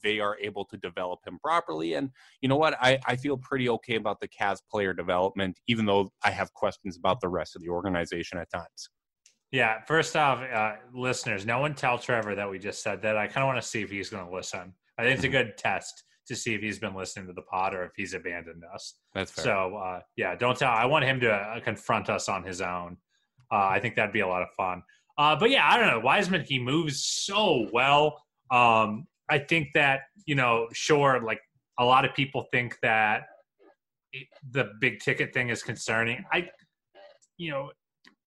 they 0.03 0.21
are 0.21 0.37
able 0.41 0.65
to 0.67 0.77
develop 0.77 1.21
him 1.27 1.39
properly. 1.43 1.95
And 1.95 2.11
you 2.41 2.49
know 2.49 2.57
what? 2.57 2.77
I, 2.81 2.99
I 3.07 3.17
feel 3.17 3.37
pretty 3.37 3.69
okay 3.69 3.97
about 3.97 4.21
the 4.21 4.29
Cavs 4.29 4.61
player 4.71 4.95
development, 4.95 5.59
even 5.67 5.85
though 5.85 6.11
I 6.23 6.31
have 6.31 6.53
questions 6.55 6.97
about 6.97 7.21
the 7.21 7.29
rest 7.29 7.57
of 7.57 7.63
the 7.63 7.69
organization 7.69 8.39
at 8.39 8.51
times. 8.51 8.89
Yeah, 9.51 9.83
first 9.87 10.17
off, 10.17 10.43
uh, 10.43 10.73
listeners, 10.93 11.47
no 11.47 11.61
one 11.61 11.75
tell 11.75 11.99
Trevor 11.99 12.35
that 12.35 12.51
we 12.51 12.59
just 12.59 12.83
said 12.83 13.03
that. 13.03 13.17
I 13.17 13.27
kind 13.27 13.45
of 13.45 13.47
want 13.47 13.63
to 13.63 13.69
see 13.69 13.83
if 13.83 13.91
he's 13.91 14.11
going 14.11 14.27
to 14.27 14.35
listen. 14.35 14.75
I 14.99 15.03
think 15.03 15.17
it's 15.17 15.25
a 15.25 15.29
good 15.29 15.57
test 15.57 16.05
to 16.27 16.37
see 16.37 16.55
if 16.55 16.61
he's 16.61 16.79
been 16.79 16.95
listening 16.95 17.27
to 17.27 17.33
the 17.33 17.43
pod 17.43 17.75
or 17.75 17.85
if 17.85 17.93
he's 17.97 18.15
abandoned 18.15 18.63
us. 18.73 18.95
That's 19.15 19.31
fair. 19.31 19.45
So 19.45 19.77
uh, 19.77 20.01
yeah, 20.17 20.35
don't 20.35 20.57
tell. 20.57 20.71
I 20.71 20.87
want 20.87 21.05
him 21.05 21.21
to 21.21 21.31
uh, 21.31 21.61
confront 21.61 22.09
us 22.09 22.29
on 22.29 22.45
his 22.45 22.61
own. 22.61 22.97
Uh, 23.53 23.67
I 23.67 23.79
think 23.81 23.97
that'd 23.97 24.13
be 24.13 24.21
a 24.21 24.29
lot 24.29 24.43
of 24.43 24.49
fun. 24.57 24.83
Uh, 25.17 25.37
but 25.37 25.51
yeah, 25.51 25.69
I 25.71 25.77
don't 25.77 25.89
know. 25.89 26.01
Wiseman, 26.01 26.45
he 26.47 26.59
moves 26.59 27.05
so 27.05 27.69
well. 27.73 28.23
Um, 28.51 29.07
I 29.31 29.39
think 29.39 29.69
that 29.75 30.01
you 30.27 30.35
know, 30.35 30.69
sure, 30.73 31.23
like 31.25 31.41
a 31.79 31.85
lot 31.85 32.05
of 32.05 32.15
people 32.15 32.47
think 32.53 32.77
that 32.83 33.25
it, 34.13 34.27
the 34.51 34.71
big 34.81 35.01
ticket 35.01 35.33
thing 35.33 35.51
is 35.51 35.63
concerning. 35.63 36.25
I, 36.33 36.49
you 37.37 37.51
know, 37.51 37.71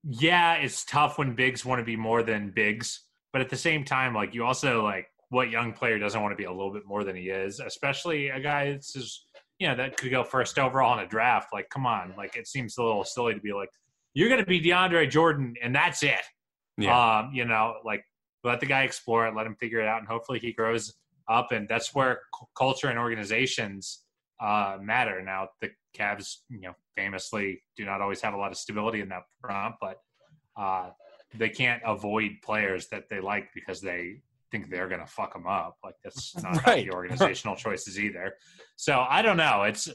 yeah, 0.04 0.56
it's 0.56 0.86
tough 0.86 1.18
when 1.18 1.36
bigs 1.36 1.66
want 1.66 1.80
to 1.80 1.86
be 1.86 1.96
more 1.96 2.24
than 2.24 2.52
bigs, 2.52 3.04
but 3.34 3.42
at 3.42 3.50
the 3.50 3.58
same 3.58 3.84
time, 3.84 4.14
like 4.14 4.34
you 4.34 4.46
also 4.46 4.84
like 4.84 5.08
what 5.30 5.50
young 5.50 5.74
player 5.74 6.00
doesn't 6.00 6.22
want 6.22 6.32
to 6.32 6.38
be 6.38 6.46
a 6.46 6.52
little 6.52 6.72
bit 6.72 6.86
more 6.86 7.04
than 7.04 7.16
he 7.16 7.30
is, 7.30 7.60
especially 7.60 8.30
a 8.30 8.40
guy 8.40 8.72
that's 8.72 8.94
just, 8.94 9.28
you 9.60 9.68
know, 9.68 9.76
that 9.76 9.98
could 9.98 10.12
go 10.12 10.24
first 10.24 10.58
overall 10.58 10.98
in 10.98 11.06
a 11.06 11.08
draft. 11.08 11.50
Like, 11.52 11.70
come 11.70 11.86
on. 11.86 12.14
Like, 12.18 12.36
it 12.36 12.48
seems 12.48 12.78
a 12.78 12.84
little 12.84 13.04
silly 13.04 13.34
to 13.34 13.40
be 13.42 13.54
like, 13.54 13.70
you're 14.14 14.30
going 14.30 14.40
to 14.40 14.46
be 14.46 14.62
DeAndre 14.62 15.10
Jordan 15.10 15.56
and 15.62 15.76
that's 15.76 16.04
it. 16.04 16.22
Yeah. 16.78 17.20
Um, 17.20 17.32
you 17.34 17.46
know, 17.46 17.76
like, 17.84 18.04
let 18.44 18.60
the 18.60 18.66
guy 18.66 18.84
explore 18.84 19.28
it, 19.28 19.36
let 19.36 19.46
him 19.46 19.56
figure 19.56 19.82
it 19.82 19.88
out, 19.88 20.00
and 20.00 20.08
hopefully 20.08 20.40
he 20.40 20.54
grows 20.54 20.94
up. 21.28 21.52
And 21.52 21.68
that's 21.68 21.94
where 21.94 22.22
c- 22.40 22.46
culture 22.56 22.88
and 22.88 22.98
organizations 22.98 24.04
uh, 24.40 24.78
matter. 24.82 25.22
Now, 25.22 25.50
the 25.60 25.72
Cavs, 25.98 26.38
you 26.50 26.62
know, 26.62 26.74
famously 26.96 27.62
do 27.76 27.84
not 27.86 28.02
always 28.02 28.22
have 28.22 28.34
a 28.34 28.38
lot 28.38 28.52
of 28.52 28.58
stability 28.58 29.02
in 29.02 29.10
that 29.10 29.24
front, 29.42 29.76
but 29.82 29.98
uh, 30.56 30.92
they 31.36 31.50
can't 31.50 31.82
avoid 31.86 32.32
players 32.44 32.88
that 32.90 33.10
they 33.10 33.20
like 33.20 33.50
because 33.54 33.82
they 33.82 34.22
think 34.52 34.70
they're 34.70 34.88
going 34.88 35.02
to 35.02 35.08
fuck 35.08 35.34
them 35.34 35.48
up. 35.48 35.78
Like 35.84 35.96
that's 36.04 36.36
not 36.44 36.66
right. 36.66 36.86
the 36.86 36.94
organizational 36.94 37.56
choices 37.58 38.00
either. 38.00 38.34
So 38.76 39.06
I 39.08 39.22
don't 39.22 39.38
know. 39.38 39.64
It's 39.64 39.90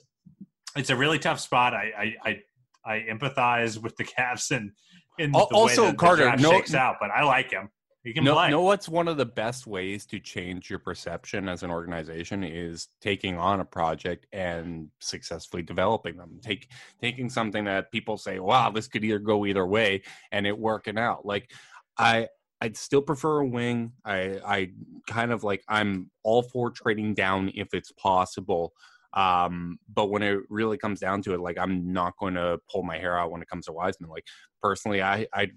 it's 0.76 0.90
a 0.90 0.96
really 0.96 1.18
tough 1.18 1.40
spot. 1.40 1.74
I 1.74 2.14
I 2.24 2.30
I, 2.30 2.92
I 2.94 3.06
empathize 3.10 3.80
with 3.82 3.96
the 3.96 4.04
Cavs 4.04 4.50
and 4.50 4.72
in 5.18 5.32
the 5.32 5.38
also 5.38 5.92
Carter 5.92 6.34
no, 6.36 6.50
shakes 6.50 6.74
out, 6.74 6.96
but 7.00 7.10
I 7.10 7.22
like 7.22 7.50
him. 7.50 7.68
He 8.04 8.12
can 8.12 8.24
no, 8.24 8.34
play. 8.34 8.50
know 8.50 8.62
what's 8.62 8.88
one 8.88 9.06
of 9.06 9.16
the 9.16 9.26
best 9.26 9.66
ways 9.68 10.06
to 10.06 10.18
change 10.18 10.68
your 10.68 10.80
perception 10.80 11.48
as 11.48 11.62
an 11.62 11.70
organization 11.70 12.42
is 12.42 12.88
taking 13.00 13.38
on 13.38 13.60
a 13.60 13.64
project 13.64 14.26
and 14.32 14.88
successfully 15.00 15.62
developing 15.62 16.16
them. 16.16 16.40
Take 16.42 16.68
taking 17.00 17.28
something 17.30 17.64
that 17.64 17.92
people 17.92 18.18
say, 18.18 18.40
"Wow, 18.40 18.70
this 18.70 18.88
could 18.88 19.04
either 19.04 19.20
go 19.20 19.46
either 19.46 19.66
way," 19.66 20.02
and 20.32 20.48
it 20.48 20.58
working 20.58 20.98
out. 20.98 21.24
Like 21.24 21.52
I 21.96 22.26
I'd 22.62 22.76
still 22.76 23.02
prefer 23.02 23.40
a 23.40 23.46
wing. 23.46 23.92
I 24.04 24.40
I 24.46 24.70
kind 25.08 25.32
of 25.32 25.42
like 25.42 25.64
I'm 25.68 26.10
all 26.22 26.42
for 26.42 26.70
trading 26.70 27.12
down 27.14 27.50
if 27.54 27.74
it's 27.74 27.90
possible. 27.92 28.72
Um, 29.14 29.78
but 29.92 30.10
when 30.10 30.22
it 30.22 30.38
really 30.48 30.78
comes 30.78 31.00
down 31.00 31.22
to 31.22 31.34
it, 31.34 31.40
like 31.40 31.58
I'm 31.58 31.92
not 31.92 32.14
going 32.18 32.34
to 32.34 32.58
pull 32.70 32.84
my 32.84 32.96
hair 32.98 33.18
out 33.18 33.32
when 33.32 33.42
it 33.42 33.48
comes 33.48 33.66
to 33.66 33.72
Wiseman. 33.72 34.10
Like 34.10 34.24
personally, 34.62 35.02
I 35.02 35.26
I 35.34 35.48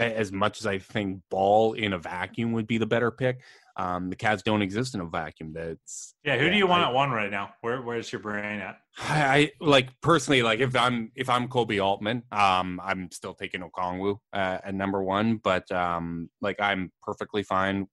as 0.00 0.32
much 0.32 0.60
as 0.60 0.66
I 0.66 0.78
think 0.78 1.22
Ball 1.30 1.74
in 1.74 1.92
a 1.92 1.98
vacuum 1.98 2.52
would 2.52 2.66
be 2.66 2.78
the 2.78 2.86
better 2.86 3.10
pick, 3.10 3.40
um, 3.76 4.10
the 4.10 4.16
Cavs 4.16 4.42
don't 4.42 4.62
exist 4.62 4.94
in 4.94 5.00
a 5.00 5.06
vacuum. 5.06 5.52
That's 5.52 6.14
yeah. 6.24 6.36
Who 6.36 6.44
yeah, 6.44 6.50
do 6.50 6.56
you 6.56 6.66
want 6.66 6.82
I, 6.82 6.88
at 6.88 6.94
one 6.94 7.10
right 7.10 7.30
now? 7.30 7.50
Where 7.60 7.80
where's 7.82 8.12
your 8.12 8.20
brain 8.20 8.60
at? 8.60 8.78
I, 8.98 9.22
I, 9.24 9.50
like 9.60 9.88
personally 10.00 10.42
like 10.42 10.60
if 10.60 10.76
I'm 10.76 11.12
if 11.14 11.28
I'm 11.28 11.48
Koby 11.48 11.82
Altman, 11.82 12.22
um, 12.32 12.80
I'm 12.82 13.10
still 13.10 13.34
taking 13.34 13.62
Okongwu 13.62 14.18
uh, 14.32 14.58
at 14.64 14.74
number 14.74 15.02
one. 15.02 15.36
But 15.42 15.70
um, 15.72 16.28
like 16.40 16.60
I'm 16.60 16.92
perfectly 17.02 17.42
fine 17.42 17.86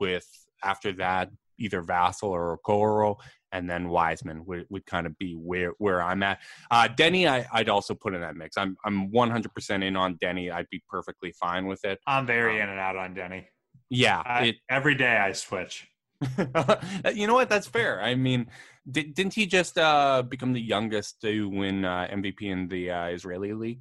with 0.00 0.26
after 0.62 0.92
that 0.94 1.30
either 1.58 1.82
Vassell 1.82 2.30
or 2.30 2.58
Okoro, 2.58 3.16
and 3.54 3.70
then 3.70 3.88
Wiseman 3.88 4.44
would, 4.46 4.66
would 4.68 4.84
kind 4.84 5.06
of 5.06 5.16
be 5.16 5.34
where 5.34 5.72
where 5.78 6.02
I'm 6.02 6.22
at. 6.22 6.40
Uh, 6.70 6.88
Deni, 6.88 7.26
I, 7.26 7.46
would 7.60 7.68
also 7.68 7.94
put 7.94 8.12
in 8.12 8.20
that 8.20 8.36
mix. 8.36 8.58
I'm 8.58 8.76
I'm 8.84 9.10
100% 9.10 9.84
in 9.84 9.96
on 9.96 10.16
Deni. 10.16 10.52
I'd 10.52 10.68
be 10.70 10.82
perfectly 10.88 11.32
fine 11.32 11.66
with 11.66 11.84
it. 11.84 12.00
I'm 12.06 12.26
very 12.26 12.60
um, 12.60 12.64
in 12.64 12.68
and 12.70 12.80
out 12.80 12.96
on 12.96 13.14
Deni. 13.14 13.46
Yeah, 13.88 14.22
I, 14.26 14.44
it, 14.46 14.56
every 14.68 14.96
day 14.96 15.16
I 15.16 15.32
switch. 15.32 15.86
you 17.14 17.26
know 17.26 17.34
what? 17.34 17.48
That's 17.48 17.66
fair. 17.66 18.02
I 18.02 18.16
mean, 18.16 18.48
did, 18.90 19.16
not 19.16 19.34
he 19.34 19.46
just 19.46 19.78
uh, 19.78 20.22
become 20.22 20.52
the 20.52 20.60
youngest 20.60 21.20
to 21.22 21.48
win 21.48 21.84
uh, 21.84 22.08
MVP 22.10 22.42
in 22.42 22.68
the 22.68 22.90
uh, 22.90 23.06
Israeli 23.06 23.52
league? 23.52 23.80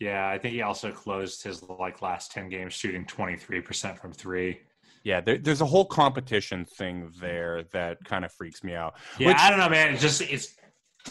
Yeah, 0.00 0.26
I 0.26 0.38
think 0.38 0.54
he 0.54 0.62
also 0.62 0.90
closed 0.90 1.44
his 1.44 1.62
like 1.62 2.02
last 2.02 2.32
ten 2.32 2.48
games 2.48 2.72
shooting 2.72 3.04
twenty 3.04 3.36
three 3.36 3.60
percent 3.60 3.98
from 3.98 4.12
three. 4.12 4.60
Yeah, 5.04 5.20
there, 5.20 5.38
there's 5.38 5.60
a 5.60 5.66
whole 5.66 5.84
competition 5.84 6.64
thing 6.64 7.10
there 7.20 7.64
that 7.72 8.04
kind 8.04 8.24
of 8.24 8.32
freaks 8.32 8.62
me 8.62 8.74
out. 8.74 8.94
Yeah, 9.18 9.28
which, 9.28 9.36
I 9.38 9.50
don't 9.50 9.58
know, 9.58 9.68
man. 9.68 9.92
It's 9.92 10.02
just 10.02 10.20
it's 10.22 10.54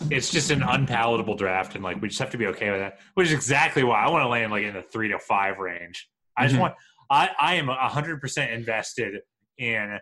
it's 0.09 0.31
just 0.31 0.51
an 0.51 0.63
unpalatable 0.63 1.35
draft, 1.35 1.75
and 1.75 1.83
like 1.83 2.01
we 2.01 2.07
just 2.07 2.19
have 2.19 2.31
to 2.31 2.37
be 2.37 2.47
okay 2.47 2.71
with 2.71 2.79
that. 2.79 2.99
Which 3.15 3.27
is 3.27 3.33
exactly 3.33 3.83
why 3.83 4.03
I 4.03 4.09
want 4.09 4.23
to 4.23 4.27
land 4.27 4.51
like 4.51 4.63
in 4.63 4.73
the 4.73 4.81
three 4.81 5.09
to 5.09 5.19
five 5.19 5.57
range. 5.57 6.09
I 6.37 6.43
just 6.43 6.53
mm-hmm. 6.53 6.61
want 6.61 6.75
I 7.09 7.29
I 7.39 7.55
am 7.55 7.67
hundred 7.67 8.21
percent 8.21 8.51
invested 8.51 9.15
in 9.57 9.99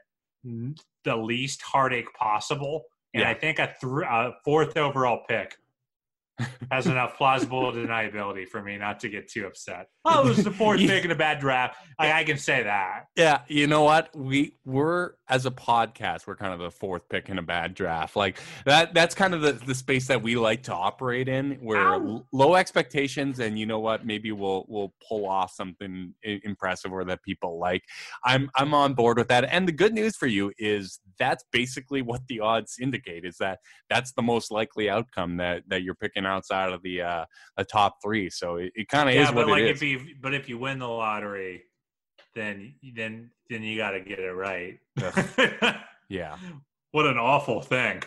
the 1.04 1.16
least 1.16 1.62
heartache 1.62 2.14
possible. 2.14 2.84
And 3.14 3.22
yeah. 3.22 3.30
I 3.30 3.34
think 3.34 3.60
a, 3.60 3.66
th- 3.66 4.04
a, 4.06 4.34
fourth 4.46 4.78
overall 4.78 5.22
pick 5.28 5.56
has 6.72 6.88
enough 6.88 7.18
plausible 7.18 7.72
deniability 7.72 8.48
for 8.48 8.62
me 8.62 8.78
not 8.78 9.00
to 9.02 9.10
get 9.10 9.30
too 9.30 9.46
upset. 9.46 9.88
Oh, 10.12 10.26
it 10.26 10.30
was 10.30 10.44
the 10.44 10.52
fourth 10.52 10.80
pick 10.80 11.06
in 11.06 11.12
a 11.12 11.16
bad 11.16 11.40
draft. 11.40 11.76
I, 12.00 12.22
I 12.22 12.24
can 12.24 12.38
say 12.38 12.64
that. 12.64 13.04
Yeah, 13.16 13.42
you 13.48 13.68
know 13.68 13.84
what? 13.84 14.10
We 14.16 14.56
we're 14.66 15.12
as 15.28 15.46
a 15.46 15.52
podcast, 15.52 16.26
we're 16.26 16.38
kind 16.38 16.52
of 16.52 16.60
the 16.60 16.72
fourth 16.72 17.08
pick 17.10 17.30
in 17.30 17.38
a 17.38 17.44
bad 17.44 17.76
draft. 17.76 18.16
Like 18.16 18.40
that. 18.66 18.96
That's 18.96 19.14
kind 19.14 19.36
of 19.36 19.42
the 19.42 19.52
the 19.52 19.76
space 19.76 20.08
that 20.08 20.24
we 20.24 20.36
like 20.36 20.64
to 20.64 20.74
operate 20.74 21.28
in, 21.28 21.60
where 21.62 21.96
Ow. 21.96 22.26
low 22.32 22.56
expectations, 22.56 23.40
and 23.40 23.60
you 23.60 23.68
know 23.68 23.80
what? 23.80 24.06
Maybe 24.06 24.32
we'll 24.32 24.66
we'll 24.68 24.94
pull 25.08 25.28
off 25.28 25.52
something 25.52 26.16
impressive 26.24 26.92
or 26.92 27.04
that 27.04 27.22
people 27.22 27.60
like. 27.60 27.84
I'm 28.24 28.50
I'm 28.56 28.74
on 28.74 28.94
board 28.94 29.18
with 29.18 29.28
that. 29.28 29.46
And 29.52 29.68
the 29.68 29.74
good 29.74 29.94
news 29.94 30.16
for 30.16 30.28
you 30.28 30.52
is 30.58 31.00
that's 31.20 31.44
basically 31.52 32.02
what 32.02 32.22
the 32.28 32.40
odds 32.40 32.78
indicate 32.82 33.26
is 33.26 33.38
that 33.38 33.60
that's 33.90 34.14
the 34.14 34.22
most 34.22 34.52
likely 34.52 34.90
outcome 34.90 35.38
that 35.38 35.64
that 35.68 35.84
you're 35.84 35.96
picking 35.96 36.26
outside 36.30 36.72
of 36.72 36.82
the 36.84 37.02
uh 37.02 37.26
the 37.58 37.66
top 37.66 37.98
three. 38.04 38.30
So 38.30 38.56
it, 38.56 38.72
it 38.76 38.88
kind 38.88 39.10
of 39.10 39.16
Yeah, 39.16 39.24
is 39.24 39.28
but 39.30 39.48
what 39.48 39.50
like 39.50 39.64
it 39.64 39.70
if 39.70 39.76
is. 39.78 39.82
you 39.84 40.16
but 40.22 40.34
if 40.34 40.48
you 40.48 40.58
win 40.58 40.80
the 40.80 40.88
lottery, 40.88 41.64
then 42.36 42.76
then 42.96 43.32
then 43.50 43.64
you 43.64 43.78
got 43.78 43.92
to 43.92 44.00
get 44.02 44.20
it 44.20 44.32
right. 44.32 44.80
yeah. 46.10 46.38
what 46.92 47.06
an 47.06 47.18
awful 47.18 47.62
thing. 47.62 48.02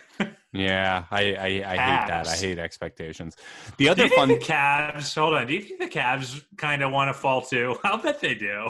Yeah, 0.52 1.04
I 1.10 1.34
I, 1.34 1.46
I 1.46 1.76
hate 1.76 2.08
that. 2.08 2.28
I 2.28 2.36
hate 2.36 2.58
expectations. 2.58 3.36
The 3.78 3.88
other 3.88 4.08
fun 4.10 4.28
the 4.28 4.36
Cavs? 4.36 5.14
Hold 5.18 5.34
on. 5.34 5.46
Do 5.46 5.54
you 5.54 5.62
think 5.62 5.80
the 5.80 5.88
Cavs 5.88 6.42
kind 6.58 6.82
of 6.82 6.92
want 6.92 7.08
to 7.08 7.14
fall 7.14 7.40
too? 7.40 7.76
I'll 7.84 7.96
bet 7.98 8.20
they 8.20 8.34
do. 8.34 8.68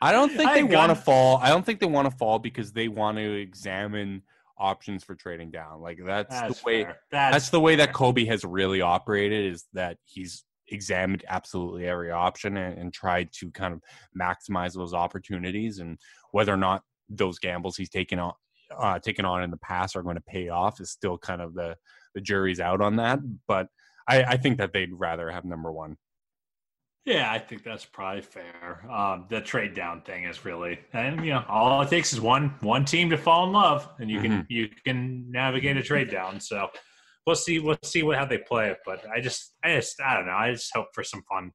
I 0.00 0.12
don't 0.12 0.30
think 0.30 0.48
I 0.50 0.54
they 0.54 0.62
want 0.62 0.90
to 0.90 0.94
fall. 0.96 1.38
I 1.42 1.50
don't 1.50 1.64
think 1.64 1.78
they 1.78 1.86
want 1.86 2.10
to 2.10 2.16
fall 2.16 2.38
because 2.38 2.72
they 2.72 2.88
want 2.88 3.18
to 3.18 3.34
examine 3.34 4.22
options 4.60 5.02
for 5.02 5.14
trading 5.14 5.50
down. 5.50 5.80
Like 5.80 5.98
that's, 6.04 6.28
That's 6.28 6.60
the 6.60 6.66
way 6.66 6.84
that's, 6.84 7.34
That's, 7.34 7.50
the 7.50 7.60
way 7.60 7.76
that. 7.76 7.92
Koby 7.92 8.26
has 8.28 8.44
really 8.44 8.80
operated 8.80 9.52
is 9.52 9.64
that 9.72 9.96
he's 10.04 10.44
examined 10.68 11.24
absolutely 11.28 11.86
every 11.86 12.12
option 12.12 12.56
and, 12.56 12.78
and 12.78 12.92
tried 12.92 13.32
to 13.32 13.50
kind 13.50 13.74
of 13.74 13.80
maximize 14.18 14.74
those 14.74 14.94
opportunities 14.94 15.78
and 15.78 15.98
whether 16.30 16.52
or 16.52 16.56
not 16.56 16.82
those 17.08 17.40
gambles 17.40 17.76
he's 17.76 17.90
taken 17.90 18.20
on 18.20 18.32
uh, 18.78 18.98
taken 19.00 19.24
on 19.24 19.42
in 19.42 19.50
the 19.50 19.56
past 19.56 19.96
are 19.96 20.02
going 20.02 20.16
to 20.16 20.22
pay 20.22 20.48
off 20.48 20.80
is 20.80 20.90
still 20.90 21.18
kind 21.18 21.42
of 21.42 21.54
the 21.54 21.76
the 22.14 22.20
jury's 22.20 22.60
out 22.60 22.80
on 22.80 22.96
that. 22.96 23.18
But 23.48 23.66
I, 24.08 24.22
I 24.22 24.36
think 24.36 24.58
that 24.58 24.72
they'd 24.72 24.92
rather 24.92 25.30
have 25.30 25.44
number 25.44 25.72
one. 25.72 25.96
Yeah, 27.06 27.32
I 27.32 27.38
think 27.38 27.64
that's 27.64 27.84
probably 27.84 28.20
fair. 28.20 28.84
Um, 28.90 29.26
the 29.30 29.40
trade 29.40 29.74
down 29.74 30.02
thing 30.02 30.24
is 30.24 30.44
really, 30.44 30.78
and 30.92 31.24
you 31.24 31.32
know, 31.32 31.44
all 31.48 31.80
it 31.82 31.88
takes 31.88 32.12
is 32.12 32.20
one 32.20 32.50
one 32.60 32.84
team 32.84 33.08
to 33.10 33.16
fall 33.16 33.46
in 33.46 33.52
love, 33.52 33.88
and 33.98 34.10
you 34.10 34.20
can 34.20 34.30
Mhm. 34.42 34.46
you 34.50 34.68
can 34.84 35.30
navigate 35.30 35.76
a 35.78 35.82
trade 35.82 36.10
down. 36.10 36.40
So 36.40 36.68
we'll 37.26 37.36
see 37.36 37.58
we'll 37.58 37.78
see 37.82 38.02
what 38.02 38.18
how 38.18 38.26
they 38.26 38.38
play 38.38 38.70
it. 38.70 38.78
But 38.84 39.04
I 39.08 39.20
just 39.20 39.56
I 39.64 39.76
just 39.76 40.00
I 40.00 40.14
don't 40.14 40.26
know. 40.26 40.32
I 40.32 40.52
just 40.52 40.70
hope 40.74 40.88
for 40.94 41.02
some 41.02 41.22
fun 41.22 41.52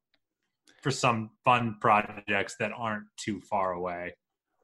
for 0.82 0.90
some 0.90 1.30
fun 1.44 1.76
projects 1.80 2.56
that 2.58 2.72
aren't 2.76 3.06
too 3.16 3.40
far 3.40 3.72
away. 3.72 4.14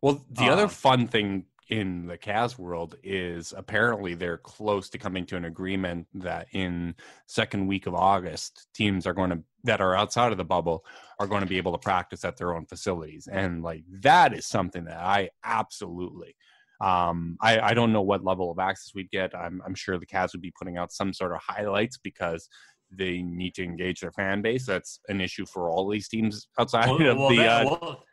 Well, 0.03 0.25
the 0.31 0.49
other 0.49 0.65
Um, 0.65 0.69
fun 0.69 1.07
thing 1.07 1.47
in 1.69 2.07
the 2.07 2.19
Cavs 2.19 2.59
world 2.59 2.97
is 3.03 3.53
apparently 3.57 4.15
they're 4.15 4.37
close 4.37 4.91
to 4.91 4.99
coming 4.99 5.25
to 5.27 5.37
an 5.37 5.45
agreement 5.45 6.07
that 6.13 6.49
in 6.53 6.95
second 7.27 7.67
week 7.67 7.87
of 7.87 7.95
August, 7.95 8.69
teams 8.75 9.07
are 9.07 9.15
going 9.15 9.31
to 9.31 9.43
that 9.65 9.81
are 9.81 9.97
outside 9.97 10.33
of 10.33 10.39
the 10.39 10.45
bubble 10.45 10.85
are 11.19 11.27
going 11.27 11.43
to 11.43 11.49
be 11.49 11.57
able 11.57 11.73
to 11.73 11.79
practice 11.79 12.25
at 12.25 12.37
their 12.37 12.55
own 12.55 12.67
facilities, 12.67 13.29
and 13.31 13.63
like 13.63 13.85
that 14.01 14.33
is 14.33 14.47
something 14.47 14.85
that 14.85 14.99
I 14.99 15.31
absolutely. 15.45 16.35
Um, 16.81 17.37
I, 17.41 17.61
I 17.61 17.75
don't 17.75 17.93
know 17.93 18.03
what 18.03 18.25
level 18.25 18.51
of 18.51 18.59
access 18.59 18.93
we'd 18.93 19.11
get. 19.11 19.37
I'm, 19.37 19.63
I'm 19.65 19.75
sure 19.75 19.99
the 19.99 20.07
Cavs 20.07 20.33
would 20.33 20.41
be 20.43 20.53
putting 20.59 20.79
out 20.79 20.91
some 20.91 21.13
sort 21.13 21.31
of 21.31 21.39
highlights 21.41 21.97
because 21.97 22.49
they 22.91 23.23
need 23.23 23.55
to 23.55 23.63
engage 23.63 24.01
their 24.01 24.11
fan 24.11 24.43
base. 24.43 24.67
That's 24.67 24.99
an 25.09 25.21
issue 25.21 25.47
for 25.47 25.71
all 25.71 25.89
these 25.89 26.09
teams 26.09 26.49
outside 26.59 26.89
Well, 26.89 27.07
of 27.07 27.19
well, 27.19 27.29
the. 27.29 27.37
that, 27.37 27.67
uh, 27.67 27.71
well, 27.71 28.05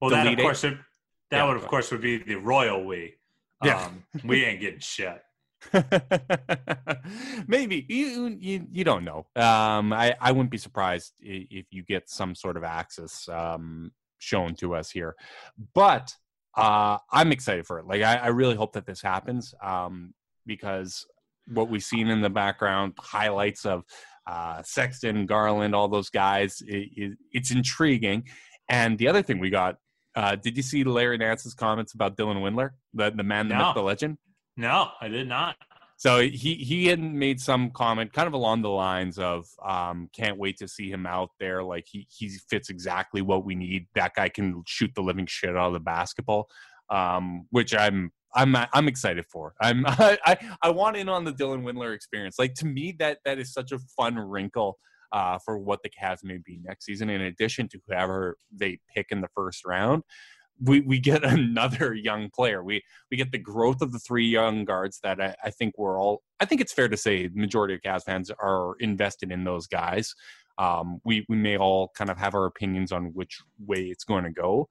well, 0.00 0.10
the 0.10 0.16
that 0.16 0.26
of 0.26 0.38
course 0.38 0.62
would, 0.62 0.78
that 1.30 1.36
Yeah, 1.36 1.48
would 1.48 1.56
of 1.58 1.66
course 1.66 1.90
would 1.90 2.00
be 2.00 2.16
the 2.16 2.36
royal 2.36 2.84
we. 2.84 3.14
Yeah. 3.62 3.84
Um, 3.84 4.04
we 4.24 4.44
ain't 4.44 4.60
getting 4.60 4.80
shit. 4.80 5.20
Maybe 7.46 7.84
you, 7.88 8.36
you 8.38 8.66
you 8.70 8.84
don't 8.84 9.04
know. 9.04 9.26
Um, 9.36 9.92
I 9.92 10.14
I 10.20 10.32
wouldn't 10.32 10.50
be 10.50 10.58
surprised 10.58 11.12
if 11.20 11.66
you 11.70 11.82
get 11.82 12.08
some 12.08 12.34
sort 12.34 12.56
of 12.56 12.64
access 12.64 13.28
um, 13.28 13.92
shown 14.18 14.54
to 14.56 14.74
us 14.74 14.90
here, 14.90 15.16
but 15.74 16.14
uh, 16.56 16.98
I'm 17.12 17.32
excited 17.32 17.66
for 17.66 17.78
it. 17.78 17.86
Like 17.86 18.02
I, 18.02 18.16
I 18.16 18.26
really 18.28 18.56
hope 18.56 18.72
that 18.72 18.86
this 18.86 19.00
happens 19.02 19.54
um, 19.62 20.14
because 20.46 21.06
what 21.52 21.68
we've 21.70 21.82
seen 21.84 22.08
in 22.08 22.20
the 22.20 22.30
background, 22.30 22.94
highlights 22.98 23.64
of 23.64 23.84
uh, 24.26 24.62
Sexton, 24.62 25.26
Garland, 25.26 25.74
all 25.74 25.88
those 25.88 26.10
guys, 26.10 26.62
i 26.70 26.86
i 27.00 27.10
it's 27.32 27.50
intriguing. 27.50 28.24
And 28.68 28.98
the 28.98 29.08
other 29.08 29.22
thing 29.22 29.38
we 29.38 29.48
got, 29.50 29.76
uh, 30.14 30.36
did 30.36 30.56
you 30.56 30.62
see 30.62 30.84
Larry 30.84 31.16
Nance's 31.16 31.54
comments 31.54 31.94
about 31.94 32.16
Dylan 32.16 32.42
Windler, 32.42 32.70
the 32.92 33.10
the 33.10 33.22
man, 33.22 33.48
the 33.48 33.54
No. 33.56 33.66
myth, 33.66 33.74
the 33.74 33.82
legend? 33.82 34.18
No, 34.58 34.88
I 35.00 35.06
did 35.06 35.28
not. 35.28 35.56
So 35.96 36.20
he 36.20 36.54
he 36.54 36.86
had 36.86 37.00
made 37.00 37.40
some 37.40 37.70
comment, 37.70 38.12
kind 38.12 38.26
of 38.26 38.32
along 38.34 38.62
the 38.62 38.70
lines 38.70 39.18
of, 39.18 39.46
um, 39.66 40.08
"Can't 40.12 40.36
wait 40.36 40.56
to 40.58 40.68
see 40.68 40.90
him 40.90 41.06
out 41.06 41.30
there. 41.40 41.62
Like 41.62 41.86
he 41.88 42.06
he 42.10 42.28
fits 42.50 42.68
exactly 42.68 43.22
what 43.22 43.44
we 43.44 43.54
need. 43.54 43.86
That 43.94 44.14
guy 44.14 44.28
can 44.28 44.62
shoot 44.66 44.92
the 44.94 45.02
living 45.02 45.26
shit 45.26 45.56
out 45.56 45.68
of 45.68 45.72
the 45.72 45.80
basketball." 45.80 46.48
Um, 46.90 47.46
which 47.50 47.74
I'm 47.74 48.12
I'm 48.34 48.56
I'm 48.72 48.88
excited 48.88 49.26
for. 49.30 49.54
I'm 49.60 49.84
I, 49.86 50.18
I 50.26 50.38
I 50.62 50.70
want 50.70 50.96
in 50.96 51.08
on 51.08 51.24
the 51.24 51.32
Dylan 51.32 51.62
Windler 51.62 51.94
experience. 51.94 52.36
Like 52.38 52.54
to 52.54 52.66
me, 52.66 52.94
that 52.98 53.18
that 53.24 53.38
is 53.38 53.52
such 53.52 53.72
a 53.72 53.78
fun 53.96 54.18
wrinkle 54.18 54.78
uh, 55.12 55.38
for 55.44 55.58
what 55.58 55.80
the 55.82 55.90
Cavs 55.90 56.24
may 56.24 56.38
be 56.44 56.60
next 56.64 56.84
season. 56.84 57.10
In 57.10 57.22
addition 57.22 57.68
to 57.68 57.80
whoever 57.86 58.36
they 58.52 58.78
pick 58.94 59.06
in 59.10 59.20
the 59.20 59.28
first 59.34 59.64
round, 59.64 60.02
we 60.60 60.80
we 60.80 60.98
get 60.98 61.24
another 61.38 61.94
young 61.94 62.30
player. 62.30 62.62
We 62.62 62.82
we 63.10 63.16
get 63.16 63.32
the 63.32 63.38
growth 63.38 63.82
of 63.82 63.92
the 63.92 63.98
three 63.98 64.26
young 64.26 64.64
guards 64.64 65.00
that 65.02 65.20
I, 65.20 65.34
I 65.44 65.50
think 65.50 65.74
we're 65.78 66.00
all. 66.00 66.22
I 66.40 66.44
think 66.44 66.60
it's 66.60 66.72
fair 66.72 66.88
to 66.88 66.96
say 66.96 67.28
the 67.28 67.40
majority 67.40 67.74
of 67.74 67.80
Cavs 67.80 68.04
fans 68.04 68.30
are 68.30 68.74
invested 68.80 69.32
in 69.32 69.44
those 69.44 69.66
guys. 69.66 70.14
Um, 70.58 71.00
we 71.04 71.24
we 71.28 71.36
may 71.36 71.56
all 71.56 71.92
kind 71.96 72.10
of 72.10 72.18
have 72.18 72.34
our 72.34 72.46
opinions 72.46 72.92
on 72.92 73.06
which 73.14 73.40
way 73.64 73.84
it's 73.84 74.04
going 74.04 74.24
to 74.24 74.30
go, 74.30 74.68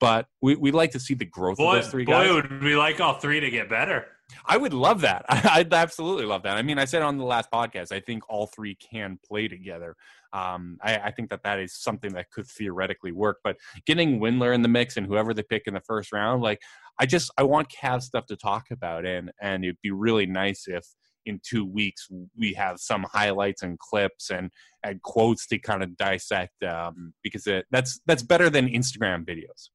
but 0.00 0.26
we 0.40 0.56
we 0.56 0.70
like 0.70 0.92
to 0.92 1.00
see 1.00 1.14
the 1.14 1.24
growth 1.24 1.58
Boy, 1.58 1.76
of 1.76 1.82
those 1.82 1.90
three 1.90 2.04
boy, 2.04 2.12
guys. 2.12 2.28
Boy, 2.28 2.34
would 2.34 2.62
we 2.62 2.76
like 2.76 3.00
all 3.00 3.14
three 3.14 3.40
to 3.40 3.50
get 3.50 3.68
better? 3.68 4.06
I 4.44 4.56
would 4.56 4.74
love 4.74 5.02
that. 5.02 5.24
I'd 5.28 5.72
absolutely 5.72 6.26
love 6.26 6.42
that. 6.42 6.56
I 6.56 6.62
mean, 6.62 6.78
I 6.78 6.84
said 6.84 7.02
on 7.02 7.18
the 7.18 7.24
last 7.24 7.50
podcast, 7.50 7.92
I 7.92 8.00
think 8.00 8.24
all 8.28 8.46
three 8.46 8.74
can 8.76 9.18
play 9.24 9.48
together. 9.48 9.96
Um, 10.32 10.78
I, 10.82 10.96
I 10.96 11.10
think 11.12 11.30
that 11.30 11.42
that 11.44 11.58
is 11.58 11.74
something 11.74 12.12
that 12.14 12.30
could 12.30 12.46
theoretically 12.46 13.12
work. 13.12 13.38
But 13.44 13.56
getting 13.86 14.20
Windler 14.20 14.54
in 14.54 14.62
the 14.62 14.68
mix 14.68 14.96
and 14.96 15.06
whoever 15.06 15.32
they 15.32 15.42
pick 15.42 15.62
in 15.66 15.74
the 15.74 15.80
first 15.80 16.12
round, 16.12 16.42
like 16.42 16.60
I 16.98 17.06
just 17.06 17.30
I 17.38 17.44
want 17.44 17.70
Cavs 17.70 18.02
stuff 18.02 18.26
to 18.26 18.36
talk 18.36 18.66
about, 18.70 19.06
and 19.06 19.30
and 19.40 19.64
it'd 19.64 19.80
be 19.82 19.90
really 19.90 20.26
nice 20.26 20.66
if 20.66 20.84
in 21.26 21.40
two 21.44 21.64
weeks 21.64 22.08
we 22.36 22.54
have 22.54 22.78
some 22.78 23.04
highlights 23.12 23.62
and 23.62 23.78
clips 23.78 24.30
and 24.30 24.50
and 24.84 25.02
quotes 25.02 25.46
to 25.48 25.58
kind 25.58 25.82
of 25.82 25.96
dissect 25.96 26.62
um, 26.62 27.12
because 27.22 27.46
it, 27.46 27.66
that's 27.70 28.00
that's 28.06 28.22
better 28.22 28.48
than 28.48 28.68
Instagram 28.68 29.24
videos. 29.24 29.70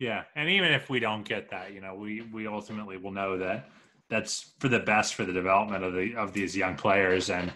Yeah, 0.00 0.24
and 0.34 0.48
even 0.48 0.72
if 0.72 0.88
we 0.88 0.98
don't 0.98 1.28
get 1.28 1.50
that, 1.50 1.74
you 1.74 1.82
know, 1.82 1.94
we 1.94 2.22
we 2.22 2.46
ultimately 2.46 2.96
will 2.96 3.12
know 3.12 3.36
that 3.38 3.68
that's 4.08 4.54
for 4.58 4.68
the 4.68 4.80
best 4.80 5.14
for 5.14 5.24
the 5.24 5.32
development 5.32 5.84
of 5.84 5.92
the 5.92 6.16
of 6.16 6.32
these 6.32 6.56
young 6.56 6.74
players, 6.74 7.28
and 7.28 7.52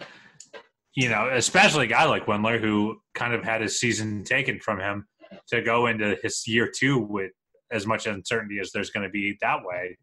you 0.95 1.09
know, 1.09 1.29
especially 1.33 1.85
a 1.85 1.89
guy 1.89 2.05
like 2.05 2.27
Windler 2.27 2.61
who 2.61 2.97
kind 3.15 3.33
of 3.33 3.43
had 3.43 3.61
his 3.61 3.79
season 3.79 4.23
taken 4.23 4.59
from 4.59 4.79
him 4.79 5.07
to 5.47 5.61
go 5.61 5.87
into 5.87 6.15
his 6.21 6.47
year 6.47 6.71
two 6.73 6.99
with 6.99 7.31
as 7.71 7.87
much 7.87 8.05
uncertainty 8.05 8.59
as 8.59 8.71
there's 8.71 8.91
going 8.91 9.03
to 9.03 9.09
be 9.09 9.37
that 9.41 9.59
way. 9.63 9.97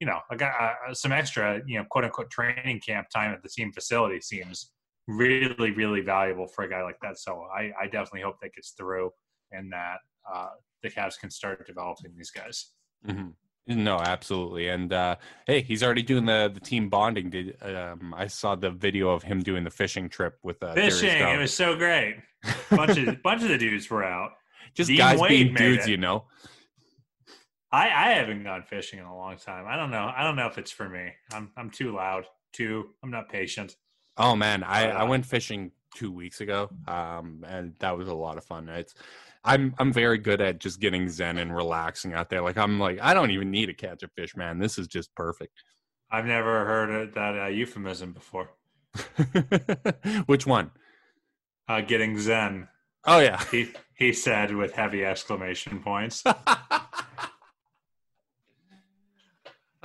You 0.00 0.08
know, 0.08 0.18
I 0.30 0.34
got 0.34 0.52
uh, 0.60 0.92
some 0.92 1.12
extra, 1.12 1.62
you 1.66 1.78
know, 1.78 1.84
quote 1.88 2.04
unquote 2.04 2.30
training 2.30 2.80
camp 2.84 3.06
time 3.14 3.32
at 3.32 3.42
the 3.42 3.48
team 3.48 3.72
facility 3.72 4.20
seems 4.20 4.72
really, 5.06 5.70
really 5.70 6.00
valuable 6.00 6.48
for 6.48 6.64
a 6.64 6.68
guy 6.68 6.82
like 6.82 6.98
that. 7.00 7.18
So 7.18 7.46
I, 7.56 7.70
I 7.80 7.84
definitely 7.84 8.22
hope 8.22 8.36
that 8.42 8.52
gets 8.54 8.72
through 8.72 9.10
and 9.52 9.72
that 9.72 9.98
uh, 10.30 10.48
the 10.82 10.90
Cavs 10.90 11.18
can 11.18 11.30
start 11.30 11.66
developing 11.66 12.12
these 12.16 12.30
guys. 12.30 12.72
hmm 13.04 13.28
No, 13.66 13.96
absolutely. 13.98 14.68
And 14.68 14.92
uh, 14.92 15.16
hey, 15.46 15.60
he's 15.62 15.82
already 15.82 16.02
doing 16.02 16.26
the 16.26 16.50
the 16.52 16.60
team 16.60 16.88
bonding. 16.88 17.30
Did 17.30 17.56
um, 17.62 18.14
I 18.16 18.26
saw 18.28 18.54
the 18.54 18.70
video 18.70 19.10
of 19.10 19.22
him 19.22 19.42
doing 19.42 19.64
the 19.64 19.70
fishing 19.70 20.08
trip 20.08 20.38
with 20.42 20.62
uh, 20.62 20.74
Fishing, 20.74 21.10
it 21.10 21.38
was 21.38 21.52
so 21.52 21.76
great. 21.76 22.16
Bunch 22.70 22.96
of 22.98 23.22
bunch 23.22 23.42
of 23.42 23.48
the 23.48 23.58
dudes 23.58 23.90
were 23.90 24.04
out. 24.04 24.32
just 24.74 24.88
Dean 24.88 24.98
guys 24.98 25.18
Wade 25.18 25.30
being 25.30 25.54
dudes, 25.54 25.86
it. 25.86 25.90
you 25.90 25.96
know. 25.96 26.24
I, 27.72 27.86
I 27.88 28.08
haven't 28.12 28.44
gone 28.44 28.62
fishing 28.62 29.00
in 29.00 29.04
a 29.04 29.16
long 29.16 29.36
time. 29.36 29.66
I 29.66 29.76
don't 29.76 29.90
know. 29.90 30.12
I 30.16 30.22
don't 30.22 30.36
know 30.36 30.46
if 30.46 30.56
it's 30.58 30.70
for 30.70 30.88
me. 30.88 31.10
I'm 31.32 31.50
I'm 31.56 31.70
too 31.70 31.92
loud. 31.94 32.24
Too. 32.52 32.90
I'm 33.02 33.10
not 33.10 33.28
patient. 33.28 33.76
Oh 34.16 34.36
man, 34.36 34.62
I, 34.62 34.90
I 34.90 35.02
Uh, 35.02 35.06
went 35.08 35.26
fishing 35.26 35.72
two 35.94 36.12
weeks 36.12 36.40
ago, 36.40 36.70
um, 36.86 37.44
and 37.48 37.74
that 37.80 37.96
was 37.98 38.08
a 38.08 38.14
lot 38.14 38.38
of 38.38 38.44
fun. 38.44 38.68
It's 38.68 38.94
I'm 39.46 39.74
I'm 39.78 39.92
very 39.92 40.18
good 40.18 40.40
at 40.40 40.58
just 40.58 40.80
getting 40.80 41.08
zen 41.08 41.38
and 41.38 41.54
relaxing 41.54 42.12
out 42.12 42.28
there. 42.28 42.42
Like 42.42 42.56
I'm 42.58 42.78
like 42.78 42.98
I 43.00 43.14
don't 43.14 43.30
even 43.30 43.50
need 43.50 43.66
to 43.66 43.74
catch 43.74 44.02
a 44.02 44.08
fish, 44.08 44.36
man. 44.36 44.58
This 44.58 44.78
is 44.78 44.86
just 44.88 45.14
perfect. 45.14 45.52
I've 46.10 46.26
never 46.26 46.64
heard 46.64 46.90
of 46.90 47.14
that 47.14 47.38
uh, 47.38 47.46
euphemism 47.46 48.12
before. 48.12 48.50
Which 50.26 50.46
one? 50.46 50.70
Uh, 51.68 51.80
getting 51.80 52.18
Zen. 52.18 52.68
Oh 53.04 53.20
yeah. 53.20 53.42
He 53.50 53.72
he 53.94 54.12
said 54.12 54.54
with 54.54 54.72
heavy 54.72 55.04
exclamation 55.04 55.80
points. 55.82 56.22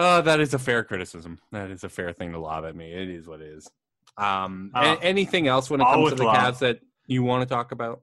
Oh, 0.03 0.19
that 0.21 0.39
is 0.39 0.51
a 0.55 0.59
fair 0.59 0.83
criticism. 0.83 1.37
That 1.51 1.69
is 1.69 1.83
a 1.83 1.89
fair 1.89 2.11
thing 2.11 2.31
to 2.31 2.39
lob 2.39 2.65
at 2.65 2.75
me. 2.75 2.91
It 2.91 3.07
is 3.07 3.27
what 3.27 3.39
it 3.39 3.49
is. 3.49 3.69
Um, 4.17 4.71
Uh, 4.73 4.95
anything 4.99 5.47
else 5.47 5.69
when 5.69 5.79
it 5.79 5.83
comes 5.83 6.09
to 6.09 6.15
the 6.15 6.23
love. 6.23 6.55
Cavs 6.55 6.59
that 6.59 6.79
you 7.05 7.21
want 7.21 7.47
to 7.47 7.53
talk 7.53 7.71
about? 7.71 8.01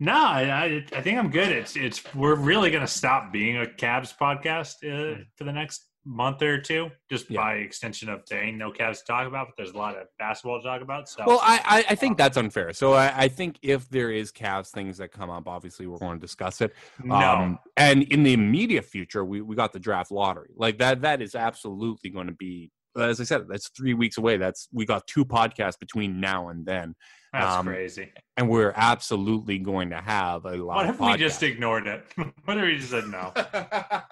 No, 0.00 0.14
I, 0.14 0.84
I 0.96 1.02
think 1.02 1.18
I'm 1.18 1.30
good. 1.30 1.50
It's 1.50 1.76
it's 1.76 2.02
we're 2.14 2.34
really 2.34 2.70
gonna 2.70 2.86
stop 2.86 3.32
being 3.32 3.58
a 3.58 3.66
Cavs 3.66 4.16
podcast 4.16 4.76
uh, 4.82 5.22
for 5.36 5.44
the 5.44 5.52
next 5.52 5.86
month 6.06 6.40
or 6.40 6.58
two, 6.58 6.90
just 7.10 7.26
Hmm. 7.26 7.34
Yeah. 7.34 7.40
by 7.40 7.52
extension 7.56 8.08
of 8.08 8.22
there 8.30 8.42
ain't 8.42 8.56
no 8.56 8.72
Cavs 8.72 9.00
to 9.00 9.04
talk 9.04 9.26
about, 9.28 9.48
but 9.48 9.56
there's 9.58 9.72
a 9.74 9.76
lot 9.78 9.96
of 9.98 10.06
basketball 10.18 10.58
to 10.60 10.66
talk 10.66 10.80
about. 10.80 11.10
So 11.10 11.24
Well, 11.26 11.40
I, 11.42 11.60
I, 11.62 11.92
I 11.92 11.94
think 11.94 12.16
that's 12.16 12.38
unfair. 12.38 12.72
So 12.72 12.94
I, 12.94 13.12
I 13.14 13.28
think 13.28 13.58
if 13.60 13.86
there 13.90 14.10
is 14.10 14.32
Cavs 14.32 14.70
things 14.70 14.96
that 14.96 15.12
come 15.12 15.28
up, 15.28 15.46
obviously 15.46 15.86
we're 15.86 15.98
going 15.98 16.18
to 16.18 16.20
discuss 16.20 16.62
it. 16.62 16.72
no, 17.04 17.14
Um, 17.14 17.58
and 17.76 18.04
in 18.04 18.22
the 18.22 18.32
immediate 18.32 18.86
future, 18.86 19.22
we, 19.26 19.42
we 19.42 19.54
got 19.54 19.74
the 19.74 19.78
draft 19.78 20.10
lottery. 20.10 20.54
Like 20.56 20.78
that 20.78 21.02
that 21.02 21.20
is 21.20 21.34
absolutely 21.34 22.08
going 22.08 22.28
to 22.28 22.32
be 22.34 22.70
as 22.98 23.20
I 23.20 23.24
said, 23.24 23.44
that's 23.48 23.68
three 23.68 23.94
weeks 23.94 24.18
away. 24.18 24.36
That's 24.36 24.68
we 24.72 24.84
got 24.86 25.06
two 25.06 25.24
podcasts 25.24 25.78
between 25.78 26.18
now 26.18 26.48
and 26.48 26.66
then. 26.66 26.94
That's 27.32 27.56
um, 27.56 27.66
crazy. 27.66 28.12
And 28.36 28.48
we're 28.48 28.72
absolutely 28.74 29.58
going 29.58 29.90
to 29.90 30.00
have 30.00 30.44
a 30.44 30.56
lot 30.56 30.76
What 30.76 30.88
if 30.88 31.00
we 31.00 31.16
just 31.16 31.42
ignored 31.42 31.86
it? 31.86 32.04
what 32.44 32.58
if 32.58 32.64
we 32.64 32.76
just 32.76 32.90
said 32.90 33.06
no? 33.06 33.32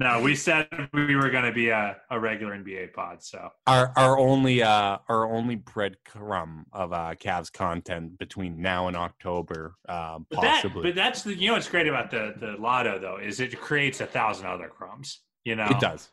No, 0.00 0.20
we 0.20 0.36
said 0.36 0.68
we 0.92 1.16
were 1.16 1.30
going 1.30 1.44
to 1.44 1.52
be 1.52 1.70
a, 1.70 1.96
a 2.10 2.20
regular 2.20 2.56
NBA 2.56 2.92
pod. 2.92 3.22
So 3.22 3.50
our 3.66 3.92
our 3.96 4.16
only 4.16 4.62
uh 4.62 4.98
our 5.08 5.30
only 5.32 5.56
breadcrumb 5.56 6.64
of 6.72 6.92
uh 6.92 7.14
Cavs 7.16 7.52
content 7.52 8.18
between 8.18 8.62
now 8.62 8.86
and 8.86 8.96
October, 8.96 9.74
um, 9.88 10.26
but, 10.30 10.40
that, 10.40 10.62
possibly. 10.62 10.82
but 10.82 10.94
that's 10.94 11.22
the 11.22 11.34
you 11.34 11.48
know 11.48 11.54
what's 11.54 11.68
great 11.68 11.88
about 11.88 12.10
the 12.10 12.34
the 12.38 12.56
lotto 12.58 12.98
though 12.98 13.18
is 13.18 13.40
it 13.40 13.58
creates 13.60 14.00
a 14.00 14.06
thousand 14.06 14.46
other 14.46 14.68
crumbs. 14.68 15.20
You 15.44 15.56
know, 15.56 15.66
it 15.68 15.80
does. 15.80 16.08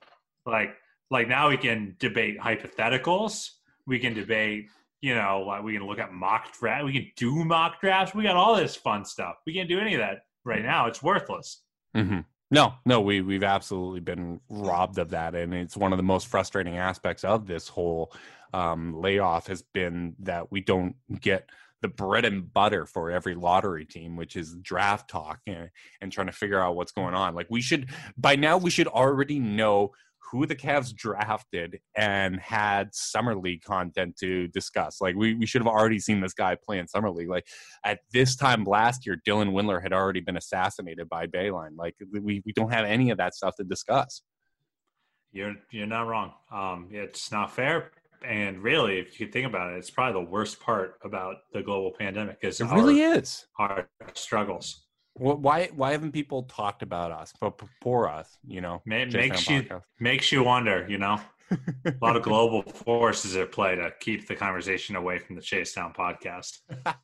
like 0.46 0.76
like 1.12 1.28
now 1.28 1.50
we 1.50 1.58
can 1.58 1.96
debate 2.00 2.39
hypotheticals. 2.39 3.52
We 3.86 4.00
can 4.00 4.14
debate. 4.16 4.70
You 5.06 5.14
know, 5.14 5.43
like 5.45 5.62
we 5.62 5.78
can 5.78 5.86
look 5.86 5.99
at 5.99 6.12
mock 6.14 6.58
draft. 6.60 6.84
We 6.84 6.93
can 6.93 7.12
do 7.16 7.45
mock 7.45 7.80
drafts. 7.80 8.16
We 8.16 8.24
got 8.24 8.36
all 8.36 8.56
this 8.56 8.76
fun 8.76 9.06
stuff. 9.06 9.36
We 9.45 9.53
can't 9.53 9.70
do 9.70 9.80
any 9.80 9.93
of 9.93 9.99
that 9.99 10.22
right 10.43 10.64
now. 10.64 10.88
It's 10.88 11.03
worthless. 11.03 11.62
Mm-hmm. 11.95 12.22
No, 12.49 12.74
no, 12.88 13.01
we 13.01 13.22
we've 13.22 13.43
absolutely 13.43 13.99
been 13.99 14.41
robbed 14.49 14.97
of 14.97 15.12
that, 15.12 15.36
and 15.36 15.53
it's 15.53 15.78
one 15.78 15.93
of 15.93 15.97
the 15.97 16.03
most 16.03 16.26
frustrating 16.26 16.78
aspects 16.78 17.24
of 17.24 17.45
this 17.45 17.68
whole 17.68 18.14
um, 18.51 18.99
layoff 18.99 19.45
has 19.45 19.62
been 19.62 20.16
that 20.22 20.51
we 20.51 20.62
don't 20.62 20.95
get 21.22 21.51
the 21.84 21.88
bread 21.88 22.26
and 22.26 22.51
butter 22.51 22.88
for 22.88 23.12
every 23.12 23.36
lottery 23.36 23.86
team, 23.86 24.16
which 24.16 24.36
is 24.36 24.56
draft 24.56 25.08
talk 25.08 25.39
and, 25.45 25.70
and 26.01 26.12
trying 26.12 26.26
to 26.26 26.34
figure 26.34 26.60
out 26.60 26.76
what's 26.76 26.91
going 26.91 27.14
on. 27.14 27.36
Like 27.36 27.45
we 27.51 27.62
should 27.62 27.91
by 28.18 28.36
now 28.36 28.58
we 28.58 28.72
should 28.72 28.88
already 28.88 29.38
know 29.38 29.91
who 30.32 30.45
the 30.45 30.55
Cavs 30.55 30.93
drafted 30.95 31.80
and 31.95 32.39
had 32.39 32.93
summer 32.93 33.36
league 33.36 33.61
content 33.61 34.15
to 34.17 34.47
discuss. 34.47 35.01
Like 35.01 35.15
we, 35.15 35.36
we 35.36 35.45
should 35.45 35.61
have 35.61 35.67
already 35.67 35.99
seen 35.99 36.21
this 36.21 36.34
guy 36.34 36.55
play 36.55 36.80
in 36.80 36.88
summer 36.88 37.11
league. 37.11 37.30
Like 37.30 37.47
at 37.84 37.99
this 38.11 38.36
time 38.36 38.63
last 38.63 39.05
year, 39.05 39.17
Dylan 39.28 39.51
Windler 39.51 39.82
had 39.82 39.93
already 39.93 40.21
been 40.21 40.38
assassinated 40.38 41.09
by 41.09 41.28
Bayline. 41.28 41.78
Like 41.78 41.95
we, 42.11 42.41
we 42.45 42.53
don't 42.53 42.71
have 42.71 42.86
any 42.86 43.11
of 43.11 43.17
that 43.17 43.36
stuff 43.36 43.55
to 43.57 43.63
discuss. 43.63 44.21
You're 45.32 45.55
you're 45.71 45.86
not 45.86 46.07
wrong. 46.07 46.32
Um, 46.51 46.88
it's 46.91 47.32
not 47.32 47.53
fair. 47.53 47.91
And 48.26 48.63
really, 48.63 48.97
if 48.97 49.19
you 49.19 49.28
think 49.28 49.45
about 49.45 49.73
it, 49.73 49.78
it's 49.78 49.89
probably 49.91 50.23
the 50.23 50.30
worst 50.32 50.59
part 50.59 50.95
about 51.03 51.36
the 51.53 51.61
global 51.61 51.91
pandemic 51.91 52.39
is 52.41 52.59
It 52.59 52.67
our, 52.67 52.76
really 52.76 53.01
is. 53.01 53.45
our 53.59 53.88
struggles. 54.13 54.84
Wh- 55.16 55.39
Why 55.41 55.70
why 55.76 55.91
haven't 55.91 56.11
people 56.11 56.43
talked 56.43 56.82
about 56.84 57.11
us, 57.11 57.34
but 57.39 57.59
for 57.82 58.09
us? 58.09 58.38
You 58.45 58.61
know, 58.61 58.82
Ma- 58.86 59.05
makes 59.05 59.49
you 59.49 59.63
podcast. 59.63 59.82
makes 59.99 60.32
you 60.32 60.43
wonder. 60.43 60.86
You 60.89 60.97
know, 60.97 61.20
a 61.51 61.93
lot 62.01 62.16
of 62.16 62.24
global 62.32 62.61
forces 62.63 63.36
at 63.36 63.51
play 63.51 63.76
to 63.76 63.91
keep 63.99 64.28
the 64.28 64.36
conversation 64.36 64.95
away 64.95 65.20
from 65.20 65.36
the 65.36 65.41
Chase 65.41 65.74
Down 65.74 65.93
podcast. 65.93 66.59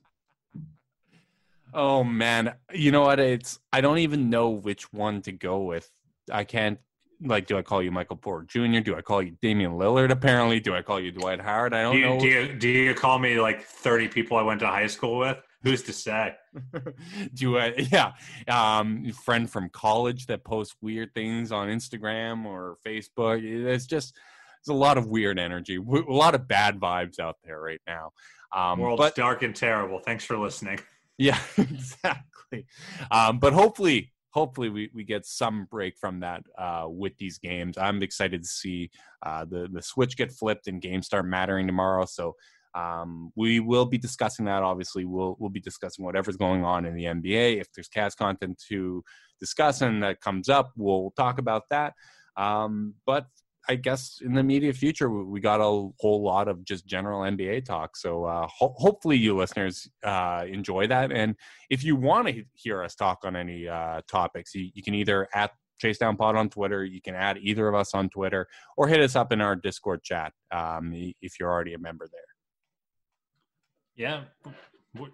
Oh 1.73 2.03
man, 2.03 2.55
you 2.73 2.91
know 2.91 3.01
what? 3.03 3.19
It's 3.19 3.57
I 3.71 3.79
don't 3.81 3.99
even 3.99 4.29
know 4.29 4.49
which 4.49 4.91
one 4.91 5.21
to 5.21 5.31
go 5.31 5.61
with. 5.61 5.89
I 6.29 6.43
can't 6.43 6.79
like. 7.23 7.47
Do 7.47 7.57
I 7.57 7.61
call 7.61 7.81
you 7.81 7.91
Michael 7.91 8.17
Porter 8.17 8.45
Jr.? 8.45 8.81
Do 8.81 8.95
I 8.97 9.01
call 9.01 9.21
you 9.21 9.37
Damian 9.41 9.73
Lillard? 9.73 10.11
Apparently, 10.11 10.59
do 10.59 10.75
I 10.75 10.81
call 10.81 10.99
you 10.99 11.11
Dwight 11.13 11.39
Howard? 11.39 11.73
I 11.73 11.83
don't 11.83 11.93
Do 11.93 11.99
you, 11.99 12.05
know. 12.09 12.19
do 12.19 12.27
you 12.27 12.53
do 12.59 12.67
you 12.67 12.93
call 12.93 13.19
me 13.19 13.39
like 13.39 13.61
thirty 13.63 14.09
people 14.09 14.35
I 14.35 14.41
went 14.41 14.59
to 14.59 14.67
high 14.67 14.87
school 14.87 15.17
with? 15.17 15.37
Who's 15.63 15.83
to 15.83 15.93
say? 15.93 16.35
do 17.33 17.57
I? 17.57 17.73
Yeah, 17.91 18.13
um, 18.47 19.11
friend 19.11 19.49
from 19.49 19.69
college 19.69 20.25
that 20.25 20.43
posts 20.43 20.75
weird 20.81 21.13
things 21.13 21.51
on 21.51 21.67
Instagram 21.67 22.45
or 22.45 22.77
Facebook. 22.85 23.43
It's 23.43 23.85
just 23.85 24.15
there's 24.65 24.75
a 24.75 24.77
lot 24.79 24.97
of 24.97 25.07
weird 25.07 25.39
energy, 25.39 25.77
a 25.77 26.11
lot 26.11 26.35
of 26.35 26.47
bad 26.47 26.79
vibes 26.79 27.19
out 27.19 27.37
there 27.43 27.61
right 27.61 27.81
now. 27.85 28.11
Um, 28.55 28.79
World's 28.79 28.99
but 28.99 29.15
dark 29.15 29.43
and 29.43 29.55
terrible. 29.55 29.99
Thanks 29.99 30.25
for 30.25 30.37
listening. 30.37 30.79
Yeah, 31.17 31.39
exactly. 31.57 32.65
Um, 33.11 33.39
but 33.39 33.53
hopefully, 33.53 34.11
hopefully 34.31 34.69
we, 34.69 34.89
we 34.93 35.03
get 35.03 35.25
some 35.25 35.67
break 35.69 35.97
from 35.97 36.21
that 36.21 36.43
uh, 36.57 36.85
with 36.87 37.17
these 37.17 37.37
games. 37.37 37.77
I'm 37.77 38.01
excited 38.01 38.43
to 38.43 38.49
see 38.49 38.89
uh, 39.23 39.45
the 39.45 39.69
the 39.71 39.81
switch 39.81 40.17
get 40.17 40.31
flipped 40.31 40.67
and 40.67 40.81
games 40.81 41.05
start 41.05 41.25
mattering 41.25 41.67
tomorrow. 41.67 42.05
So 42.05 42.35
um, 42.73 43.31
we 43.35 43.59
will 43.59 43.85
be 43.85 43.97
discussing 43.97 44.45
that. 44.45 44.63
Obviously, 44.63 45.05
we'll 45.05 45.35
we'll 45.39 45.49
be 45.49 45.59
discussing 45.59 46.05
whatever's 46.05 46.37
going 46.37 46.63
on 46.63 46.85
in 46.85 46.95
the 46.95 47.05
NBA. 47.05 47.59
If 47.59 47.67
there's 47.73 47.89
Cavs 47.89 48.15
content 48.15 48.61
to 48.69 49.03
discuss 49.39 49.81
and 49.81 50.03
that 50.03 50.21
comes 50.21 50.49
up, 50.49 50.71
we'll 50.77 51.11
talk 51.17 51.37
about 51.37 51.63
that. 51.69 51.93
Um, 52.37 52.95
but 53.05 53.25
I 53.67 53.75
guess 53.75 54.19
in 54.23 54.33
the 54.33 54.39
immediate 54.39 54.75
future, 54.75 55.09
we 55.09 55.23
we 55.23 55.39
got 55.39 55.59
a 55.59 55.89
whole 55.99 56.23
lot 56.23 56.47
of 56.47 56.63
just 56.63 56.85
general 56.85 57.21
NBA 57.21 57.65
talk. 57.65 57.95
So 57.97 58.25
uh, 58.25 58.47
ho- 58.47 58.75
hopefully, 58.77 59.17
you 59.17 59.35
listeners 59.35 59.89
uh, 60.03 60.45
enjoy 60.47 60.87
that. 60.87 61.11
And 61.11 61.35
if 61.69 61.83
you 61.83 61.95
want 61.95 62.27
to 62.27 62.43
hear 62.53 62.83
us 62.83 62.95
talk 62.95 63.19
on 63.23 63.35
any 63.35 63.67
uh, 63.67 64.01
topics, 64.09 64.55
you, 64.55 64.69
you 64.73 64.81
can 64.81 64.95
either 64.95 65.27
at 65.33 65.51
Chase 65.79 65.97
Down 65.97 66.15
Pod 66.15 66.35
on 66.35 66.49
Twitter, 66.49 66.85
you 66.85 67.01
can 67.01 67.15
add 67.15 67.37
either 67.41 67.67
of 67.67 67.75
us 67.75 67.93
on 67.93 68.09
Twitter, 68.09 68.47
or 68.77 68.87
hit 68.87 69.01
us 69.01 69.15
up 69.15 69.31
in 69.31 69.41
our 69.41 69.55
Discord 69.55 70.03
chat 70.03 70.31
um, 70.51 70.93
if 71.21 71.39
you're 71.39 71.49
already 71.49 71.73
a 71.73 71.79
member 71.79 72.07
there. 72.11 72.30
Yeah. 73.95 74.23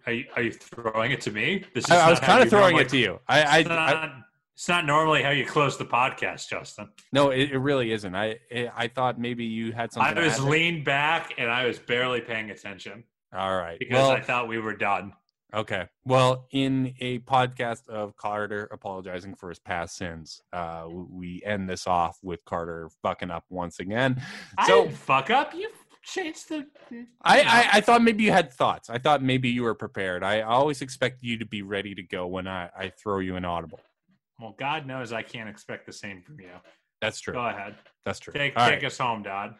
Are 0.05 0.11
you, 0.11 0.25
are 0.35 0.41
you 0.41 0.51
throwing 0.51 1.11
it 1.11 1.21
to 1.21 1.31
me? 1.31 1.63
This 1.73 1.85
is 1.85 1.91
I, 1.91 2.07
I 2.07 2.09
was 2.09 2.19
kind 2.19 2.41
of 2.41 2.49
throwing 2.49 2.71
normally- 2.75 2.83
it 2.85 2.89
to 2.89 2.97
you. 2.97 3.19
I, 3.27 3.41
I, 3.43 3.57
It's 3.59 3.69
I 3.69 3.75
not, 3.75 4.11
it's 4.55 4.67
not 4.67 4.85
normally 4.85 5.21
how 5.21 5.29
you 5.29 5.45
close 5.45 5.77
the 5.77 5.85
podcast, 5.85 6.49
Justin. 6.49 6.89
no, 7.13 7.29
it, 7.29 7.51
it 7.51 7.59
really 7.59 7.91
isn't. 7.91 8.15
I, 8.15 8.37
I 8.75 8.87
thought 8.87 9.19
maybe 9.19 9.45
you 9.45 9.71
had 9.71 9.91
something. 9.93 10.17
I 10.17 10.19
was 10.19 10.39
leaned 10.39 10.83
back 10.83 11.33
and 11.37 11.49
I 11.51 11.65
was 11.67 11.77
barely 11.77 12.21
paying 12.21 12.49
attention 12.49 13.03
All 13.31 13.55
right. 13.55 13.77
because 13.77 13.93
well, 13.93 14.09
I 14.11 14.21
thought 14.21 14.47
we 14.47 14.57
were 14.57 14.75
done. 14.75 15.13
Okay. 15.53 15.85
Well, 16.05 16.47
in 16.51 16.93
a 16.99 17.19
podcast 17.19 17.87
of 17.87 18.17
Carter 18.17 18.67
apologizing 18.71 19.35
for 19.35 19.47
his 19.49 19.59
past 19.59 19.95
sins, 19.95 20.41
uh, 20.51 20.87
we 20.89 21.41
end 21.45 21.69
this 21.69 21.85
off 21.87 22.17
with 22.23 22.43
Carter 22.43 22.89
fucking 23.03 23.29
up 23.31 23.45
once 23.49 23.79
again. 23.79 24.21
I 24.57 24.67
So 24.67 24.83
didn't 24.85 24.97
fuck 24.97 25.29
up. 25.29 25.53
You 25.53 25.69
changed 26.07 26.49
the. 26.49 26.65
I, 27.21 27.41
I, 27.41 27.69
I 27.73 27.81
thought 27.81 28.01
maybe 28.01 28.23
you 28.23 28.31
had 28.31 28.51
thoughts. 28.51 28.89
I 28.89 28.97
thought 28.97 29.21
maybe 29.21 29.49
you 29.49 29.63
were 29.63 29.75
prepared. 29.75 30.23
I 30.23 30.41
always 30.41 30.81
expect 30.81 31.21
you 31.21 31.37
to 31.37 31.45
be 31.45 31.61
ready 31.61 31.93
to 31.95 32.03
go 32.03 32.27
when 32.27 32.47
I, 32.47 32.69
I 32.77 32.89
throw 32.89 33.19
you 33.19 33.35
an 33.35 33.45
audible. 33.45 33.79
Well, 34.39 34.55
God 34.57 34.85
knows 34.85 35.11
I 35.11 35.23
can't 35.23 35.49
expect 35.49 35.85
the 35.85 35.93
same 35.93 36.21
from 36.21 36.39
you. 36.39 36.49
That's 37.01 37.19
true. 37.19 37.33
Go 37.33 37.45
ahead. 37.45 37.75
That's 38.07 38.19
true. 38.19 38.31
Take, 38.31 38.53
All 38.55 38.65
take 38.69 38.75
right. 38.75 38.85
us 38.85 38.97
home, 38.97 39.21
Dad. 39.21 39.53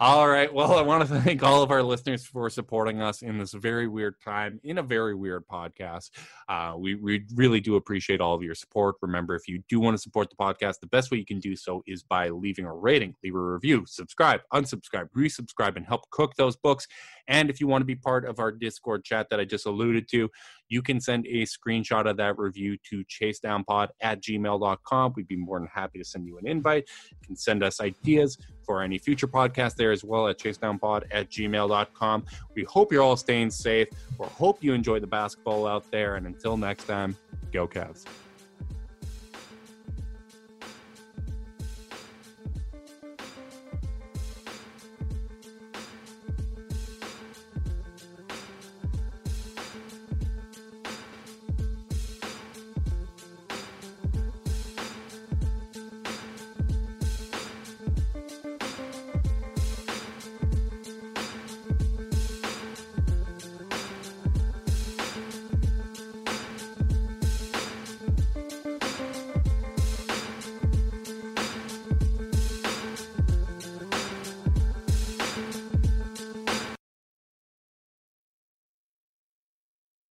All 0.00 0.28
right. 0.28 0.52
Well, 0.52 0.72
I 0.72 0.82
want 0.82 1.08
to 1.08 1.20
thank 1.20 1.44
all 1.44 1.62
of 1.62 1.70
our 1.70 1.84
listeners 1.84 2.26
for 2.26 2.50
supporting 2.50 3.00
us 3.00 3.22
in 3.22 3.38
this 3.38 3.52
very 3.52 3.86
weird 3.86 4.16
time 4.20 4.58
in 4.64 4.78
a 4.78 4.82
very 4.82 5.14
weird 5.14 5.46
podcast. 5.46 6.10
Uh, 6.48 6.74
we, 6.76 6.96
we 6.96 7.24
really 7.36 7.60
do 7.60 7.76
appreciate 7.76 8.20
all 8.20 8.34
of 8.34 8.42
your 8.42 8.56
support. 8.56 8.96
Remember, 9.02 9.36
if 9.36 9.46
you 9.46 9.62
do 9.68 9.78
want 9.78 9.96
to 9.96 10.02
support 10.02 10.30
the 10.30 10.36
podcast, 10.36 10.80
the 10.80 10.88
best 10.88 11.12
way 11.12 11.18
you 11.18 11.24
can 11.24 11.38
do 11.38 11.54
so 11.54 11.84
is 11.86 12.02
by 12.02 12.28
leaving 12.28 12.64
a 12.64 12.74
rating, 12.74 13.14
leave 13.22 13.36
a 13.36 13.40
review, 13.40 13.84
subscribe, 13.86 14.40
unsubscribe, 14.52 15.08
resubscribe, 15.16 15.76
and 15.76 15.86
help 15.86 16.10
cook 16.10 16.34
those 16.34 16.56
books. 16.56 16.88
And 17.28 17.50
if 17.50 17.60
you 17.60 17.68
want 17.68 17.82
to 17.82 17.86
be 17.86 17.94
part 17.94 18.24
of 18.24 18.40
our 18.40 18.50
Discord 18.50 19.04
chat 19.04 19.28
that 19.30 19.38
I 19.38 19.44
just 19.44 19.64
alluded 19.64 20.08
to, 20.08 20.28
you 20.72 20.80
can 20.80 20.98
send 20.98 21.26
a 21.26 21.42
screenshot 21.42 22.08
of 22.08 22.16
that 22.16 22.38
review 22.38 22.78
to 22.88 23.04
chasedownpod 23.04 23.88
at 24.00 24.22
gmail.com. 24.22 25.12
We'd 25.14 25.28
be 25.28 25.36
more 25.36 25.58
than 25.58 25.68
happy 25.68 25.98
to 25.98 26.04
send 26.04 26.26
you 26.26 26.38
an 26.38 26.46
invite. 26.46 26.88
You 27.10 27.18
can 27.26 27.36
send 27.36 27.62
us 27.62 27.78
ideas 27.78 28.38
for 28.64 28.82
any 28.82 28.96
future 28.96 29.28
podcast 29.28 29.76
there 29.76 29.92
as 29.92 30.02
well 30.02 30.28
at 30.28 30.38
chasedownpod 30.38 31.04
at 31.10 31.28
gmail.com. 31.28 32.24
We 32.54 32.64
hope 32.64 32.90
you're 32.90 33.02
all 33.02 33.18
staying 33.18 33.50
safe. 33.50 33.88
We 34.18 34.24
hope 34.26 34.64
you 34.64 34.72
enjoy 34.72 35.00
the 35.00 35.06
basketball 35.06 35.66
out 35.66 35.90
there. 35.90 36.16
And 36.16 36.26
until 36.26 36.56
next 36.56 36.84
time, 36.84 37.18
go 37.52 37.68
Cavs. 37.68 38.06